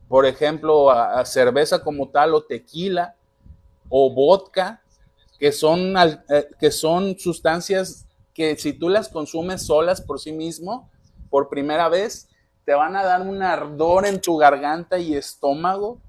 por 0.08 0.26
ejemplo, 0.26 0.90
a, 0.90 1.24
cerveza 1.24 1.82
como 1.82 2.10
tal 2.10 2.34
o 2.34 2.42
tequila 2.42 3.14
o 3.90 4.14
vodka, 4.14 4.80
que 5.38 5.52
son, 5.52 5.94
eh, 5.98 6.48
que 6.58 6.70
son 6.70 7.18
sustancias 7.18 8.06
que 8.32 8.56
si 8.56 8.72
tú 8.72 8.88
las 8.88 9.10
consumes 9.10 9.66
solas 9.66 10.00
por 10.00 10.18
sí 10.18 10.32
mismo, 10.32 10.88
por 11.28 11.50
primera 11.50 11.90
vez, 11.90 12.28
te 12.64 12.72
van 12.72 12.96
a 12.96 13.04
dar 13.04 13.22
un 13.22 13.42
ardor 13.42 14.06
en 14.06 14.20
tu 14.20 14.38
garganta 14.38 14.98
y 14.98 15.14
estómago 15.14 16.00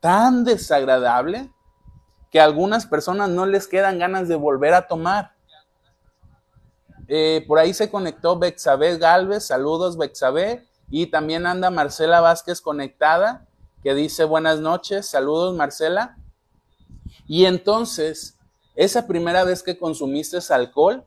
tan 0.00 0.44
desagradable 0.44 1.50
que 2.30 2.40
a 2.40 2.44
algunas 2.44 2.86
personas 2.86 3.28
no 3.28 3.46
les 3.46 3.66
quedan 3.66 3.98
ganas 3.98 4.28
de 4.28 4.36
volver 4.36 4.74
a 4.74 4.86
tomar. 4.86 5.32
Eh, 7.08 7.44
por 7.48 7.58
ahí 7.58 7.74
se 7.74 7.90
conectó 7.90 8.38
Bexabé 8.38 8.96
Galvez, 8.96 9.44
saludos 9.46 9.96
Bexabé. 9.98 10.64
Y 10.88 11.06
también 11.06 11.46
anda 11.46 11.70
Marcela 11.70 12.20
Vázquez 12.20 12.60
conectada, 12.60 13.46
que 13.82 13.94
dice 13.94 14.24
buenas 14.24 14.60
noches, 14.60 15.08
saludos 15.08 15.54
Marcela. 15.56 16.18
Y 17.32 17.44
entonces, 17.44 18.36
esa 18.74 19.06
primera 19.06 19.44
vez 19.44 19.62
que 19.62 19.78
consumiste 19.78 20.38
alcohol, 20.52 21.06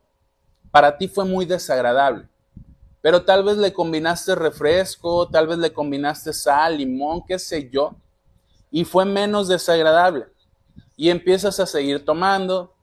para 0.72 0.98
ti 0.98 1.10
fue 1.10 1.26
muy 1.26 1.46
desagradable. 1.46 2.30
Pero 3.02 3.26
tal 3.26 3.44
vez 3.44 3.58
le 3.58 3.74
combinaste 3.74 4.34
refresco, 4.34 5.28
tal 5.28 5.48
vez 5.48 5.58
le 5.58 5.74
combinaste 5.74 6.32
sal, 6.32 6.78
limón, 6.78 7.26
qué 7.28 7.38
sé 7.38 7.70
yo, 7.70 7.98
y 8.72 8.86
fue 8.86 9.04
menos 9.04 9.50
desagradable. 9.50 10.28
Y 10.96 11.10
empiezas 11.10 11.60
a 11.60 11.66
seguir 11.66 12.06
tomando, 12.06 12.74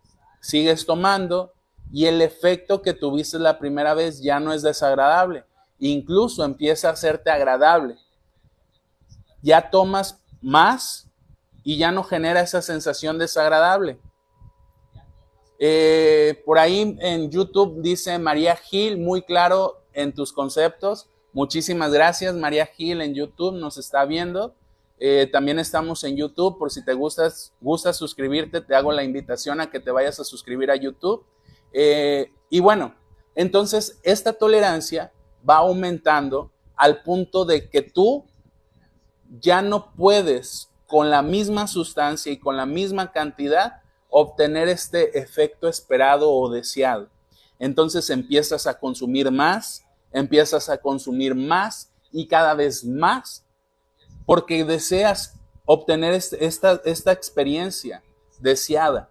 sigues 0.43 0.85
tomando, 0.85 1.55
y 1.91 2.05
el 2.05 2.21
efecto 2.21 2.83
que 2.83 2.93
tuviste 2.93 3.39
la 3.39 3.59
primera 3.59 3.95
vez 3.95 4.21
ya 4.21 4.39
no 4.39 4.53
es 4.53 4.61
desagradable, 4.61 5.47
incluso 5.79 6.45
empieza 6.45 6.91
a 6.91 6.93
hacerte 6.93 7.31
agradable. 7.31 7.97
Ya 9.41 9.71
tomas 9.71 10.21
más 10.43 11.10
y 11.63 11.77
ya 11.79 11.93
no 11.93 12.03
genera 12.05 12.41
esa 12.41 12.63
sensación 12.63 13.19
desagradable. 13.19 13.99
Eh, 15.59 16.43
por 16.47 16.59
ahí 16.59 16.97
en 17.01 17.31
YouTube 17.31 17.83
dice 17.83 18.19
María 18.19 18.57
Gil, 18.57 18.99
muy 18.99 19.23
claro 19.23 19.85
en 19.93 20.15
tus 20.15 20.33
conceptos. 20.33 21.09
Muchísimas 21.33 21.93
gracias, 21.93 22.35
María 22.35 22.67
Gil 22.67 23.03
en 23.03 23.15
YouTube 23.15 23.55
nos 23.55 23.77
está 23.77 24.05
viendo. 24.05 24.55
Eh, 24.99 25.29
también 25.33 25.59
estamos 25.59 26.05
en 26.05 26.17
YouTube, 26.17 26.59
por 26.59 26.71
si 26.71 26.85
te 26.85 26.93
gusta 26.93 27.93
suscribirte, 27.93 28.61
te 28.61 28.75
hago 28.75 28.93
la 28.93 29.03
invitación 29.03 29.61
a 29.61 29.71
que 29.71 29.81
te 29.81 29.91
vayas 29.91 30.21
a 30.21 30.25
suscribir 30.25 30.71
a 30.71 30.77
YouTube. 30.77 31.25
Eh, 31.73 32.33
y 32.51 32.61
bueno, 32.61 32.95
entonces 33.35 33.99
esta 34.03 34.33
tolerancia 34.33 35.13
va 35.49 35.59
aumentando 35.59 36.51
al 36.77 37.03
punto 37.03 37.45
de 37.45 37.69
que 37.69 37.83
tú 37.83 38.25
ya 39.41 39.63
no 39.63 39.93
puedes 39.95 40.70
con 40.91 41.09
la 41.09 41.23
misma 41.23 41.69
sustancia 41.69 42.33
y 42.33 42.39
con 42.39 42.57
la 42.57 42.67
misma 42.67 43.13
cantidad 43.13 43.81
obtener 44.09 44.69
este 44.69 45.21
efecto 45.21 45.69
esperado 45.69 46.33
o 46.33 46.51
deseado. 46.51 47.09
Entonces 47.61 48.11
empiezas 48.11 48.67
a 48.67 48.77
consumir 48.77 49.31
más, 49.31 49.85
empiezas 50.11 50.69
a 50.69 50.79
consumir 50.79 51.37
más 51.37 51.93
y 52.11 52.27
cada 52.27 52.55
vez 52.55 52.85
más 52.85 53.45
porque 54.27 54.65
deseas 54.65 55.37
obtener 55.65 56.13
este, 56.13 56.45
esta, 56.45 56.81
esta 56.85 57.13
experiencia 57.13 58.03
deseada 58.41 59.09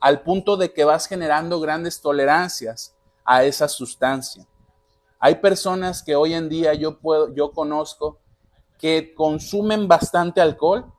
al 0.00 0.22
punto 0.22 0.56
de 0.56 0.72
que 0.72 0.84
vas 0.84 1.06
generando 1.06 1.60
grandes 1.60 2.00
tolerancias 2.00 2.94
a 3.22 3.44
esa 3.44 3.68
sustancia. 3.68 4.46
Hay 5.18 5.34
personas 5.34 6.02
que 6.02 6.16
hoy 6.16 6.32
en 6.32 6.48
día 6.48 6.72
yo 6.72 6.98
puedo, 6.98 7.34
yo 7.34 7.50
conozco 7.50 8.18
que 8.78 9.12
consumen 9.14 9.88
bastante 9.88 10.40
alcohol 10.40 10.90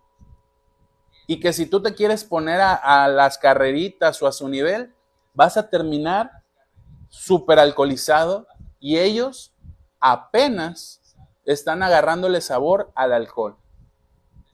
y 1.29 1.39
que 1.39 1.53
si 1.53 1.67
tú 1.67 1.79
te 1.79 1.93
quieres 1.93 2.23
poner 2.23 2.59
a, 2.59 3.07
las 3.07 3.37
carreritas 3.37 4.19
o 4.19 4.25
a 4.25 4.31
su 4.31 4.49
nivel, 4.49 4.95
vas 5.35 5.57
a 5.57 5.69
terminar 5.69 6.31
súper 7.07 7.59
alcoholizado 7.59 8.47
y 8.79 8.97
ellos 8.97 9.53
apenas 9.99 11.03
están 11.45 11.83
agarrándole 11.83 12.41
sabor 12.41 12.91
al 12.95 13.13
alcohol 13.13 13.57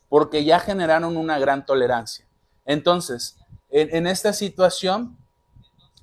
porque 0.10 0.44
ya 0.44 0.60
generaron 0.60 1.16
una 1.16 1.40
gran 1.40 1.66
tolerancia. 1.66 2.28
Entonces, 2.66 3.38
en, 3.70 4.06
esta 4.06 4.34
situación, 4.34 5.18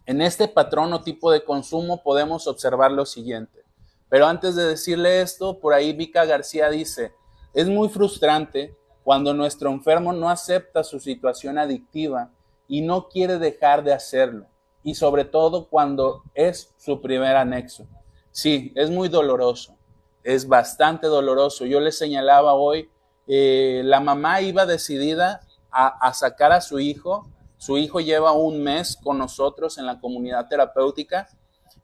en 0.07 0.23
este 0.23 0.49
patrón 0.49 0.91
o 0.95 1.03
tipo 1.03 1.31
de 1.31 1.45
consumo 1.45 2.03
podemos 2.03 2.47
observar 2.47 2.93
lo 2.93 3.05
siguiente. 3.05 3.63
Pero 4.09 4.27
antes 4.27 4.55
de 4.55 4.65
decirle 4.65 5.21
esto, 5.21 5.61
por 5.61 5.75
ahí 5.75 5.93
Vika 5.93 6.25
García 6.25 6.71
dice, 6.71 7.13
es 7.53 7.69
muy 7.69 7.91
frustrante 7.91 8.75
cuando 9.05 9.35
nuestro 9.35 9.71
enfermo 9.71 10.13
no 10.13 10.31
acepta 10.31 10.85
su 10.85 11.01
situación 11.01 11.59
adictiva 11.59 12.31
y 12.69 12.83
no 12.83 13.09
quiere 13.09 13.39
dejar 13.39 13.83
de 13.85 13.93
hacerlo. 13.93 14.47
Y 14.83 14.95
sobre 14.95 15.25
todo 15.25 15.69
cuando 15.69 16.23
es 16.35 16.73
su 16.77 17.01
primer 17.01 17.37
anexo. 17.37 17.87
Sí, 18.31 18.73
es 18.75 18.91
muy 18.91 19.09
doloroso. 19.09 19.77
Es 20.23 20.47
bastante 20.47 21.07
doloroso. 21.07 21.67
Yo 21.67 21.81
le 21.81 21.93
señalaba 21.93 22.55
hoy, 22.55 22.91
eh, 23.27 23.83
la 23.85 24.01
mamá 24.01 24.41
iba 24.41 24.67
decidida 24.67 25.41
a 25.71 26.13
sacar 26.13 26.53
a 26.53 26.61
su 26.61 26.81
hijo 26.81 27.33
su 27.63 27.79
hijo 27.79 28.01
lleva 28.01 28.33
un 28.33 28.61
mes 28.61 28.99
con 29.01 29.19
nosotros 29.19 29.79
en 29.79 29.87
la 29.87 30.01
comunidad 30.01 30.49
terapéutica 30.49 31.29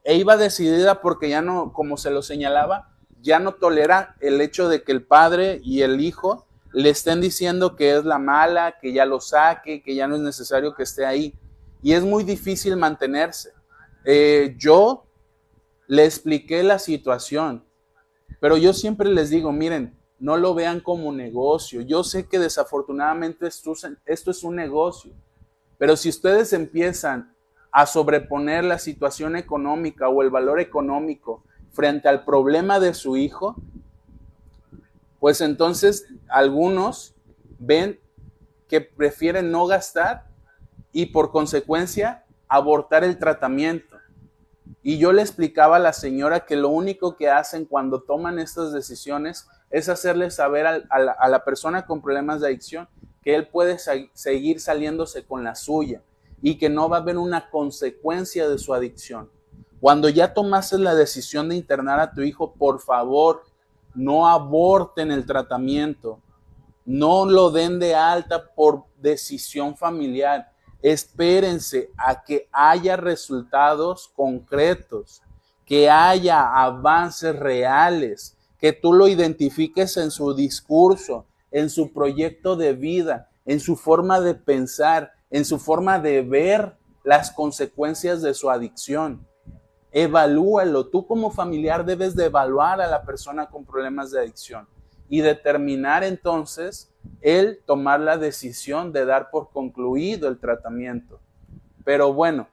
e 0.03 0.17
iba 0.17 0.37
decidida 0.37 1.01
porque 1.01 1.29
ya 1.29 1.41
no, 1.41 1.73
como 1.73 1.97
se 1.97 2.11
lo 2.11 2.21
señalaba, 2.21 2.97
ya 3.21 3.39
no 3.39 3.55
tolera 3.55 4.17
el 4.19 4.41
hecho 4.41 4.69
de 4.69 4.83
que 4.83 4.91
el 4.91 5.07
padre 5.07 5.61
y 5.63 5.83
el 5.83 6.01
hijo 6.01 6.48
le 6.73 6.91
estén 6.91 7.21
diciendo 7.21 7.77
que 7.77 7.97
es 7.97 8.05
la 8.05 8.19
mala, 8.19 8.77
que 8.81 8.93
ya 8.93 9.05
lo 9.05 9.21
saque, 9.21 9.83
que 9.83 9.95
ya 9.95 10.07
no 10.07 10.17
es 10.17 10.23
necesario 10.23 10.75
que 10.75 10.83
esté 10.83 11.07
ahí. 11.07 11.35
Y 11.83 11.93
es 11.93 12.03
muy 12.03 12.25
difícil 12.25 12.77
mantenerse. 12.77 13.53
Eh, 14.05 14.55
yo 14.59 15.07
le 15.87 16.05
expliqué 16.05 16.63
la 16.63 16.79
situación, 16.79 17.65
pero 18.41 18.57
yo 18.57 18.73
siempre 18.73 19.09
les 19.09 19.31
digo, 19.31 19.53
miren, 19.53 19.99
no 20.19 20.37
lo 20.37 20.55
vean 20.55 20.81
como 20.81 21.13
negocio. 21.13 21.81
Yo 21.83 22.05
sé 22.05 22.27
que 22.27 22.39
desafortunadamente 22.39 23.47
esto, 23.47 23.73
esto 24.05 24.31
es 24.31 24.43
un 24.43 24.57
negocio 24.57 25.15
pero 25.79 25.97
si 25.97 26.09
ustedes 26.09 26.53
empiezan 26.53 27.33
a 27.71 27.87
sobreponer 27.87 28.65
la 28.65 28.79
situación 28.79 29.37
económica 29.37 30.09
o 30.09 30.23
el 30.23 30.31
valor 30.31 30.61
económico 30.61 31.45
frente 31.71 32.09
al 32.09 32.25
problema 32.25 32.81
de 32.81 32.93
su 32.95 33.17
hijo, 33.17 33.57
pues 35.21 35.41
entonces 35.41 36.07
algunos 36.29 37.15
ven 37.59 38.01
que 38.69 38.81
prefieren 38.81 39.51
no 39.51 39.67
gastar 39.67 40.27
y 40.93 41.07
por 41.07 41.31
consecuencia 41.31 42.25
abortar 42.49 43.05
el 43.05 43.19
tratamiento. 43.19 43.97
Y 44.83 44.99
yo 44.99 45.13
le 45.13 45.23
explicaba 45.23 45.77
a 45.77 45.81
la 45.81 45.93
señora 45.93 46.47
que 46.47 46.57
lo 46.57 46.69
único 46.69 47.17
que 47.17 47.29
hacen 47.29 47.65
cuando 47.65 48.03
toman 48.03 48.39
estas 48.39 48.73
decisiones 48.73 49.47
es 49.71 49.89
hacerle 49.89 50.31
saber 50.31 50.67
a, 50.67 51.29
la 51.29 51.45
persona 51.45 51.85
con 51.85 52.01
problemas 52.01 52.41
de 52.41 52.49
adicción 52.49 52.89
que 53.23 53.35
él 53.35 53.49
puede 53.49 53.79
seguir 54.15 54.61
saliéndose 54.61 55.25
con 55.25 55.45
la 55.45 55.55
suya 55.55 56.03
y 56.41 56.57
que 56.57 56.71
no 56.71 56.89
va 56.89 56.99
a 56.99 57.01
haber 57.01 57.19
una 57.19 57.51
consecuencia 57.51 58.49
de 58.49 58.59
su 58.59 58.73
adicción. 58.73 59.31
Cuando 59.81 60.09
ya 60.09 60.35
tomaste 60.35 60.79
la 60.79 60.95
decisión 60.95 61.49
de 61.49 61.57
internar 61.57 62.01
a 62.01 62.13
tu 62.13 62.23
hijo, 62.23 62.55
por 62.55 62.81
favor, 62.81 63.43
no 63.99 64.29
aborten 64.29 65.11
el 65.11 65.27
tratamiento. 65.27 66.21
No 66.85 67.27
lo 67.27 67.51
den 67.51 67.81
de 67.81 67.97
alta 67.97 68.55
por 68.55 68.85
decisión 68.97 69.77
familiar. 69.77 70.53
Espérense 70.81 71.91
a 71.97 72.23
que 72.23 72.49
haya 72.53 72.97
resultados 72.97 74.09
concretos, 74.15 75.21
que 75.67 75.91
haya 75.91 76.63
avances 76.63 77.37
reales, 77.37 78.37
que 78.61 78.73
tú 78.73 78.93
lo 78.93 79.09
identifiques 79.09 79.97
en 79.97 80.13
su 80.13 80.33
discurso, 80.33 81.27
en 81.51 81.69
su 81.69 81.93
proyecto 81.93 82.55
de 82.55 82.75
vida, 82.75 83.29
en 83.47 83.59
su 83.59 83.75
forma 83.75 84.21
de 84.21 84.37
pensar, 84.37 85.13
en 85.31 85.45
su 85.45 85.59
forma 85.59 85.99
de 85.99 86.23
ver 86.23 86.77
las 87.03 87.33
consecuencias 87.33 88.23
de 88.23 88.33
su 88.33 88.49
adicción. 88.49 89.27
Evalúalo. 89.93 90.87
Tú 90.87 91.07
como 91.07 91.31
familiar 91.31 91.85
debes 91.85 92.15
de 92.15 92.27
evaluar 92.27 92.81
a 92.81 92.87
la 92.87 93.03
persona 93.03 93.49
con 93.49 93.65
problemas 93.65 94.11
de 94.11 94.21
adicción 94.21 94.67
y 95.09 95.21
determinar 95.21 96.05
entonces 96.05 96.91
el 97.21 97.61
tomar 97.65 98.01
la 98.01 98.19
decisión 98.19 98.93
de 98.93 99.05
dar 99.05 99.31
por 99.31 99.51
concluido 99.51 100.29
el 100.29 100.39
tratamiento. 100.39 101.21
Pero 101.85 102.13
bueno, 102.13 102.49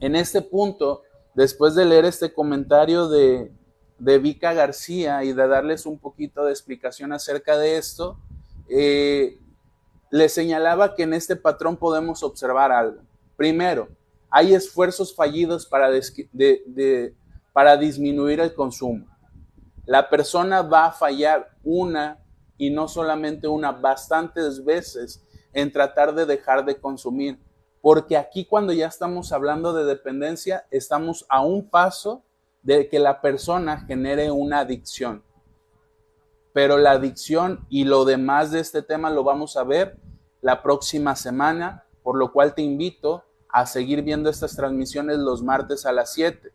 en 0.00 0.16
este 0.16 0.42
punto, 0.42 1.02
después 1.34 1.74
de 1.74 1.84
leer 1.84 2.04
este 2.04 2.32
comentario 2.32 3.08
de, 3.08 3.52
de 3.98 4.18
Vika 4.18 4.52
García 4.52 5.22
y 5.24 5.32
de 5.32 5.46
darles 5.46 5.86
un 5.86 5.98
poquito 5.98 6.44
de 6.44 6.50
explicación 6.50 7.12
acerca 7.12 7.56
de 7.56 7.78
esto, 7.78 8.18
eh, 8.68 9.38
les 10.10 10.32
señalaba 10.32 10.94
que 10.94 11.04
en 11.04 11.14
este 11.14 11.36
patrón 11.36 11.76
podemos 11.76 12.22
observar 12.22 12.72
algo. 12.72 13.02
Primero, 13.36 13.88
hay 14.36 14.52
esfuerzos 14.52 15.14
fallidos 15.14 15.64
para, 15.64 15.88
para 17.54 17.76
disminuir 17.78 18.38
el 18.38 18.52
consumo. 18.52 19.06
La 19.86 20.10
persona 20.10 20.60
va 20.60 20.84
a 20.84 20.92
fallar 20.92 21.56
una 21.64 22.22
y 22.58 22.68
no 22.68 22.86
solamente 22.86 23.48
una, 23.48 23.72
bastantes 23.72 24.62
veces 24.62 25.24
en 25.54 25.72
tratar 25.72 26.14
de 26.14 26.26
dejar 26.26 26.66
de 26.66 26.78
consumir. 26.78 27.38
Porque 27.80 28.18
aquí 28.18 28.44
cuando 28.44 28.74
ya 28.74 28.88
estamos 28.88 29.32
hablando 29.32 29.72
de 29.72 29.86
dependencia, 29.86 30.66
estamos 30.70 31.24
a 31.30 31.40
un 31.40 31.70
paso 31.70 32.22
de 32.62 32.90
que 32.90 32.98
la 32.98 33.22
persona 33.22 33.86
genere 33.86 34.30
una 34.30 34.58
adicción. 34.58 35.24
Pero 36.52 36.76
la 36.76 36.90
adicción 36.90 37.64
y 37.70 37.84
lo 37.84 38.04
demás 38.04 38.50
de 38.50 38.60
este 38.60 38.82
tema 38.82 39.08
lo 39.08 39.24
vamos 39.24 39.56
a 39.56 39.64
ver 39.64 39.98
la 40.42 40.62
próxima 40.62 41.16
semana, 41.16 41.86
por 42.02 42.18
lo 42.18 42.34
cual 42.34 42.54
te 42.54 42.60
invito 42.60 43.24
a 43.56 43.64
seguir 43.64 44.02
viendo 44.02 44.28
estas 44.28 44.54
transmisiones 44.54 45.16
los 45.16 45.42
martes 45.42 45.86
a 45.86 45.92
las 45.92 46.12
7. 46.12 46.52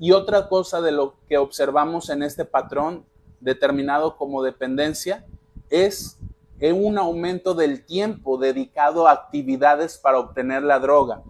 Y 0.00 0.10
otra 0.10 0.48
cosa 0.48 0.80
de 0.80 0.90
lo 0.90 1.14
que 1.28 1.38
observamos 1.38 2.10
en 2.10 2.24
este 2.24 2.44
patrón 2.44 3.04
determinado 3.38 4.16
como 4.16 4.42
dependencia 4.42 5.24
es 5.70 6.18
un 6.60 6.98
aumento 6.98 7.54
del 7.54 7.84
tiempo 7.84 8.38
dedicado 8.38 9.06
a 9.06 9.12
actividades 9.12 9.98
para 9.98 10.18
obtener 10.18 10.64
la 10.64 10.80
droga. 10.80 11.22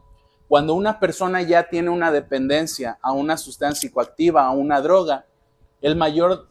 Cuando 0.49 0.73
una 0.73 0.99
persona 0.99 1.43
ya 1.43 1.69
tiene 1.69 1.91
una 1.91 2.11
dependencia 2.11 2.99
a 3.03 3.13
una 3.13 3.37
sustancia 3.37 3.89
psicoactiva, 3.89 4.47
a 4.47 4.53
una 4.53 4.81
droga, 4.81 5.27
el 5.83 5.95
mayor, 5.95 6.47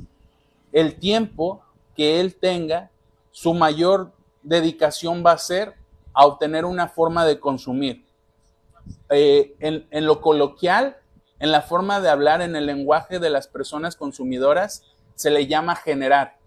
el 0.71 0.99
tiempo 0.99 1.63
que 1.95 2.19
él 2.19 2.35
tenga, 2.35 2.91
su 3.31 3.55
mayor 3.55 4.11
dedicación 4.43 5.23
va 5.25 5.31
a 5.31 5.39
ser 5.39 5.73
a 6.13 6.27
obtener 6.27 6.63
una 6.63 6.87
forma 6.87 7.25
de 7.25 7.39
consumir. 7.39 8.05
Eh, 9.09 9.55
en, 9.59 10.05
lo 10.05 10.21
coloquial, 10.21 10.97
en 11.39 11.51
la 11.51 11.61
forma 11.61 11.99
de 11.99 12.09
hablar, 12.09 12.41
en 12.41 12.55
el 12.55 12.65
lenguaje 12.65 13.19
de 13.19 13.29
las 13.29 13.47
personas 13.47 13.95
consumidoras, 13.95 14.83
se 15.15 15.31
le 15.31 15.47
llama 15.47 15.75
generar. 15.75 16.37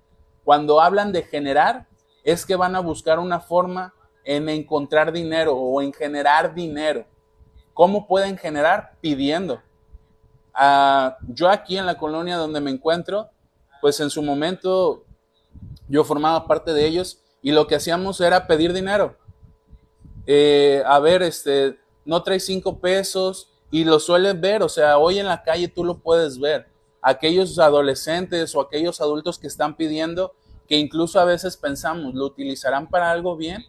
Cuando 0.44 0.80
hablan 0.80 1.12
de 1.12 1.22
generar, 1.22 1.86
es 2.24 2.46
que 2.46 2.56
van 2.56 2.74
a 2.74 2.80
buscar 2.80 3.18
una 3.18 3.40
forma 3.40 3.94
en 4.24 4.48
encontrar 4.48 5.12
dinero 5.12 5.54
o 5.54 5.82
en 5.82 5.92
generar 5.92 6.54
dinero. 6.54 7.04
¿Cómo 7.74 8.06
pueden 8.06 8.38
generar? 8.38 8.92
Pidiendo. 9.00 9.60
Ah, 10.54 11.18
yo 11.28 11.50
aquí 11.50 11.76
en 11.76 11.86
la 11.86 11.98
colonia 11.98 12.36
donde 12.36 12.60
me 12.60 12.70
encuentro, 12.70 13.28
pues 13.80 14.00
en 14.00 14.08
su 14.08 14.22
momento 14.22 15.04
yo 15.88 16.04
formaba 16.04 16.46
parte 16.46 16.72
de 16.72 16.86
ellos 16.86 17.20
y 17.42 17.52
lo 17.52 17.66
que 17.66 17.74
hacíamos 17.74 18.20
era 18.20 18.46
pedir 18.46 18.72
dinero. 18.72 19.16
Eh, 20.26 20.82
a 20.86 20.98
ver, 21.00 21.22
este, 21.22 21.78
no 22.04 22.22
traes 22.22 22.46
cinco 22.46 22.78
pesos 22.78 23.50
y 23.70 23.84
lo 23.84 23.98
sueles 23.98 24.40
ver, 24.40 24.62
o 24.62 24.68
sea, 24.68 24.98
hoy 24.98 25.18
en 25.18 25.26
la 25.26 25.42
calle 25.42 25.68
tú 25.68 25.84
lo 25.84 25.98
puedes 25.98 26.38
ver. 26.38 26.68
Aquellos 27.02 27.58
adolescentes 27.58 28.54
o 28.54 28.60
aquellos 28.60 29.00
adultos 29.00 29.38
que 29.38 29.46
están 29.46 29.76
pidiendo, 29.76 30.34
que 30.68 30.78
incluso 30.78 31.20
a 31.20 31.24
veces 31.24 31.56
pensamos, 31.56 32.14
¿lo 32.14 32.24
utilizarán 32.24 32.88
para 32.88 33.10
algo 33.10 33.36
bien? 33.36 33.64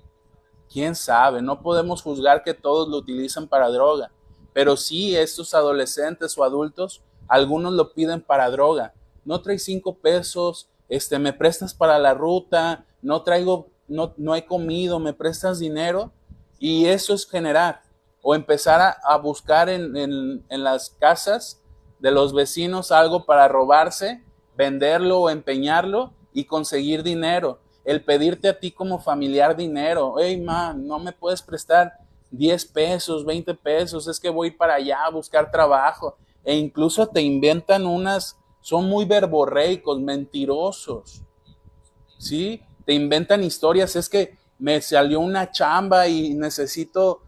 quién 0.72 0.96
sabe, 0.96 1.42
no 1.42 1.62
podemos 1.62 2.02
juzgar 2.02 2.44
que 2.44 2.54
todos 2.54 2.90
lo 2.90 2.98
utilizan 2.98 3.48
para 3.48 3.70
droga, 3.70 4.12
pero 4.54 4.76
sí 4.78 5.16
estos 5.16 5.54
adolescentes 5.54 6.38
o 6.38 6.44
adultos, 6.44 7.02
algunos 7.28 7.74
lo 7.74 7.94
piden 7.94 8.22
para 8.22 8.50
droga. 8.50 8.94
No 9.24 9.42
traes 9.42 9.64
cinco 9.64 9.96
pesos, 9.96 10.70
este, 10.90 11.18
me 11.18 11.34
prestas 11.34 11.74
para 11.74 11.98
la 11.98 12.14
ruta, 12.14 12.86
no 13.02 13.24
traigo, 13.24 13.70
no, 13.88 14.14
no 14.18 14.36
he 14.36 14.46
comido, 14.46 15.00
me 15.00 15.14
prestas 15.14 15.60
dinero, 15.60 16.12
y 16.60 16.88
eso 16.88 17.14
es 17.14 17.26
generar, 17.26 17.82
o 18.28 18.34
empezar 18.34 18.98
a, 19.04 19.18
buscar 19.18 19.70
en, 19.70 19.96
en, 19.96 20.44
en 20.50 20.64
las 20.64 20.90
casas 20.90 21.62
de 22.00 22.10
los 22.10 22.34
vecinos 22.34 22.92
algo 22.92 23.26
para 23.26 23.48
robarse, 23.48 24.24
venderlo 24.58 25.20
o 25.20 25.30
empeñarlo 25.30 26.14
y 26.34 26.46
conseguir 26.46 27.04
dinero 27.04 27.60
el 27.86 28.04
pedirte 28.04 28.50
a 28.50 28.60
ti 28.60 28.72
como 28.72 29.00
familiar 29.00 29.56
dinero, 29.56 30.16
hey, 30.18 30.42
man, 30.42 30.86
no 30.88 30.98
me 30.98 31.14
puedes 31.14 31.42
prestar 31.42 31.94
10 32.32 32.66
pesos, 32.66 33.24
20 33.24 33.54
pesos, 33.54 34.08
es 34.08 34.20
que 34.20 34.30
voy 34.30 34.52
para 34.52 34.76
allá 34.76 35.06
a 35.06 35.12
buscar 35.12 35.52
trabajo. 35.52 36.18
E 36.44 36.56
incluso 36.56 37.08
te 37.08 37.22
inventan 37.22 37.86
unas, 37.86 38.38
son 38.60 38.90
muy 38.90 39.06
verborreicos, 39.06 40.00
mentirosos. 40.02 41.22
¿Sí? 42.18 42.62
Te 42.86 42.94
inventan 42.94 43.44
historias, 43.44 43.96
es 43.96 44.10
que 44.10 44.36
me 44.58 44.82
salió 44.82 45.20
una 45.20 45.52
chamba 45.52 46.08
y 46.08 46.34
necesito, 46.34 47.22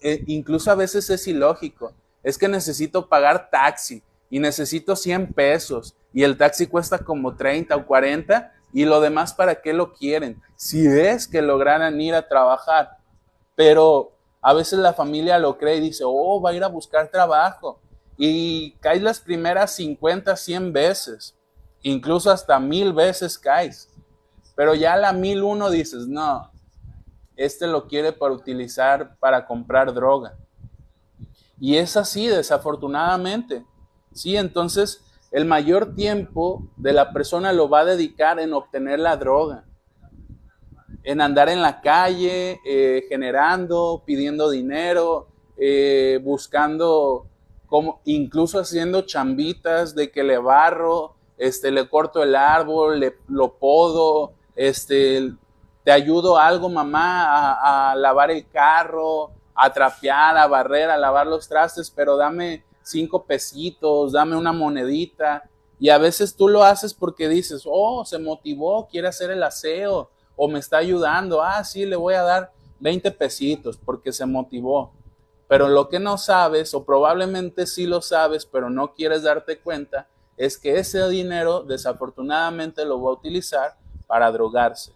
e 0.00 0.24
incluso 0.26 0.70
a 0.70 0.74
veces 0.74 1.08
es 1.10 1.26
ilógico, 1.26 1.92
es 2.22 2.38
que 2.38 2.48
necesito 2.48 3.08
pagar 3.08 3.50
taxi 3.50 4.02
y 4.30 4.38
necesito 4.38 4.96
100 4.96 5.32
pesos 5.32 5.94
y 6.12 6.22
el 6.22 6.36
taxi 6.36 6.66
cuesta 6.66 6.98
como 6.98 7.36
30 7.36 7.76
o 7.76 7.86
40 7.86 8.52
y 8.72 8.84
lo 8.84 9.00
demás 9.00 9.32
para 9.32 9.60
qué 9.60 9.72
lo 9.72 9.92
quieren, 9.92 10.42
si 10.56 10.86
es 10.86 11.26
que 11.26 11.42
lograran 11.42 12.00
ir 12.00 12.14
a 12.14 12.26
trabajar. 12.26 12.98
Pero 13.54 14.12
a 14.42 14.52
veces 14.52 14.78
la 14.78 14.92
familia 14.92 15.38
lo 15.38 15.56
cree 15.58 15.76
y 15.76 15.80
dice, 15.80 16.04
oh, 16.06 16.40
va 16.40 16.50
a 16.50 16.54
ir 16.54 16.64
a 16.64 16.68
buscar 16.68 17.10
trabajo. 17.10 17.80
Y 18.18 18.72
caes 18.80 19.02
las 19.02 19.20
primeras 19.20 19.74
50, 19.74 20.36
100 20.36 20.72
veces, 20.72 21.34
incluso 21.82 22.30
hasta 22.30 22.58
mil 22.58 22.92
veces 22.92 23.38
caes. 23.38 23.88
Pero 24.54 24.74
ya 24.74 24.96
la 24.96 25.12
mil 25.12 25.42
uno 25.42 25.70
dices, 25.70 26.06
no, 26.06 26.50
este 27.36 27.66
lo 27.66 27.86
quiere 27.86 28.12
para 28.12 28.34
utilizar 28.34 29.16
para 29.18 29.46
comprar 29.46 29.92
droga. 29.92 30.36
Y 31.58 31.76
es 31.76 31.96
así, 31.96 32.26
desafortunadamente. 32.26 33.64
Sí, 34.12 34.36
entonces 34.36 35.02
el 35.30 35.44
mayor 35.44 35.94
tiempo 35.94 36.66
de 36.76 36.92
la 36.92 37.12
persona 37.12 37.52
lo 37.52 37.68
va 37.68 37.80
a 37.80 37.84
dedicar 37.84 38.38
en 38.38 38.52
obtener 38.52 38.98
la 38.98 39.16
droga, 39.16 39.64
en 41.02 41.20
andar 41.20 41.48
en 41.48 41.62
la 41.62 41.80
calle, 41.80 42.60
eh, 42.64 43.04
generando, 43.08 44.02
pidiendo 44.06 44.50
dinero, 44.50 45.28
eh, 45.56 46.20
buscando, 46.22 47.26
como, 47.66 48.00
incluso 48.04 48.60
haciendo 48.60 49.02
chambitas 49.02 49.94
de 49.94 50.10
que 50.10 50.24
le 50.24 50.38
barro, 50.38 51.16
este, 51.36 51.70
le 51.70 51.88
corto 51.88 52.22
el 52.22 52.34
árbol, 52.34 53.00
le, 53.00 53.16
lo 53.28 53.58
podo, 53.58 54.32
este, 54.54 55.32
te 55.86 55.92
ayudo 55.92 56.36
algo, 56.36 56.68
mamá, 56.68 57.26
a, 57.26 57.92
a 57.92 57.94
lavar 57.94 58.32
el 58.32 58.48
carro, 58.48 59.30
a 59.54 59.72
trapear, 59.72 60.36
a 60.36 60.48
barrer, 60.48 60.90
a 60.90 60.98
lavar 60.98 61.28
los 61.28 61.46
trastes, 61.46 61.92
pero 61.92 62.16
dame 62.16 62.64
cinco 62.82 63.22
pesitos, 63.22 64.10
dame 64.10 64.34
una 64.34 64.50
monedita. 64.50 65.48
Y 65.78 65.90
a 65.90 65.98
veces 65.98 66.34
tú 66.34 66.48
lo 66.48 66.64
haces 66.64 66.92
porque 66.92 67.28
dices, 67.28 67.62
oh, 67.66 68.04
se 68.04 68.18
motivó, 68.18 68.88
quiere 68.88 69.06
hacer 69.06 69.30
el 69.30 69.44
aseo 69.44 70.10
o 70.34 70.48
me 70.48 70.58
está 70.58 70.78
ayudando. 70.78 71.40
Ah, 71.40 71.62
sí, 71.62 71.86
le 71.86 71.94
voy 71.94 72.14
a 72.14 72.22
dar 72.22 72.52
20 72.80 73.08
pesitos 73.12 73.76
porque 73.76 74.10
se 74.10 74.26
motivó. 74.26 74.92
Pero 75.46 75.68
lo 75.68 75.88
que 75.88 76.00
no 76.00 76.18
sabes, 76.18 76.74
o 76.74 76.84
probablemente 76.84 77.64
sí 77.64 77.86
lo 77.86 78.02
sabes, 78.02 78.44
pero 78.44 78.70
no 78.70 78.92
quieres 78.92 79.22
darte 79.22 79.60
cuenta, 79.60 80.08
es 80.36 80.58
que 80.58 80.80
ese 80.80 81.08
dinero 81.08 81.62
desafortunadamente 81.62 82.84
lo 82.84 83.00
va 83.00 83.10
a 83.10 83.14
utilizar 83.14 83.76
para 84.08 84.32
drogarse. 84.32 84.95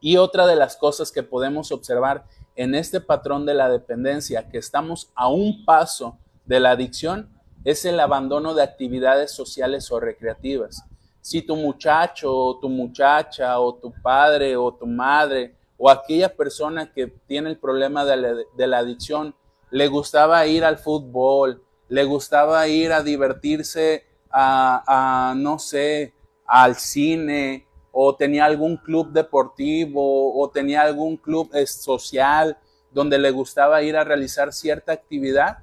Y 0.00 0.16
otra 0.16 0.46
de 0.46 0.56
las 0.56 0.76
cosas 0.76 1.10
que 1.10 1.22
podemos 1.22 1.72
observar 1.72 2.24
en 2.56 2.74
este 2.74 3.00
patrón 3.00 3.46
de 3.46 3.54
la 3.54 3.68
dependencia, 3.68 4.48
que 4.48 4.58
estamos 4.58 5.10
a 5.14 5.28
un 5.28 5.64
paso 5.64 6.18
de 6.44 6.60
la 6.60 6.72
adicción 6.72 7.30
es 7.64 7.84
el 7.84 8.00
abandono 8.00 8.54
de 8.54 8.62
actividades 8.62 9.30
sociales 9.30 9.90
o 9.92 10.00
recreativas. 10.00 10.84
Si 11.20 11.42
tu 11.42 11.54
muchacho 11.54 12.34
o 12.34 12.58
tu 12.58 12.68
muchacha 12.68 13.60
o 13.60 13.74
tu 13.74 13.92
padre 14.02 14.56
o 14.56 14.72
tu 14.72 14.86
madre 14.86 15.54
o 15.76 15.90
aquella 15.90 16.34
persona 16.34 16.92
que 16.92 17.06
tiene 17.06 17.50
el 17.50 17.58
problema 17.58 18.04
de 18.04 18.66
la, 18.66 18.78
adicción 18.78 19.34
le 19.70 19.86
gustaba 19.86 20.46
ir 20.46 20.64
al 20.64 20.78
fútbol, 20.78 21.62
le 21.88 22.04
gustaba 22.04 22.66
ir 22.66 22.92
a 22.92 23.02
divertirse 23.02 24.04
a, 24.30 25.30
a, 25.30 25.34
no 25.34 25.58
sé, 25.58 26.14
al 26.46 26.74
cine, 26.74 27.67
o 28.00 28.14
tenía 28.14 28.44
algún 28.44 28.76
club 28.76 29.10
deportivo, 29.10 30.40
o 30.40 30.48
tenía 30.48 30.82
algún 30.82 31.16
club 31.16 31.50
eh, 31.52 31.66
social 31.66 32.56
donde 32.92 33.18
le 33.18 33.32
gustaba 33.32 33.82
ir 33.82 33.96
a 33.96 34.04
realizar 34.04 34.52
cierta 34.52 34.92
actividad, 34.92 35.58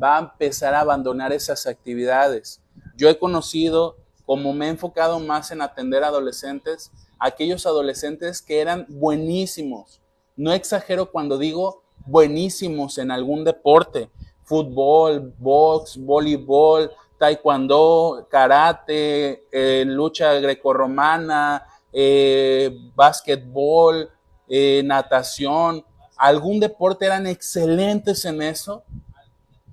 va 0.00 0.16
a 0.16 0.20
empezar 0.20 0.72
a 0.72 0.82
abandonar 0.82 1.32
esas 1.32 1.66
actividades. 1.66 2.60
Yo 2.96 3.08
he 3.08 3.18
conocido, 3.18 3.96
como 4.24 4.52
me 4.52 4.66
he 4.66 4.68
enfocado 4.68 5.18
más 5.18 5.50
en 5.50 5.62
atender 5.62 6.04
adolescentes, 6.04 6.92
aquellos 7.18 7.66
adolescentes 7.66 8.40
que 8.40 8.60
eran 8.60 8.86
buenísimos. 8.88 10.00
No 10.36 10.52
exagero 10.52 11.10
cuando 11.10 11.38
digo 11.38 11.82
buenísimos 12.06 12.98
en 12.98 13.10
algún 13.10 13.42
deporte, 13.42 14.10
fútbol, 14.44 15.34
box, 15.40 15.96
voleibol, 15.96 16.92
taekwondo, 17.18 18.26
karate, 18.30 19.44
eh, 19.52 19.84
lucha 19.86 20.34
grecorromana, 20.34 21.64
eh, 21.92 22.76
básquetbol, 22.94 24.10
eh, 24.48 24.82
natación, 24.84 25.84
algún 26.16 26.60
deporte 26.60 27.06
eran 27.06 27.26
excelentes 27.26 28.24
en 28.24 28.42
eso 28.42 28.84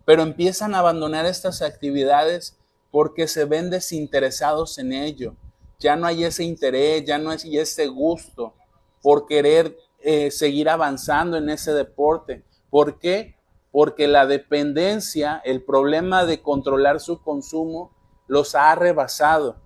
pero 0.06 0.24
empiezan 0.24 0.76
a 0.76 0.80
abandonar 0.80 1.26
estas 1.26 1.62
actividades 1.62 2.58
porque 2.92 3.28
se 3.28 3.46
ven 3.46 3.70
desinteresados 3.70 4.78
en 4.78 4.94
ello. 4.94 5.36
Ya 5.80 5.96
no 5.96 6.06
hay 6.06 6.26
ese 6.26 6.44
interés, 6.44 7.06
ya 7.06 7.18
no 7.18 7.30
hay 7.30 7.58
ese 7.58 7.88
gusto 7.88 8.54
por 9.02 9.26
querer 9.26 9.78
eh, 10.00 10.30
seguir 10.30 10.70
avanzando 10.70 11.38
en 11.38 11.50
ese 11.50 11.74
deporte. 11.74 12.44
¿Por 12.70 13.00
qué? 13.00 13.36
Porque 13.72 14.08
la 14.08 14.26
dependencia, 14.26 15.42
el 15.46 15.64
problema 15.64 16.26
de 16.26 16.42
controlar 16.42 17.00
su 17.00 17.22
consumo, 17.22 17.92
los 18.28 18.56
ha 18.56 18.74
rebasado 18.76 19.58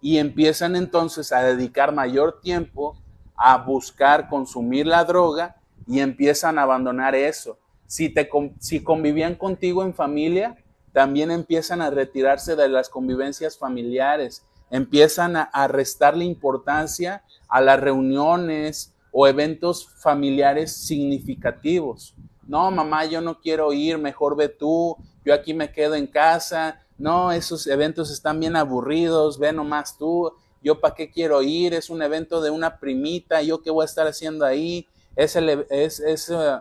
y 0.00 0.18
empiezan 0.18 0.76
entonces 0.76 1.32
a 1.32 1.42
dedicar 1.42 1.92
mayor 1.92 2.40
tiempo 2.40 2.96
a 3.36 3.56
buscar 3.58 4.28
consumir 4.28 4.86
la 4.86 5.04
droga 5.04 5.56
y 5.86 6.00
empiezan 6.00 6.58
a 6.58 6.62
abandonar 6.62 7.14
eso. 7.14 7.58
Si, 7.86 8.08
te, 8.08 8.28
si 8.58 8.82
convivían 8.82 9.34
contigo 9.34 9.82
en 9.82 9.94
familia, 9.94 10.56
también 10.92 11.30
empiezan 11.30 11.80
a 11.80 11.90
retirarse 11.90 12.54
de 12.54 12.68
las 12.68 12.88
convivencias 12.88 13.56
familiares, 13.56 14.44
empiezan 14.70 15.36
a, 15.36 15.42
a 15.42 15.68
restarle 15.68 16.24
importancia 16.24 17.24
a 17.48 17.60
las 17.60 17.80
reuniones 17.80 18.94
o 19.10 19.26
eventos 19.26 19.88
familiares 20.02 20.72
significativos. 20.72 22.14
No, 22.50 22.68
mamá, 22.72 23.04
yo 23.04 23.20
no 23.20 23.38
quiero 23.38 23.72
ir, 23.72 23.96
mejor 23.96 24.34
ve 24.34 24.48
tú, 24.48 24.96
yo 25.24 25.32
aquí 25.32 25.54
me 25.54 25.70
quedo 25.70 25.94
en 25.94 26.08
casa. 26.08 26.84
No, 26.98 27.30
esos 27.30 27.68
eventos 27.68 28.10
están 28.10 28.40
bien 28.40 28.56
aburridos, 28.56 29.38
ve 29.38 29.52
nomás 29.52 29.96
tú, 29.96 30.32
yo 30.60 30.80
para 30.80 30.96
qué 30.96 31.12
quiero 31.12 31.42
ir, 31.42 31.74
es 31.74 31.90
un 31.90 32.02
evento 32.02 32.40
de 32.40 32.50
una 32.50 32.80
primita, 32.80 33.40
yo 33.40 33.62
qué 33.62 33.70
voy 33.70 33.82
a 33.82 33.84
estar 33.84 34.08
haciendo 34.08 34.44
ahí. 34.44 34.88
Es, 35.14 35.36
el, 35.36 35.64
es 35.70 36.28
uh, 36.28 36.60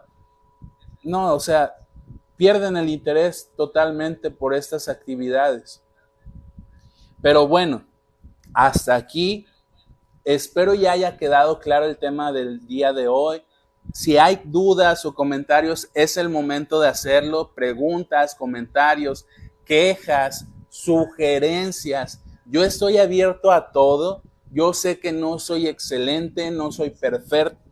no, 1.02 1.34
o 1.34 1.40
sea, 1.40 1.74
pierden 2.38 2.78
el 2.78 2.88
interés 2.88 3.50
totalmente 3.58 4.30
por 4.30 4.54
estas 4.54 4.90
actividades. 4.90 5.82
Pero 7.20 7.48
bueno, 7.48 7.84
hasta 8.54 8.94
aquí. 8.94 9.48
Espero 10.24 10.76
ya 10.76 10.92
haya 10.92 11.18
quedado 11.18 11.60
claro 11.60 11.86
el 11.86 11.98
tema 11.98 12.32
del 12.32 12.68
día 12.68 12.94
de 12.94 13.08
hoy. 13.08 13.42
Si 13.94 14.18
hay 14.18 14.42
dudas 14.46 15.06
o 15.06 15.14
comentarios, 15.14 15.90
es 15.94 16.18
el 16.18 16.30
momento 16.30 16.80
de 16.80 16.88
hacerlo. 16.88 17.52
Preguntas, 17.56 18.36
comentarios, 18.36 19.26
quejas, 19.66 20.46
sugerencias. 20.70 22.22
Yo 22.46 22.64
estoy 22.64 22.98
abierto 22.98 23.52
a 23.52 23.72
todo. 23.72 24.22
Yo 24.52 24.74
sé 24.74 25.00
que 25.00 25.12
no 25.12 25.38
soy 25.38 25.68
excelente, 25.68 26.50
no 26.50 26.72
soy 26.72 26.90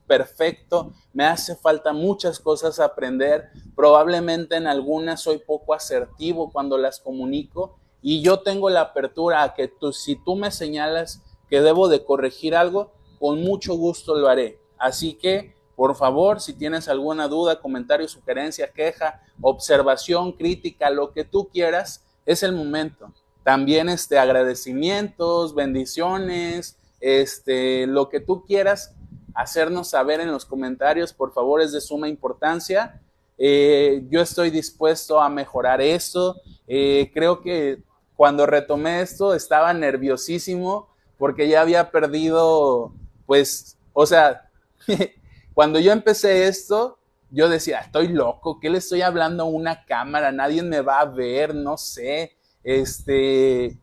perfecto, 0.07 0.93
me 1.11 1.25
hace 1.25 1.55
falta 1.55 1.91
muchas 1.91 2.39
cosas 2.39 2.79
aprender. 2.79 3.49
Probablemente 3.75 4.55
en 4.55 4.67
algunas 4.67 5.21
soy 5.21 5.39
poco 5.39 5.73
asertivo 5.73 6.51
cuando 6.51 6.77
las 6.77 6.99
comunico 6.99 7.79
y 8.01 8.21
yo 8.21 8.41
tengo 8.41 8.69
la 8.69 8.81
apertura 8.81 9.41
a 9.41 9.53
que 9.55 9.67
tú, 9.67 9.91
si 9.91 10.15
tú 10.23 10.35
me 10.35 10.51
señalas 10.51 11.23
que 11.49 11.61
debo 11.61 11.87
de 11.87 12.05
corregir 12.05 12.55
algo, 12.55 12.93
con 13.19 13.41
mucho 13.41 13.73
gusto 13.73 14.15
lo 14.15 14.27
haré. 14.27 14.59
Así 14.77 15.15
que, 15.15 15.55
por 15.77 15.95
favor, 15.95 16.41
si 16.41 16.55
tienes 16.55 16.87
alguna 16.87 17.27
duda, 17.27 17.61
comentario, 17.61 18.07
sugerencia, 18.07 18.67
queja, 18.67 19.21
observación, 19.39 20.31
crítica, 20.31 20.89
lo 20.89 21.11
que 21.11 21.23
tú 21.23 21.49
quieras, 21.49 22.03
es 22.25 22.41
el 22.41 22.51
momento. 22.51 23.13
También 23.43 23.87
este 23.87 24.17
agradecimientos, 24.17 25.53
bendiciones, 25.53 26.77
este 26.99 27.85
lo 27.85 28.09
que 28.09 28.19
tú 28.19 28.43
quieras 28.43 28.95
hacernos 29.35 29.89
saber 29.89 30.19
en 30.19 30.31
los 30.31 30.45
comentarios, 30.45 31.13
por 31.13 31.31
favor, 31.31 31.61
es 31.61 31.71
de 31.71 31.79
suma 31.79 32.09
importancia. 32.09 32.99
Eh, 33.37 34.03
yo 34.09 34.19
estoy 34.19 34.49
dispuesto 34.49 35.21
a 35.21 35.29
mejorar 35.29 35.79
esto. 35.79 36.37
Eh, 36.67 37.11
creo 37.13 37.39
que 37.39 37.83
cuando 38.15 38.47
retomé 38.47 39.01
esto 39.01 39.35
estaba 39.35 39.71
nerviosísimo 39.75 40.89
porque 41.19 41.47
ya 41.47 41.61
había 41.61 41.91
perdido, 41.91 42.93
pues, 43.27 43.77
o 43.93 44.07
sea, 44.07 44.49
cuando 45.57 45.79
yo 45.79 45.91
empecé 45.91 46.47
esto, 46.47 46.99
yo 47.31 47.49
decía, 47.49 47.79
estoy 47.79 48.09
loco, 48.09 48.59
¿qué 48.59 48.69
le 48.69 48.77
estoy 48.77 49.01
hablando 49.01 49.41
a 49.41 49.47
una 49.47 49.85
cámara? 49.85 50.31
Nadie 50.31 50.61
me 50.61 50.81
va 50.81 50.99
a 50.99 51.05
ver, 51.05 51.55
no 51.55 51.77
sé, 51.77 52.37
este, 52.63 53.75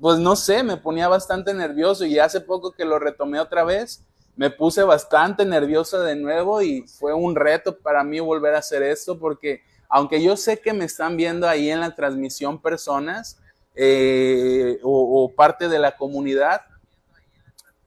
pues 0.00 0.18
no 0.18 0.34
sé, 0.34 0.64
me 0.64 0.78
ponía 0.78 1.06
bastante 1.06 1.54
nervioso 1.54 2.04
y 2.04 2.18
hace 2.18 2.40
poco 2.40 2.72
que 2.72 2.84
lo 2.84 2.98
retomé 2.98 3.38
otra 3.38 3.62
vez, 3.62 4.04
me 4.34 4.50
puse 4.50 4.82
bastante 4.82 5.44
nervioso 5.44 6.00
de 6.00 6.16
nuevo 6.16 6.60
y 6.60 6.88
fue 6.88 7.14
un 7.14 7.36
reto 7.36 7.78
para 7.78 8.02
mí 8.02 8.18
volver 8.18 8.56
a 8.56 8.58
hacer 8.58 8.82
esto 8.82 9.16
porque 9.16 9.62
aunque 9.88 10.20
yo 10.20 10.36
sé 10.36 10.58
que 10.58 10.72
me 10.72 10.86
están 10.86 11.16
viendo 11.16 11.48
ahí 11.48 11.70
en 11.70 11.78
la 11.78 11.94
transmisión 11.94 12.60
personas 12.60 13.38
eh, 13.76 14.80
o, 14.82 15.22
o 15.22 15.32
parte 15.32 15.68
de 15.68 15.78
la 15.78 15.96
comunidad, 15.96 16.62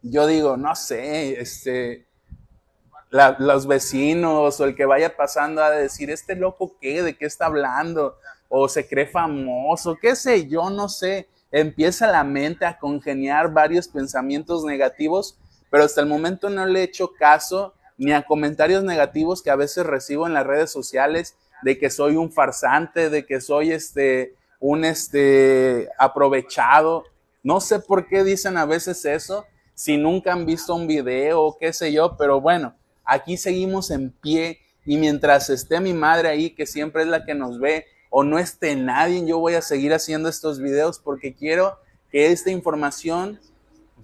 yo 0.01 0.25
digo, 0.25 0.55
no 0.55 0.73
sé, 0.73 1.37
este, 1.41 2.05
los 3.39 3.67
vecinos 3.67 4.59
o 4.59 4.65
el 4.65 4.75
que 4.75 4.85
vaya 4.85 5.15
pasando 5.15 5.63
a 5.63 5.71
decir, 5.71 6.09
este 6.09 6.35
loco 6.35 6.75
qué, 6.81 7.01
de 7.01 7.17
qué 7.17 7.25
está 7.25 7.45
hablando, 7.45 8.17
o 8.49 8.67
se 8.67 8.87
cree 8.87 9.07
famoso, 9.07 9.97
qué 9.99 10.15
sé 10.15 10.47
yo, 10.47 10.69
no 10.69 10.89
sé. 10.89 11.27
Empieza 11.51 12.11
la 12.11 12.23
mente 12.23 12.65
a 12.65 12.77
congeniar 12.77 13.53
varios 13.53 13.87
pensamientos 13.87 14.65
negativos, 14.65 15.37
pero 15.69 15.83
hasta 15.83 16.01
el 16.01 16.07
momento 16.07 16.49
no 16.49 16.65
le 16.65 16.81
he 16.81 16.83
hecho 16.83 17.13
caso 17.13 17.73
ni 17.97 18.11
a 18.11 18.25
comentarios 18.25 18.83
negativos 18.83 19.41
que 19.41 19.51
a 19.51 19.55
veces 19.55 19.85
recibo 19.85 20.27
en 20.27 20.33
las 20.33 20.45
redes 20.45 20.71
sociales 20.71 21.37
de 21.63 21.77
que 21.77 21.89
soy 21.89 22.17
un 22.17 22.31
farsante, 22.31 23.09
de 23.09 23.25
que 23.25 23.39
soy 23.39 23.71
este 23.71 24.35
un 24.59 24.83
este 24.83 25.89
aprovechado. 25.97 27.03
No 27.43 27.61
sé 27.61 27.79
por 27.79 28.07
qué 28.07 28.23
dicen 28.23 28.57
a 28.57 28.65
veces 28.65 29.05
eso, 29.05 29.45
si 29.73 29.97
nunca 29.97 30.33
han 30.33 30.45
visto 30.45 30.75
un 30.75 30.87
video, 30.87 31.55
qué 31.59 31.71
sé 31.71 31.93
yo, 31.93 32.17
pero 32.17 32.41
bueno, 32.41 32.75
aquí 33.05 33.37
seguimos 33.37 33.91
en 33.91 34.11
pie 34.11 34.59
y 34.85 34.97
mientras 34.97 35.49
esté 35.49 35.79
mi 35.79 35.93
madre 35.93 36.29
ahí, 36.29 36.51
que 36.51 36.65
siempre 36.65 37.03
es 37.03 37.07
la 37.07 37.25
que 37.25 37.33
nos 37.33 37.59
ve, 37.59 37.85
o 38.09 38.23
no 38.23 38.39
esté 38.39 38.75
nadie, 38.75 39.25
yo 39.25 39.39
voy 39.39 39.55
a 39.55 39.61
seguir 39.61 39.93
haciendo 39.93 40.29
estos 40.29 40.59
videos 40.59 40.99
porque 40.99 41.33
quiero 41.33 41.77
que 42.11 42.31
esta 42.31 42.51
información 42.51 43.39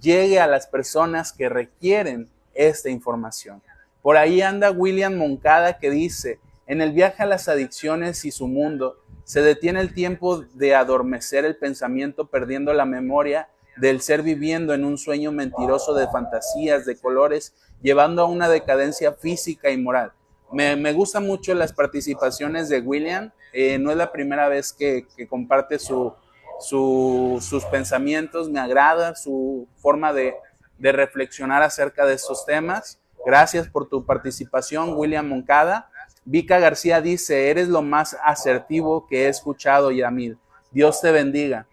llegue 0.00 0.40
a 0.40 0.46
las 0.46 0.66
personas 0.66 1.32
que 1.32 1.48
requieren 1.48 2.28
esta 2.54 2.90
información. 2.90 3.62
Por 4.02 4.16
ahí 4.16 4.42
anda 4.42 4.70
William 4.70 5.16
Moncada 5.16 5.78
que 5.78 5.90
dice, 5.90 6.40
en 6.66 6.80
el 6.80 6.92
viaje 6.92 7.22
a 7.22 7.26
las 7.26 7.48
adicciones 7.48 8.24
y 8.24 8.30
su 8.32 8.48
mundo, 8.48 8.98
se 9.24 9.40
detiene 9.40 9.80
el 9.80 9.94
tiempo 9.94 10.40
de 10.40 10.74
adormecer 10.74 11.44
el 11.44 11.56
pensamiento 11.56 12.26
perdiendo 12.26 12.74
la 12.74 12.84
memoria 12.84 13.48
del 13.76 14.00
ser 14.00 14.22
viviendo 14.22 14.74
en 14.74 14.84
un 14.84 14.98
sueño 14.98 15.32
mentiroso 15.32 15.94
de 15.94 16.08
fantasías, 16.08 16.86
de 16.86 16.96
colores, 16.96 17.54
llevando 17.82 18.22
a 18.22 18.26
una 18.26 18.48
decadencia 18.48 19.12
física 19.12 19.70
y 19.70 19.76
moral. 19.76 20.12
Me, 20.52 20.76
me 20.76 20.92
gustan 20.92 21.26
mucho 21.26 21.54
las 21.54 21.72
participaciones 21.72 22.68
de 22.68 22.80
William, 22.80 23.32
eh, 23.52 23.78
no 23.78 23.90
es 23.90 23.96
la 23.96 24.12
primera 24.12 24.48
vez 24.48 24.72
que, 24.72 25.06
comparte 25.28 25.78
su, 25.78 26.14
sus 26.58 27.64
pensamientos, 27.70 28.48
me 28.48 28.60
agrada 28.60 29.14
su 29.14 29.68
forma 29.76 30.12
de, 30.12 30.34
de 30.78 30.92
reflexionar 30.92 31.62
acerca 31.62 32.06
de 32.06 32.14
estos 32.14 32.46
temas. 32.46 33.00
Gracias 33.24 33.68
por 33.68 33.88
tu 33.88 34.04
participación, 34.04 34.94
William 34.94 35.28
Moncada. 35.28 35.90
Vika 36.24 36.58
García 36.58 37.00
dice, 37.00 37.50
eres 37.50 37.68
lo 37.68 37.82
más 37.82 38.16
asertivo 38.24 39.06
que 39.06 39.24
he 39.24 39.28
escuchado, 39.28 39.90
Yamil. 39.90 40.38
Dios 40.70 41.00
te 41.00 41.12
bendiga. 41.12 41.66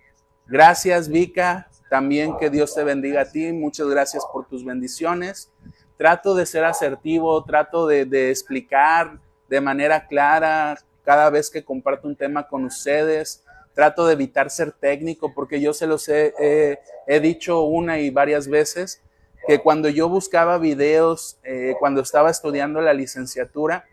Gracias, 0.48 1.08
Vika. 1.10 1.69
También 1.90 2.38
que 2.38 2.50
Dios 2.50 2.76
te 2.76 2.84
bendiga 2.84 3.22
a 3.22 3.26
ti. 3.26 3.52
Muchas 3.52 3.88
gracias 3.88 4.24
por 4.32 4.46
tus 4.46 4.64
bendiciones. 4.64 5.52
Trato 5.98 6.36
de 6.36 6.46
ser 6.46 6.64
asertivo, 6.64 7.44
trato 7.44 7.88
de, 7.88 8.30
explicar 8.30 9.20
de 9.50 9.60
manera 9.60 10.08
clara 10.08 10.78
cada 11.04 11.30
vez 11.32 11.50
que 11.50 11.64
comparto 11.64 12.08
un 12.08 12.16
tema 12.16 12.48
con 12.48 12.64
ustedes. 12.64 13.44
Trato 13.74 14.06
de 14.06 14.14
evitar 14.14 14.52
ser 14.52 14.72
técnico 14.72 15.34
porque 15.34 15.60
yo 15.60 15.74
se 15.74 15.88
los 15.88 16.08
he, 16.08 16.80
dicho 17.22 17.64
una 17.64 18.00
y 18.00 18.12
varias 18.12 18.48
veces 18.48 19.02
que 19.48 19.60
cuando 19.60 19.90
yo 19.90 20.08
buscaba 20.10 20.60
videos, 20.60 21.40
eh, 21.44 21.74
cuando 21.80 22.02
estaba 22.02 22.30
estudiando 22.30 22.82
la 22.82 22.94
licenciatura 22.94 23.86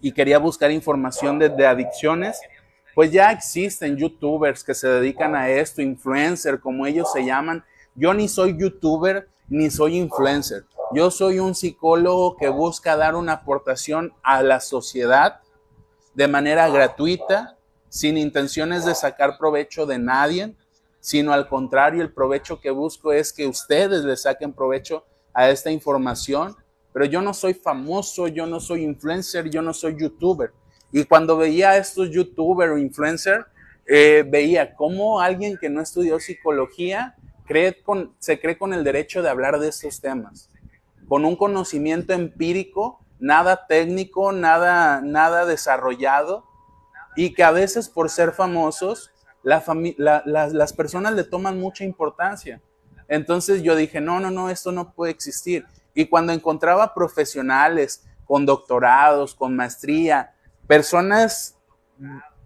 y 0.00 0.12
quería 0.12 0.38
buscar 0.38 0.70
información 0.72 1.38
de 1.38 1.66
adicciones, 1.66 2.40
pues 2.94 3.10
ya 3.10 3.32
existen 3.32 3.96
youtubers 3.96 4.62
que 4.62 4.74
se 4.74 4.88
dedican 4.88 5.34
a 5.34 5.48
esto, 5.48 5.82
influencer, 5.82 6.60
como 6.60 6.86
ellos 6.86 7.10
se 7.12 7.24
llaman. 7.24 7.64
Yo 7.94 8.14
ni 8.14 8.28
soy 8.28 8.56
youtuber 8.56 9.28
ni 9.48 9.70
soy 9.70 9.96
influencer. 9.96 10.64
Yo 10.92 11.10
soy 11.10 11.38
un 11.40 11.54
psicólogo 11.54 12.36
que 12.36 12.48
busca 12.48 12.96
dar 12.96 13.16
una 13.16 13.32
aportación 13.32 14.12
a 14.22 14.42
la 14.42 14.60
sociedad 14.60 15.40
de 16.14 16.28
manera 16.28 16.68
gratuita, 16.68 17.56
sin 17.88 18.16
intenciones 18.16 18.84
de 18.84 18.94
sacar 18.94 19.38
provecho 19.38 19.86
de 19.86 19.98
nadie, 19.98 20.54
sino 21.00 21.32
al 21.32 21.48
contrario, 21.48 22.02
el 22.02 22.12
provecho 22.12 22.60
que 22.60 22.70
busco 22.70 23.12
es 23.12 23.32
que 23.32 23.46
ustedes 23.46 24.04
le 24.04 24.16
saquen 24.16 24.52
provecho 24.52 25.04
a 25.32 25.50
esta 25.50 25.70
información. 25.70 26.56
Pero 26.92 27.04
yo 27.06 27.20
no 27.20 27.34
soy 27.34 27.54
famoso, 27.54 28.28
yo 28.28 28.46
no 28.46 28.60
soy 28.60 28.84
influencer, 28.84 29.50
yo 29.50 29.60
no 29.62 29.74
soy 29.74 29.96
youtuber. 29.98 30.52
Y 30.94 31.06
cuando 31.06 31.36
veía 31.36 31.70
a 31.70 31.76
estos 31.76 32.08
youtubers 32.10 32.70
o 32.70 32.78
influencers, 32.78 33.44
eh, 33.84 34.24
veía 34.24 34.76
cómo 34.76 35.20
alguien 35.20 35.58
que 35.58 35.68
no 35.68 35.80
estudió 35.80 36.20
psicología 36.20 37.16
cree 37.46 37.82
con, 37.82 38.14
se 38.20 38.40
cree 38.40 38.56
con 38.56 38.72
el 38.72 38.84
derecho 38.84 39.20
de 39.20 39.28
hablar 39.28 39.58
de 39.58 39.70
estos 39.70 40.00
temas, 40.00 40.50
con 41.08 41.24
un 41.24 41.34
conocimiento 41.34 42.12
empírico, 42.12 43.00
nada 43.18 43.66
técnico, 43.66 44.30
nada, 44.30 45.00
nada 45.00 45.46
desarrollado, 45.46 46.44
y 47.16 47.34
que 47.34 47.42
a 47.42 47.50
veces 47.50 47.88
por 47.88 48.08
ser 48.08 48.30
famosos, 48.30 49.10
la 49.42 49.64
las 50.24 50.72
personas 50.74 51.14
le 51.14 51.24
toman 51.24 51.58
mucha 51.58 51.82
importancia. 51.82 52.62
Entonces 53.08 53.64
yo 53.64 53.74
dije, 53.74 54.00
no, 54.00 54.20
no, 54.20 54.30
no, 54.30 54.48
esto 54.48 54.70
no 54.70 54.92
puede 54.92 55.10
existir. 55.10 55.66
Y 55.92 56.06
cuando 56.06 56.32
encontraba 56.32 56.94
profesionales 56.94 58.04
con 58.26 58.46
doctorados, 58.46 59.34
con 59.34 59.56
maestría, 59.56 60.33
personas 60.66 61.56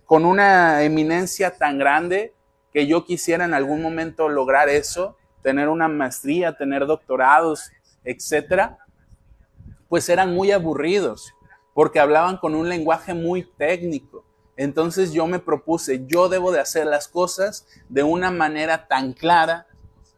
con 0.05 0.25
una 0.25 0.83
eminencia 0.83 1.57
tan 1.57 1.79
grande 1.79 2.35
que 2.73 2.87
yo 2.87 3.05
quisiera 3.05 3.45
en 3.45 3.55
algún 3.55 3.83
momento 3.83 4.29
lograr 4.29 4.69
eso, 4.69 5.17
tener 5.43 5.69
una 5.69 5.89
maestría, 5.89 6.57
tener 6.57 6.87
doctorados, 6.87 7.71
etcétera, 8.05 8.79
pues 9.89 10.09
eran 10.09 10.35
muy 10.35 10.53
aburridos 10.53 11.33
porque 11.75 12.01
hablaban 12.01 12.39
con 12.39 12.55
un 12.55 12.69
lenguaje 12.69 13.15
muy 13.15 13.45
técnico. 13.57 14.25
Entonces 14.57 15.13
yo 15.13 15.29
me 15.29 15.39
propuse, 15.39 16.05
yo 16.07 16.29
debo 16.29 16.51
de 16.51 16.59
hacer 16.59 16.87
las 16.87 17.07
cosas 17.07 17.67
de 17.89 18.03
una 18.03 18.33
manera 18.33 18.89
tan 18.89 19.13
clara 19.13 19.69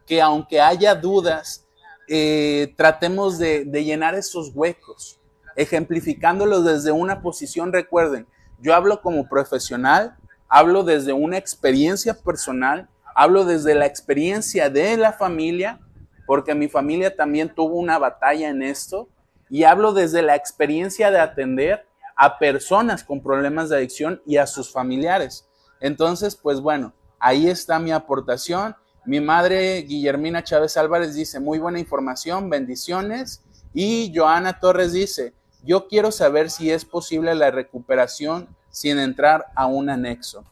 que 0.06 0.22
aunque 0.22 0.60
haya 0.60 0.94
dudas, 0.94 1.66
eh, 2.08 2.72
tratemos 2.76 3.38
de, 3.38 3.66
de 3.66 3.84
llenar 3.84 4.14
esos 4.14 4.52
huecos, 4.54 5.19
ejemplificándolos 5.60 6.64
desde 6.64 6.92
una 6.92 7.22
posición, 7.22 7.72
recuerden, 7.72 8.26
yo 8.60 8.74
hablo 8.74 9.00
como 9.02 9.28
profesional, 9.28 10.16
hablo 10.48 10.82
desde 10.82 11.12
una 11.12 11.36
experiencia 11.36 12.14
personal, 12.14 12.88
hablo 13.14 13.44
desde 13.44 13.74
la 13.74 13.86
experiencia 13.86 14.70
de 14.70 14.96
la 14.96 15.12
familia, 15.12 15.80
porque 16.26 16.54
mi 16.54 16.68
familia 16.68 17.14
también 17.14 17.54
tuvo 17.54 17.76
una 17.76 17.98
batalla 17.98 18.48
en 18.48 18.62
esto, 18.62 19.08
y 19.48 19.64
hablo 19.64 19.92
desde 19.92 20.22
la 20.22 20.36
experiencia 20.36 21.10
de 21.10 21.18
atender 21.18 21.84
a 22.16 22.38
personas 22.38 23.02
con 23.02 23.22
problemas 23.22 23.68
de 23.68 23.76
adicción 23.76 24.22
y 24.24 24.36
a 24.36 24.46
sus 24.46 24.72
familiares. 24.72 25.48
Entonces, 25.80 26.36
pues 26.36 26.60
bueno, 26.60 26.92
ahí 27.18 27.48
está 27.48 27.78
mi 27.78 27.90
aportación. 27.90 28.76
Mi 29.06 29.20
madre, 29.20 29.82
Guillermina 29.82 30.44
Chávez 30.44 30.76
Álvarez, 30.76 31.14
dice, 31.14 31.40
muy 31.40 31.58
buena 31.58 31.80
información, 31.80 32.48
bendiciones. 32.48 33.42
Y 33.72 34.12
Joana 34.14 34.60
Torres 34.60 34.92
dice, 34.92 35.32
yo 35.64 35.88
quiero 35.88 36.10
saber 36.10 36.50
si 36.50 36.70
es 36.70 36.84
posible 36.84 37.34
la 37.34 37.50
recuperación 37.50 38.48
sin 38.70 38.98
entrar 38.98 39.46
a 39.54 39.66
un 39.66 39.90
anexo. 39.90 40.44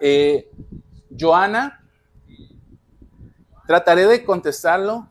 Eh, 0.00 0.50
Joana, 1.18 1.84
trataré 3.66 4.06
de 4.06 4.24
contestarlo 4.24 5.08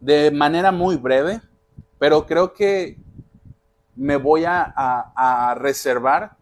de 0.00 0.30
manera 0.30 0.70
muy 0.70 0.96
breve, 0.96 1.42
pero 1.98 2.26
creo 2.26 2.52
que 2.52 2.96
me 3.96 4.16
voy 4.16 4.44
a, 4.46 5.54
reservar 5.58 6.36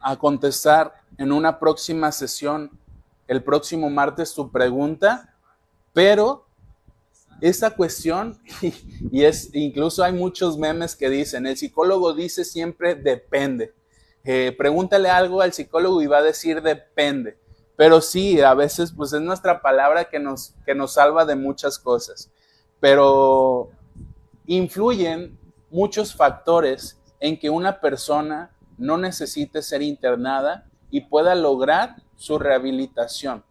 a 0.00 0.16
contestar 0.16 0.94
en 1.18 1.30
una 1.30 1.58
próxima 1.58 2.10
sesión 2.10 2.70
el 3.28 3.42
próximo 3.42 3.90
martes 3.90 4.34
tu 4.34 4.50
pregunta, 4.50 5.34
pero 5.92 6.45
esta 7.40 7.70
cuestión, 7.70 8.38
y 9.12 9.24
es 9.24 9.50
incluso 9.54 10.02
hay 10.02 10.12
muchos 10.12 10.58
memes 10.58 10.96
que 10.96 11.10
dicen, 11.10 11.46
el 11.46 11.56
psicólogo 11.56 12.12
dice 12.14 12.44
siempre 12.44 12.94
depende. 12.94 13.74
Eh, 14.24 14.54
pregúntale 14.58 15.08
algo 15.08 15.40
al 15.40 15.52
psicólogo 15.52 16.02
y 16.02 16.06
va 16.06 16.18
a 16.18 16.22
decir 16.22 16.62
depende. 16.62 17.38
Pero 17.76 18.00
sí, 18.00 18.40
a 18.40 18.54
veces 18.54 18.92
pues 18.92 19.12
es 19.12 19.20
nuestra 19.20 19.60
palabra 19.60 20.06
que 20.06 20.18
nos, 20.18 20.54
que 20.64 20.74
nos 20.74 20.94
salva 20.94 21.24
de 21.24 21.36
muchas 21.36 21.78
cosas 21.78 22.30
pero 22.80 23.70
influyen 24.46 25.38
muchos 25.70 26.14
factores 26.14 26.98
en 27.20 27.38
que 27.38 27.50
una 27.50 27.80
persona 27.80 28.50
no 28.78 28.98
necesite 28.98 29.62
ser 29.62 29.82
internada 29.82 30.68
y 30.90 31.00
pueda 31.00 31.34
lograr 31.34 31.96
su 32.16 32.38
rehabilitación. 32.38 33.42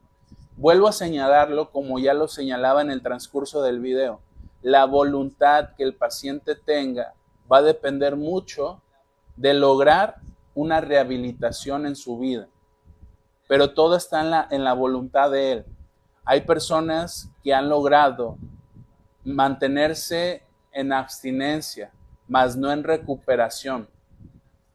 Vuelvo 0.58 0.88
a 0.88 0.94
señalarlo 0.94 1.72
como 1.72 2.00
ya 2.00 2.14
lo 2.14 2.30
señalaba 2.30 2.82
en 2.82 2.90
el 2.90 3.02
transcurso 3.02 3.62
del 3.62 3.80
video. 3.80 4.22
La 4.62 4.86
voluntad 4.86 5.76
que 5.76 5.84
el 5.84 5.96
paciente 5.96 6.56
tenga 6.56 7.14
va 7.52 7.58
a 7.58 7.62
depender 7.62 8.16
mucho 8.16 8.82
de 9.36 9.54
lograr 9.54 10.16
una 10.54 10.80
rehabilitación 10.80 11.86
en 11.86 11.98
su 11.98 12.18
vida. 12.18 12.48
Pero 13.48 13.74
todo 13.74 13.98
está 13.98 14.22
en 14.22 14.32
la, 14.32 14.48
en 14.50 14.64
la 14.64 14.74
voluntad 14.74 15.30
de 15.30 15.52
él. 15.52 15.66
Hay 16.24 16.42
personas 16.42 17.30
que 17.44 17.54
han 17.54 17.68
logrado 17.68 18.38
mantenerse 19.26 20.42
en 20.72 20.94
abstinencia, 20.94 21.92
mas 22.28 22.56
no 22.56 22.72
en 22.72 22.84
recuperación. 22.84 23.90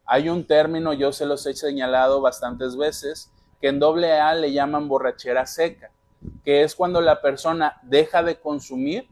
Hay 0.04 0.28
un 0.28 0.46
término, 0.46 0.92
yo 0.92 1.10
se 1.12 1.24
los 1.24 1.46
he 1.46 1.54
señalado 1.54 2.20
bastantes 2.20 2.76
veces, 2.76 3.32
que 3.60 3.68
en 3.68 3.78
doble 3.78 4.12
A 4.12 4.34
le 4.34 4.52
llaman 4.52 4.88
borrachera 4.88 5.46
seca, 5.46 5.90
que 6.44 6.62
es 6.62 6.74
cuando 6.74 7.00
la 7.00 7.20
persona 7.20 7.80
deja 7.82 8.22
de 8.22 8.40
consumir, 8.40 9.08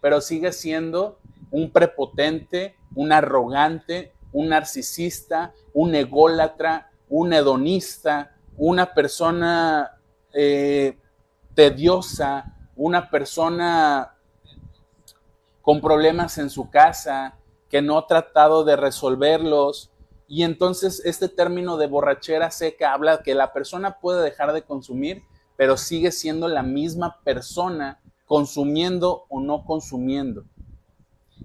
pero 0.00 0.20
sigue 0.20 0.52
siendo 0.52 1.18
un 1.50 1.70
prepotente, 1.70 2.76
un 2.94 3.12
arrogante, 3.12 4.12
un 4.32 4.48
narcisista, 4.48 5.52
un 5.72 5.94
ególatra, 5.94 6.90
un 7.08 7.32
hedonista, 7.32 8.34
una 8.56 8.94
persona 8.94 9.98
eh, 10.32 10.98
tediosa, 11.54 12.56
una 12.76 13.10
persona 13.10 14.14
con 15.60 15.80
problemas 15.80 16.38
en 16.38 16.50
su 16.50 16.70
casa, 16.70 17.36
que 17.68 17.80
no 17.80 17.98
ha 17.98 18.06
tratado 18.06 18.64
de 18.64 18.76
resolverlos. 18.76 19.91
Y 20.32 20.44
entonces 20.44 21.02
este 21.04 21.28
término 21.28 21.76
de 21.76 21.86
borrachera 21.86 22.50
seca 22.50 22.94
habla 22.94 23.22
que 23.22 23.34
la 23.34 23.52
persona 23.52 23.98
puede 24.00 24.22
dejar 24.24 24.54
de 24.54 24.62
consumir, 24.62 25.24
pero 25.58 25.76
sigue 25.76 26.10
siendo 26.10 26.48
la 26.48 26.62
misma 26.62 27.20
persona 27.22 28.00
consumiendo 28.24 29.26
o 29.28 29.42
no 29.42 29.66
consumiendo. 29.66 30.46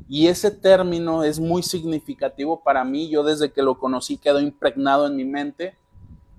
Y 0.07 0.27
ese 0.27 0.51
término 0.51 1.25
es 1.25 1.37
muy 1.37 1.63
significativo 1.63 2.63
para 2.63 2.85
mí. 2.85 3.09
Yo 3.09 3.23
desde 3.23 3.51
que 3.51 3.61
lo 3.61 3.77
conocí 3.77 4.15
quedó 4.15 4.39
impregnado 4.39 5.05
en 5.05 5.17
mi 5.17 5.25
mente 5.25 5.75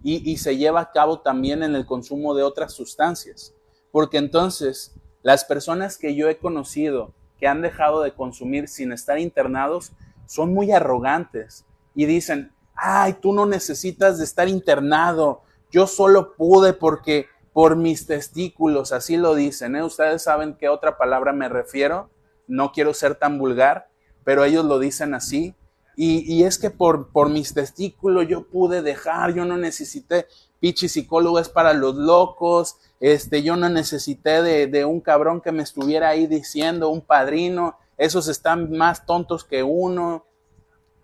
y, 0.03 0.33
y 0.33 0.39
se 0.39 0.57
lleva 0.57 0.81
a 0.81 0.91
cabo 0.91 1.21
también 1.21 1.63
en 1.63 1.75
el 1.75 1.85
consumo 1.85 2.33
de 2.33 2.45
otras 2.45 2.73
sustancias. 2.73 3.53
Porque 3.93 4.17
entonces 4.17 4.95
las 5.23 5.45
personas 5.45 5.99
que 5.99 6.15
yo 6.15 6.31
he 6.31 6.39
conocido 6.39 7.13
que 7.39 7.47
han 7.47 7.61
dejado 7.61 8.01
de 8.01 8.15
consumir 8.15 8.69
sin 8.69 8.93
estar 8.93 9.19
internados 9.19 9.93
son 10.25 10.55
muy 10.55 10.73
arrogantes 10.73 11.67
y 11.99 12.07
dicen, 12.07 12.53
ay, 12.77 13.15
tú 13.15 13.33
no 13.33 13.45
necesitas 13.45 14.19
de 14.19 14.25
estar 14.25 14.49
internado, 14.49 15.43
yo 15.73 15.89
solo 15.89 16.37
pude 16.37 16.73
porque 16.73 17.27
por 17.53 17.75
mis 17.75 18.07
testículos, 18.07 18.93
así 18.93 19.17
lo 19.17 19.35
dicen, 19.35 19.75
¿eh? 19.75 19.83
ustedes 19.83 20.23
saben 20.23 20.55
qué 20.55 20.69
otra 20.69 20.97
palabra 20.97 21.33
me 21.33 21.49
refiero, 21.49 22.09
no 22.47 22.71
quiero 22.71 22.95
ser 22.95 23.17
tan 23.17 23.37
vulgar, 23.37 23.89
pero 24.23 24.45
ellos 24.45 24.65
lo 24.65 24.79
dicen 24.79 25.13
así. 25.13 25.57
Y, 25.97 26.33
y 26.33 26.45
es 26.45 26.59
que 26.59 26.71
por, 26.71 27.09
por 27.09 27.29
mis 27.29 27.53
testículos 27.53 28.29
yo 28.29 28.47
pude 28.47 28.83
dejar, 28.83 29.35
yo 29.35 29.45
no 29.45 29.57
necesité, 29.57 30.29
pichi 30.61 30.89
psicólogo 30.89 31.41
es 31.41 31.49
para 31.49 31.73
los 31.73 31.97
locos, 31.97 32.77
este, 33.01 33.43
yo 33.43 33.57
no 33.57 33.69
necesité 33.69 34.43
de, 34.43 34.85
un 34.85 35.01
cabrón 35.01 35.41
que 35.41 35.51
me 35.51 35.65
estuviera 35.65 36.11
ahí 36.11 36.29
diciendo, 36.29 36.91
un 36.91 37.01
padrino, 37.01 37.77
esos 37.97 38.29
están 38.29 38.71
más 38.71 39.05
tontos 39.05 39.43
que 39.43 39.65
uno. 39.65 40.25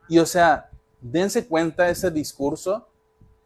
Y 0.09 0.21
o 0.21 0.27
sea, 0.27 0.71
dense 1.05 1.47
cuenta 1.47 1.91
ese 1.91 2.11
discurso 2.11 2.89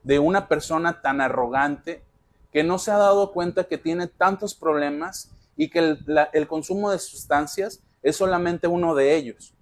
de 0.04 0.20
una 0.20 0.46
persona 0.46 1.02
tan 1.02 1.20
arrogante 1.20 2.04
que 2.52 2.62
no 2.62 2.78
se 2.78 2.92
ha 2.92 2.96
dado 2.96 3.32
cuenta 3.32 3.64
que 3.64 3.78
tiene 3.78 4.06
tantos 4.06 4.54
problemas 4.54 5.32
y 5.56 5.68
que 5.68 5.98
el, 6.32 6.46
consumo 6.46 6.90
de 6.90 7.00
sustancias 7.00 7.82
es 8.00 8.16
solamente 8.16 8.68
uno 8.68 8.94
de 8.94 9.16
ellos. 9.16 9.54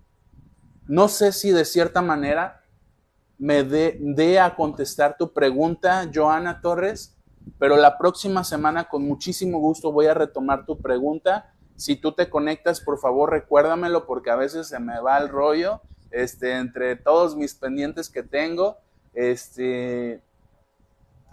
No 0.87 1.09
sé 1.09 1.33
si 1.33 1.51
de 1.53 1.65
cierta 1.65 2.03
manera 2.03 2.63
me 3.39 3.65
dé 3.65 4.41
a 4.41 4.55
contestar 4.55 5.17
tu 5.17 5.33
pregunta, 5.33 6.09
Joana 6.15 6.61
Torres, 6.61 7.17
pero 7.59 7.77
la 7.77 7.97
próxima 7.97 8.45
semana 8.45 8.89
con 8.89 9.07
muchísimo 9.07 9.59
gusto 9.59 9.91
voy 9.91 10.07
a 10.07 10.15
retomar 10.15 10.67
tu 10.67 10.79
pregunta. 10.79 11.55
Si 11.77 11.97
tú 11.97 12.13
te 12.13 12.29
conectas, 12.29 12.81
por 12.81 12.99
favor, 12.99 13.31
recuérdamelo 13.31 14.07
porque 14.07 14.31
a 14.31 14.37
veces 14.37 14.69
se 14.69 14.79
me 14.81 15.01
va 15.01 15.17
el 15.17 15.31
rollo. 15.31 15.81
Este, 16.17 16.57
entre 16.57 16.97
todos 16.97 17.37
mis 17.37 17.55
pendientes 17.55 18.09
que 18.09 18.23
tengo, 18.23 18.79
este, 19.13 20.23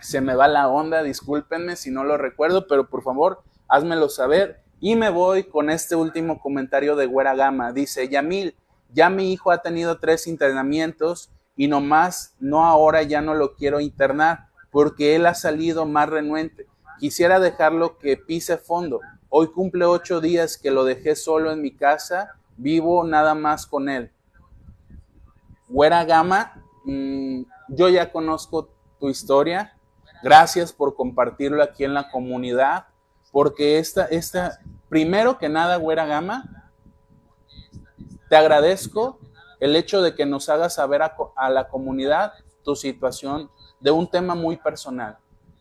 se 0.01 0.19
me 0.19 0.35
va 0.35 0.49
la 0.49 0.67
onda, 0.67 1.03
discúlpenme 1.03 1.77
si 1.77 1.89
no 1.89 2.03
lo 2.03 2.17
recuerdo, 2.17 2.67
pero 2.67 2.89
por 2.89 3.01
favor, 3.01 3.43
házmelo 3.69 4.09
saber. 4.09 4.61
Y 4.81 4.97
me 4.97 5.09
voy 5.09 5.45
con 5.45 5.69
este 5.69 5.95
último 5.95 6.41
comentario 6.41 6.97
de 6.97 7.05
Güera 7.05 7.33
Gama. 7.33 7.71
Dice, 7.71 8.09
Yamil, 8.09 8.57
ya 8.91 9.09
mi 9.09 9.31
hijo 9.31 9.51
ha 9.51 9.61
tenido 9.61 9.99
tres 9.99 10.27
internamientos 10.27 11.31
y 11.55 11.69
nomás, 11.69 12.35
no 12.41 12.65
ahora 12.65 13.03
ya 13.03 13.21
no 13.21 13.35
lo 13.35 13.55
quiero 13.55 13.79
internar 13.79 14.49
porque 14.69 15.15
él 15.15 15.25
ha 15.27 15.33
salido 15.33 15.85
más 15.85 16.09
renuente. 16.09 16.67
Quisiera 16.99 17.39
dejarlo 17.39 17.97
que 17.99 18.17
pise 18.17 18.57
fondo. 18.57 18.99
Hoy 19.29 19.47
cumple 19.47 19.85
ocho 19.85 20.19
días 20.19 20.57
que 20.57 20.71
lo 20.71 20.83
dejé 20.83 21.15
solo 21.15 21.53
en 21.53 21.61
mi 21.61 21.71
casa, 21.71 22.35
vivo 22.57 23.05
nada 23.05 23.33
más 23.33 23.65
con 23.65 23.87
él. 23.87 24.11
Güera 25.73 26.05
Gama, 26.05 26.63
mm, 26.83 27.41
yo 27.69 27.89
ya 27.89 28.11
conozco 28.11 28.69
tu 28.99 29.09
historia. 29.09 29.75
Gracias 30.21 30.71
por 30.71 30.95
compartirlo 30.95 31.63
aquí 31.63 31.83
en 31.83 31.95
la 31.95 32.11
comunidad, 32.11 32.85
porque 33.31 33.79
esta, 33.79 34.05
esta 34.05 34.59
primero 34.87 35.39
que 35.39 35.49
nada, 35.49 35.77
Güera 35.77 36.05
Gama, 36.05 36.71
te 38.29 38.35
agradezco 38.35 39.17
el 39.59 39.75
hecho 39.75 40.03
de 40.03 40.13
que 40.13 40.27
nos 40.27 40.47
hagas 40.47 40.75
saber 40.75 41.01
a, 41.01 41.15
a 41.35 41.49
la 41.49 41.67
comunidad 41.67 42.33
tu 42.63 42.75
situación 42.75 43.49
de 43.79 43.89
un 43.89 44.07
tema 44.07 44.35
muy 44.35 44.57
personal. 44.57 45.17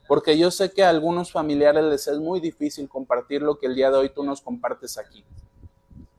Porque 0.07 0.37
yo 0.37 0.51
sé 0.51 0.73
que 0.73 0.85
a 0.85 0.91
algunos 0.91 1.33
familiares 1.33 1.85
les 1.85 2.07
es 2.07 2.19
muy 2.19 2.39
difícil 2.39 2.87
compartir 2.87 3.41
lo 3.41 3.59
que 3.59 3.67
el 3.67 3.75
día 3.75 3.91
de 3.91 3.97
hoy 3.97 4.11
tú 4.11 4.23
nos 4.23 4.43
compartes 4.43 4.99
aquí. 4.99 5.25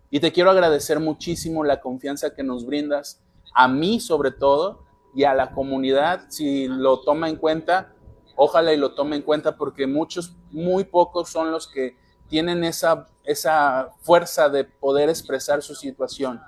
Y 0.10 0.20
te 0.20 0.32
quiero 0.32 0.50
agradecer 0.50 1.00
muchísimo 1.00 1.64
la 1.64 1.80
confianza 1.80 2.34
que 2.34 2.42
nos 2.42 2.66
brindas, 2.66 3.22
a 3.54 3.68
mí 3.68 4.00
sobre 4.00 4.32
todo, 4.32 4.84
y 5.16 5.24
a 5.26 5.34
la 5.34 5.52
comunidad, 5.52 6.26
si 6.30 6.68
lo 6.68 7.02
toma 7.02 7.30
en 7.30 7.36
cuenta, 7.36 7.94
ojalá 8.36 8.74
y 8.74 8.78
lo 8.78 8.96
tome 8.96 9.16
en 9.16 9.22
cuenta, 9.22 9.58
porque 9.58 9.86
muchos, 9.86 10.36
muy 10.52 10.86
pocos 10.86 11.30
son 11.30 11.52
los 11.52 11.68
que 11.68 11.96
tienen 12.28 12.64
esa, 12.64 13.08
esa 13.24 13.92
fuerza 14.02 14.50
de 14.50 14.64
poder 14.64 15.10
expresar 15.10 15.62
su 15.62 15.76
situación. 15.76 16.42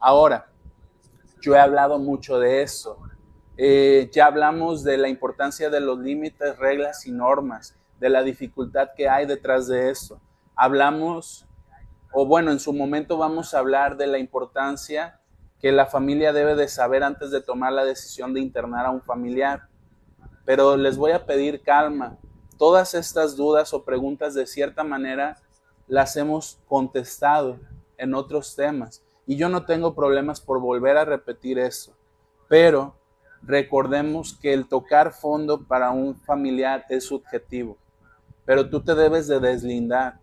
Ahora, 0.00 0.50
yo 1.40 1.54
he 1.54 1.60
hablado 1.60 1.98
mucho 1.98 2.40
de 2.40 2.62
eso, 2.62 2.98
eh, 3.56 4.10
ya 4.12 4.26
hablamos 4.26 4.84
de 4.84 4.96
la 4.98 5.08
importancia 5.08 5.70
de 5.70 5.80
los 5.80 5.98
límites, 5.98 6.56
reglas 6.58 7.06
y 7.06 7.12
normas, 7.12 7.76
de 7.98 8.08
la 8.08 8.22
dificultad 8.22 8.90
que 8.96 9.08
hay 9.08 9.26
detrás 9.26 9.66
de 9.66 9.90
eso. 9.90 10.20
Hablamos, 10.54 11.46
o 12.12 12.26
bueno, 12.26 12.52
en 12.52 12.60
su 12.60 12.72
momento 12.72 13.16
vamos 13.16 13.54
a 13.54 13.58
hablar 13.58 13.96
de 13.96 14.06
la 14.06 14.18
importancia 14.18 15.17
que 15.60 15.72
la 15.72 15.86
familia 15.86 16.32
debe 16.32 16.54
de 16.54 16.68
saber 16.68 17.02
antes 17.02 17.30
de 17.30 17.40
tomar 17.40 17.72
la 17.72 17.84
decisión 17.84 18.32
de 18.32 18.40
internar 18.40 18.86
a 18.86 18.90
un 18.90 19.02
familiar. 19.02 19.68
Pero 20.44 20.76
les 20.76 20.96
voy 20.96 21.12
a 21.12 21.26
pedir 21.26 21.62
calma. 21.62 22.16
Todas 22.58 22.94
estas 22.94 23.36
dudas 23.36 23.74
o 23.74 23.84
preguntas 23.84 24.34
de 24.34 24.46
cierta 24.46 24.84
manera 24.84 25.38
las 25.86 26.16
hemos 26.16 26.58
contestado 26.68 27.58
en 27.96 28.14
otros 28.14 28.54
temas. 28.54 29.02
Y 29.26 29.36
yo 29.36 29.48
no 29.48 29.64
tengo 29.66 29.94
problemas 29.94 30.40
por 30.40 30.60
volver 30.60 30.96
a 30.96 31.04
repetir 31.04 31.58
eso. 31.58 31.92
Pero 32.48 32.94
recordemos 33.42 34.36
que 34.40 34.52
el 34.52 34.68
tocar 34.68 35.12
fondo 35.12 35.66
para 35.66 35.90
un 35.90 36.16
familiar 36.16 36.84
es 36.88 37.04
subjetivo, 37.04 37.76
pero 38.44 38.68
tú 38.68 38.82
te 38.82 38.94
debes 38.94 39.28
de 39.28 39.38
deslindar. 39.38 40.18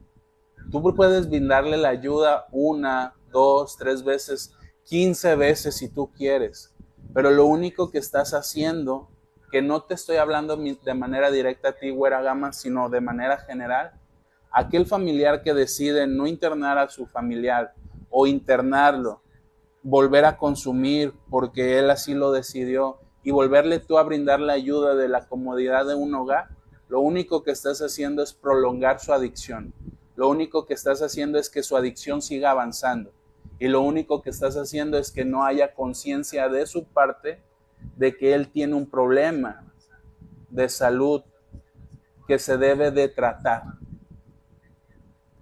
Tú 0.72 0.82
puedes 0.96 1.30
brindarle 1.30 1.78
la 1.78 1.90
ayuda 1.90 2.48
una, 2.52 3.14
dos, 3.32 3.78
tres 3.78 4.04
veces, 4.04 4.55
quince 4.86 5.36
veces 5.36 5.76
si 5.76 5.90
tú 5.90 6.12
quieres, 6.16 6.74
pero 7.14 7.32
lo 7.32 7.46
único 7.46 7.92
que 7.92 7.98
estás 7.98 8.34
haciendo, 8.34 9.10
que 9.52 9.62
no 9.62 9.84
te 9.84 9.96
estoy 9.96 10.18
hablando 10.18 10.56
de 10.56 10.94
manera 10.94 11.32
directa 11.32 11.70
a 11.70 11.72
ti, 11.74 11.90
güera 11.90 12.22
gama, 12.22 12.54
sino 12.54 12.90
de 12.90 13.02
manera 13.02 13.38
general, 13.38 13.92
aquel 14.52 14.86
familiar 14.86 15.42
que 15.44 15.54
decide 15.54 16.08
no 16.08 16.28
internar 16.28 16.78
a 16.78 16.90
su 16.90 17.08
familiar 17.08 17.74
o 18.10 18.28
internarlo, 18.28 19.22
volver 19.82 20.26
a 20.26 20.38
consumir 20.38 21.14
porque 21.30 21.80
él 21.80 21.90
así 21.90 22.14
lo 22.14 22.32
decidió, 22.32 23.00
y 23.26 23.32
volverle 23.32 23.80
tú 23.80 23.98
a 23.98 24.04
brindar 24.04 24.40
la 24.40 24.54
ayuda 24.54 24.94
de 24.94 25.10
la 25.10 25.28
comodidad 25.28 25.88
de 25.88 25.96
un 25.96 26.14
hogar, 26.14 26.50
lo 26.88 27.00
único 27.00 27.42
que 27.42 27.50
estás 27.50 27.82
haciendo 27.82 28.22
es 28.22 28.34
prolongar 28.34 29.00
su 29.00 29.12
adicción. 29.12 29.74
Lo 30.16 30.30
único 30.30 30.68
que 30.68 30.76
estás 30.76 31.02
haciendo 31.02 31.40
es 31.40 31.50
que 31.50 31.64
su 31.64 31.76
adicción 31.76 32.22
siga 32.22 32.52
avanzando. 32.52 33.12
Y 33.60 33.68
lo 33.68 33.82
único 33.82 34.22
que 34.22 34.30
estás 34.30 34.56
haciendo 34.56 34.98
es 34.98 35.12
que 35.12 35.26
no 35.26 35.46
haya 35.46 35.74
conciencia 35.74 36.50
de 36.50 36.66
su 36.66 36.86
parte 36.86 37.42
de 37.96 38.16
que 38.18 38.34
él 38.34 38.50
tiene 38.50 38.76
un 38.76 38.90
problema 38.90 39.64
de 40.50 40.68
salud 40.70 41.24
que 42.28 42.40
se 42.40 42.58
debe 42.58 42.92
de 42.92 43.08
tratar. 43.08 43.64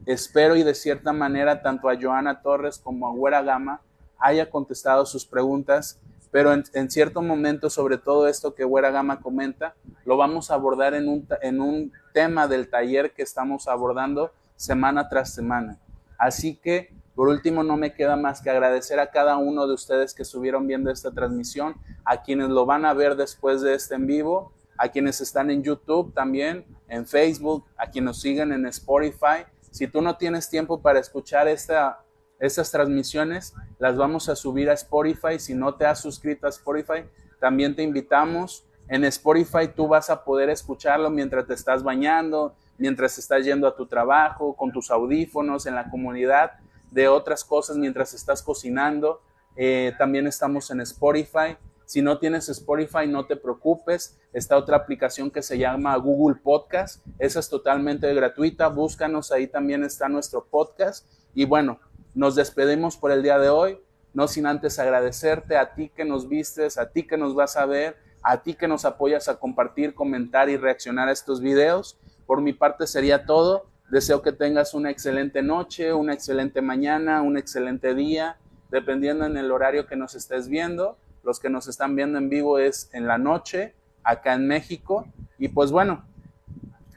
Espero 0.05 0.55
y 0.55 0.63
de 0.63 0.75
cierta 0.75 1.13
manera 1.13 1.61
tanto 1.61 1.89
a 1.89 1.99
Joana 1.99 2.41
Torres 2.41 2.77
como 2.77 3.07
a 3.07 3.11
Güera 3.11 3.41
Gama 3.41 3.81
haya 4.17 4.49
contestado 4.49 5.05
sus 5.05 5.25
preguntas 5.25 5.99
pero 6.33 6.51
en, 6.51 6.89
cierto 6.89 7.21
momento, 7.21 7.69
sobre 7.69 7.99
todo 7.99 8.27
esto 8.27 8.55
que 8.55 8.63
Güera 8.63 8.89
Gama 8.89 9.21
comenta, 9.21 9.75
lo 10.03 10.17
vamos 10.17 10.49
a 10.49 10.55
abordar 10.55 10.95
en 10.95 11.07
un, 11.07 11.27
en 11.43 11.61
un 11.61 11.93
tema 12.11 12.47
del 12.47 12.71
taller 12.71 13.13
que 13.13 13.21
estamos 13.21 13.67
abordando 13.67 14.31
semana 14.55 15.07
tras 15.09 15.31
semana. 15.31 15.77
Así 16.17 16.55
que, 16.55 16.91
por 17.15 17.27
último, 17.27 17.63
no 17.63 17.77
me 17.77 17.93
queda 17.93 18.15
más 18.15 18.41
que 18.41 18.49
agradecer 18.49 18.99
a 18.99 19.11
cada 19.11 19.37
uno 19.37 19.67
de 19.67 19.73
ustedes 19.73 20.13
que 20.13 20.23
estuvieron 20.23 20.65
viendo 20.65 20.89
esta 20.89 21.11
transmisión, 21.11 21.75
a 22.05 22.23
quienes 22.23 22.49
lo 22.49 22.65
van 22.65 22.85
a 22.85 22.93
ver 22.93 23.15
después 23.15 23.61
de 23.61 23.75
este 23.75 23.95
en 23.95 24.07
vivo, 24.07 24.53
a 24.77 24.89
quienes 24.89 25.21
están 25.21 25.51
en 25.51 25.63
YouTube 25.63 26.13
también, 26.13 26.65
en 26.87 27.05
Facebook, 27.05 27.65
a 27.77 27.89
quienes 27.89 28.05
nos 28.05 28.21
siguen 28.21 28.51
en 28.51 28.65
Spotify. 28.65 29.45
Si 29.71 29.87
tú 29.87 30.01
no 30.01 30.17
tienes 30.17 30.49
tiempo 30.49 30.81
para 30.81 30.99
escuchar 30.99 31.47
esta, 31.47 32.03
estas 32.39 32.71
transmisiones 32.71 33.53
las 33.79 33.95
vamos 33.95 34.29
a 34.29 34.35
subir 34.35 34.69
a 34.69 34.73
Spotify. 34.73 35.37
Si 35.37 35.53
no 35.53 35.75
te 35.75 35.85
has 35.85 36.01
suscrito 36.01 36.47
a 36.47 36.49
Spotify, 36.49 37.05
también 37.39 37.75
te 37.75 37.83
invitamos. 37.83 38.65
En 38.87 39.03
Spotify 39.05 39.69
tú 39.73 39.87
vas 39.87 40.09
a 40.09 40.23
poder 40.23 40.49
escucharlo 40.49 41.09
mientras 41.09 41.45
te 41.47 41.53
estás 41.53 41.83
bañando, 41.83 42.55
mientras 42.77 43.17
estás 43.17 43.45
yendo 43.45 43.67
a 43.67 43.75
tu 43.75 43.85
trabajo, 43.85 44.55
con 44.55 44.71
tus 44.71 44.91
audífonos, 44.91 45.65
en 45.65 45.75
la 45.75 45.89
comunidad, 45.89 46.51
de 46.93 47.07
otras 47.07 47.43
cosas 47.43 47.77
mientras 47.77 48.13
estás 48.13 48.41
cocinando. 48.41 49.21
Eh, 49.55 49.93
también 49.97 50.27
estamos 50.27 50.69
en 50.71 50.81
Spotify. 50.81 51.57
Si 51.85 52.01
no 52.01 52.17
tienes 52.17 52.49
Spotify, 52.49 53.07
no 53.07 53.25
te 53.25 53.35
preocupes. 53.35 54.17
Está 54.31 54.57
otra 54.57 54.77
aplicación 54.77 55.29
que 55.29 55.41
se 55.41 55.57
llama 55.57 55.95
Google 55.97 56.39
Podcast. 56.41 57.05
Esa 57.19 57.39
es 57.39 57.49
totalmente 57.49 58.13
gratuita. 58.13 58.67
Búscanos, 58.67 59.31
ahí 59.31 59.47
también 59.47 59.83
está 59.83 60.07
nuestro 60.07 60.45
podcast. 60.45 61.05
Y 61.33 61.45
bueno, 61.45 61.79
nos 62.13 62.35
despedimos 62.35 62.95
por 62.95 63.11
el 63.11 63.23
día 63.23 63.39
de 63.39 63.49
hoy, 63.49 63.79
no 64.13 64.27
sin 64.27 64.45
antes 64.45 64.77
agradecerte 64.77 65.57
a 65.57 65.73
ti 65.73 65.89
que 65.89 66.05
nos 66.05 66.29
vistes, 66.29 66.77
a 66.77 66.91
ti 66.91 67.07
que 67.07 67.17
nos 67.17 67.33
vas 67.33 67.57
a 67.57 67.65
ver, 67.65 67.97
a 68.21 68.43
ti 68.43 68.53
que 68.53 68.67
nos 68.67 68.85
apoyas 68.85 69.27
a 69.27 69.39
compartir, 69.39 69.95
comentar 69.95 70.49
y 70.49 70.57
reaccionar 70.57 71.09
a 71.09 71.11
estos 71.11 71.41
videos. 71.41 71.97
Por 72.27 72.41
mi 72.41 72.53
parte 72.53 72.85
sería 72.85 73.25
todo. 73.25 73.65
Deseo 73.93 74.23
que 74.23 74.31
tengas 74.31 74.73
una 74.73 74.89
excelente 74.89 75.43
noche, 75.43 75.93
una 75.93 76.15
excelente 76.15 76.63
mañana, 76.63 77.21
un 77.21 77.37
excelente 77.37 77.93
día, 77.93 78.37
dependiendo 78.71 79.23
en 79.27 79.37
el 79.37 79.51
horario 79.51 79.85
que 79.85 79.95
nos 79.95 80.15
estés 80.15 80.47
viendo. 80.47 80.97
Los 81.23 81.39
que 81.39 81.47
nos 81.47 81.67
están 81.67 81.95
viendo 81.95 82.17
en 82.17 82.27
vivo 82.27 82.57
es 82.57 82.89
en 82.91 83.05
la 83.05 83.19
noche, 83.19 83.75
acá 84.03 84.33
en 84.33 84.47
México. 84.47 85.05
Y 85.37 85.49
pues 85.49 85.69
bueno, 85.69 86.03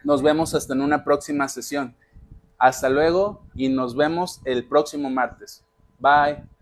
nos 0.05 0.23
vemos 0.23 0.55
hasta 0.55 0.73
en 0.73 0.81
una 0.81 1.05
próxima 1.05 1.51
sesión. 1.51 1.95
Hasta 2.57 2.89
luego 2.89 3.43
y 3.55 3.69
nos 3.69 3.95
vemos 3.95 4.41
el 4.47 4.65
próximo 4.65 5.11
martes. 5.11 5.63
Bye. 5.99 6.56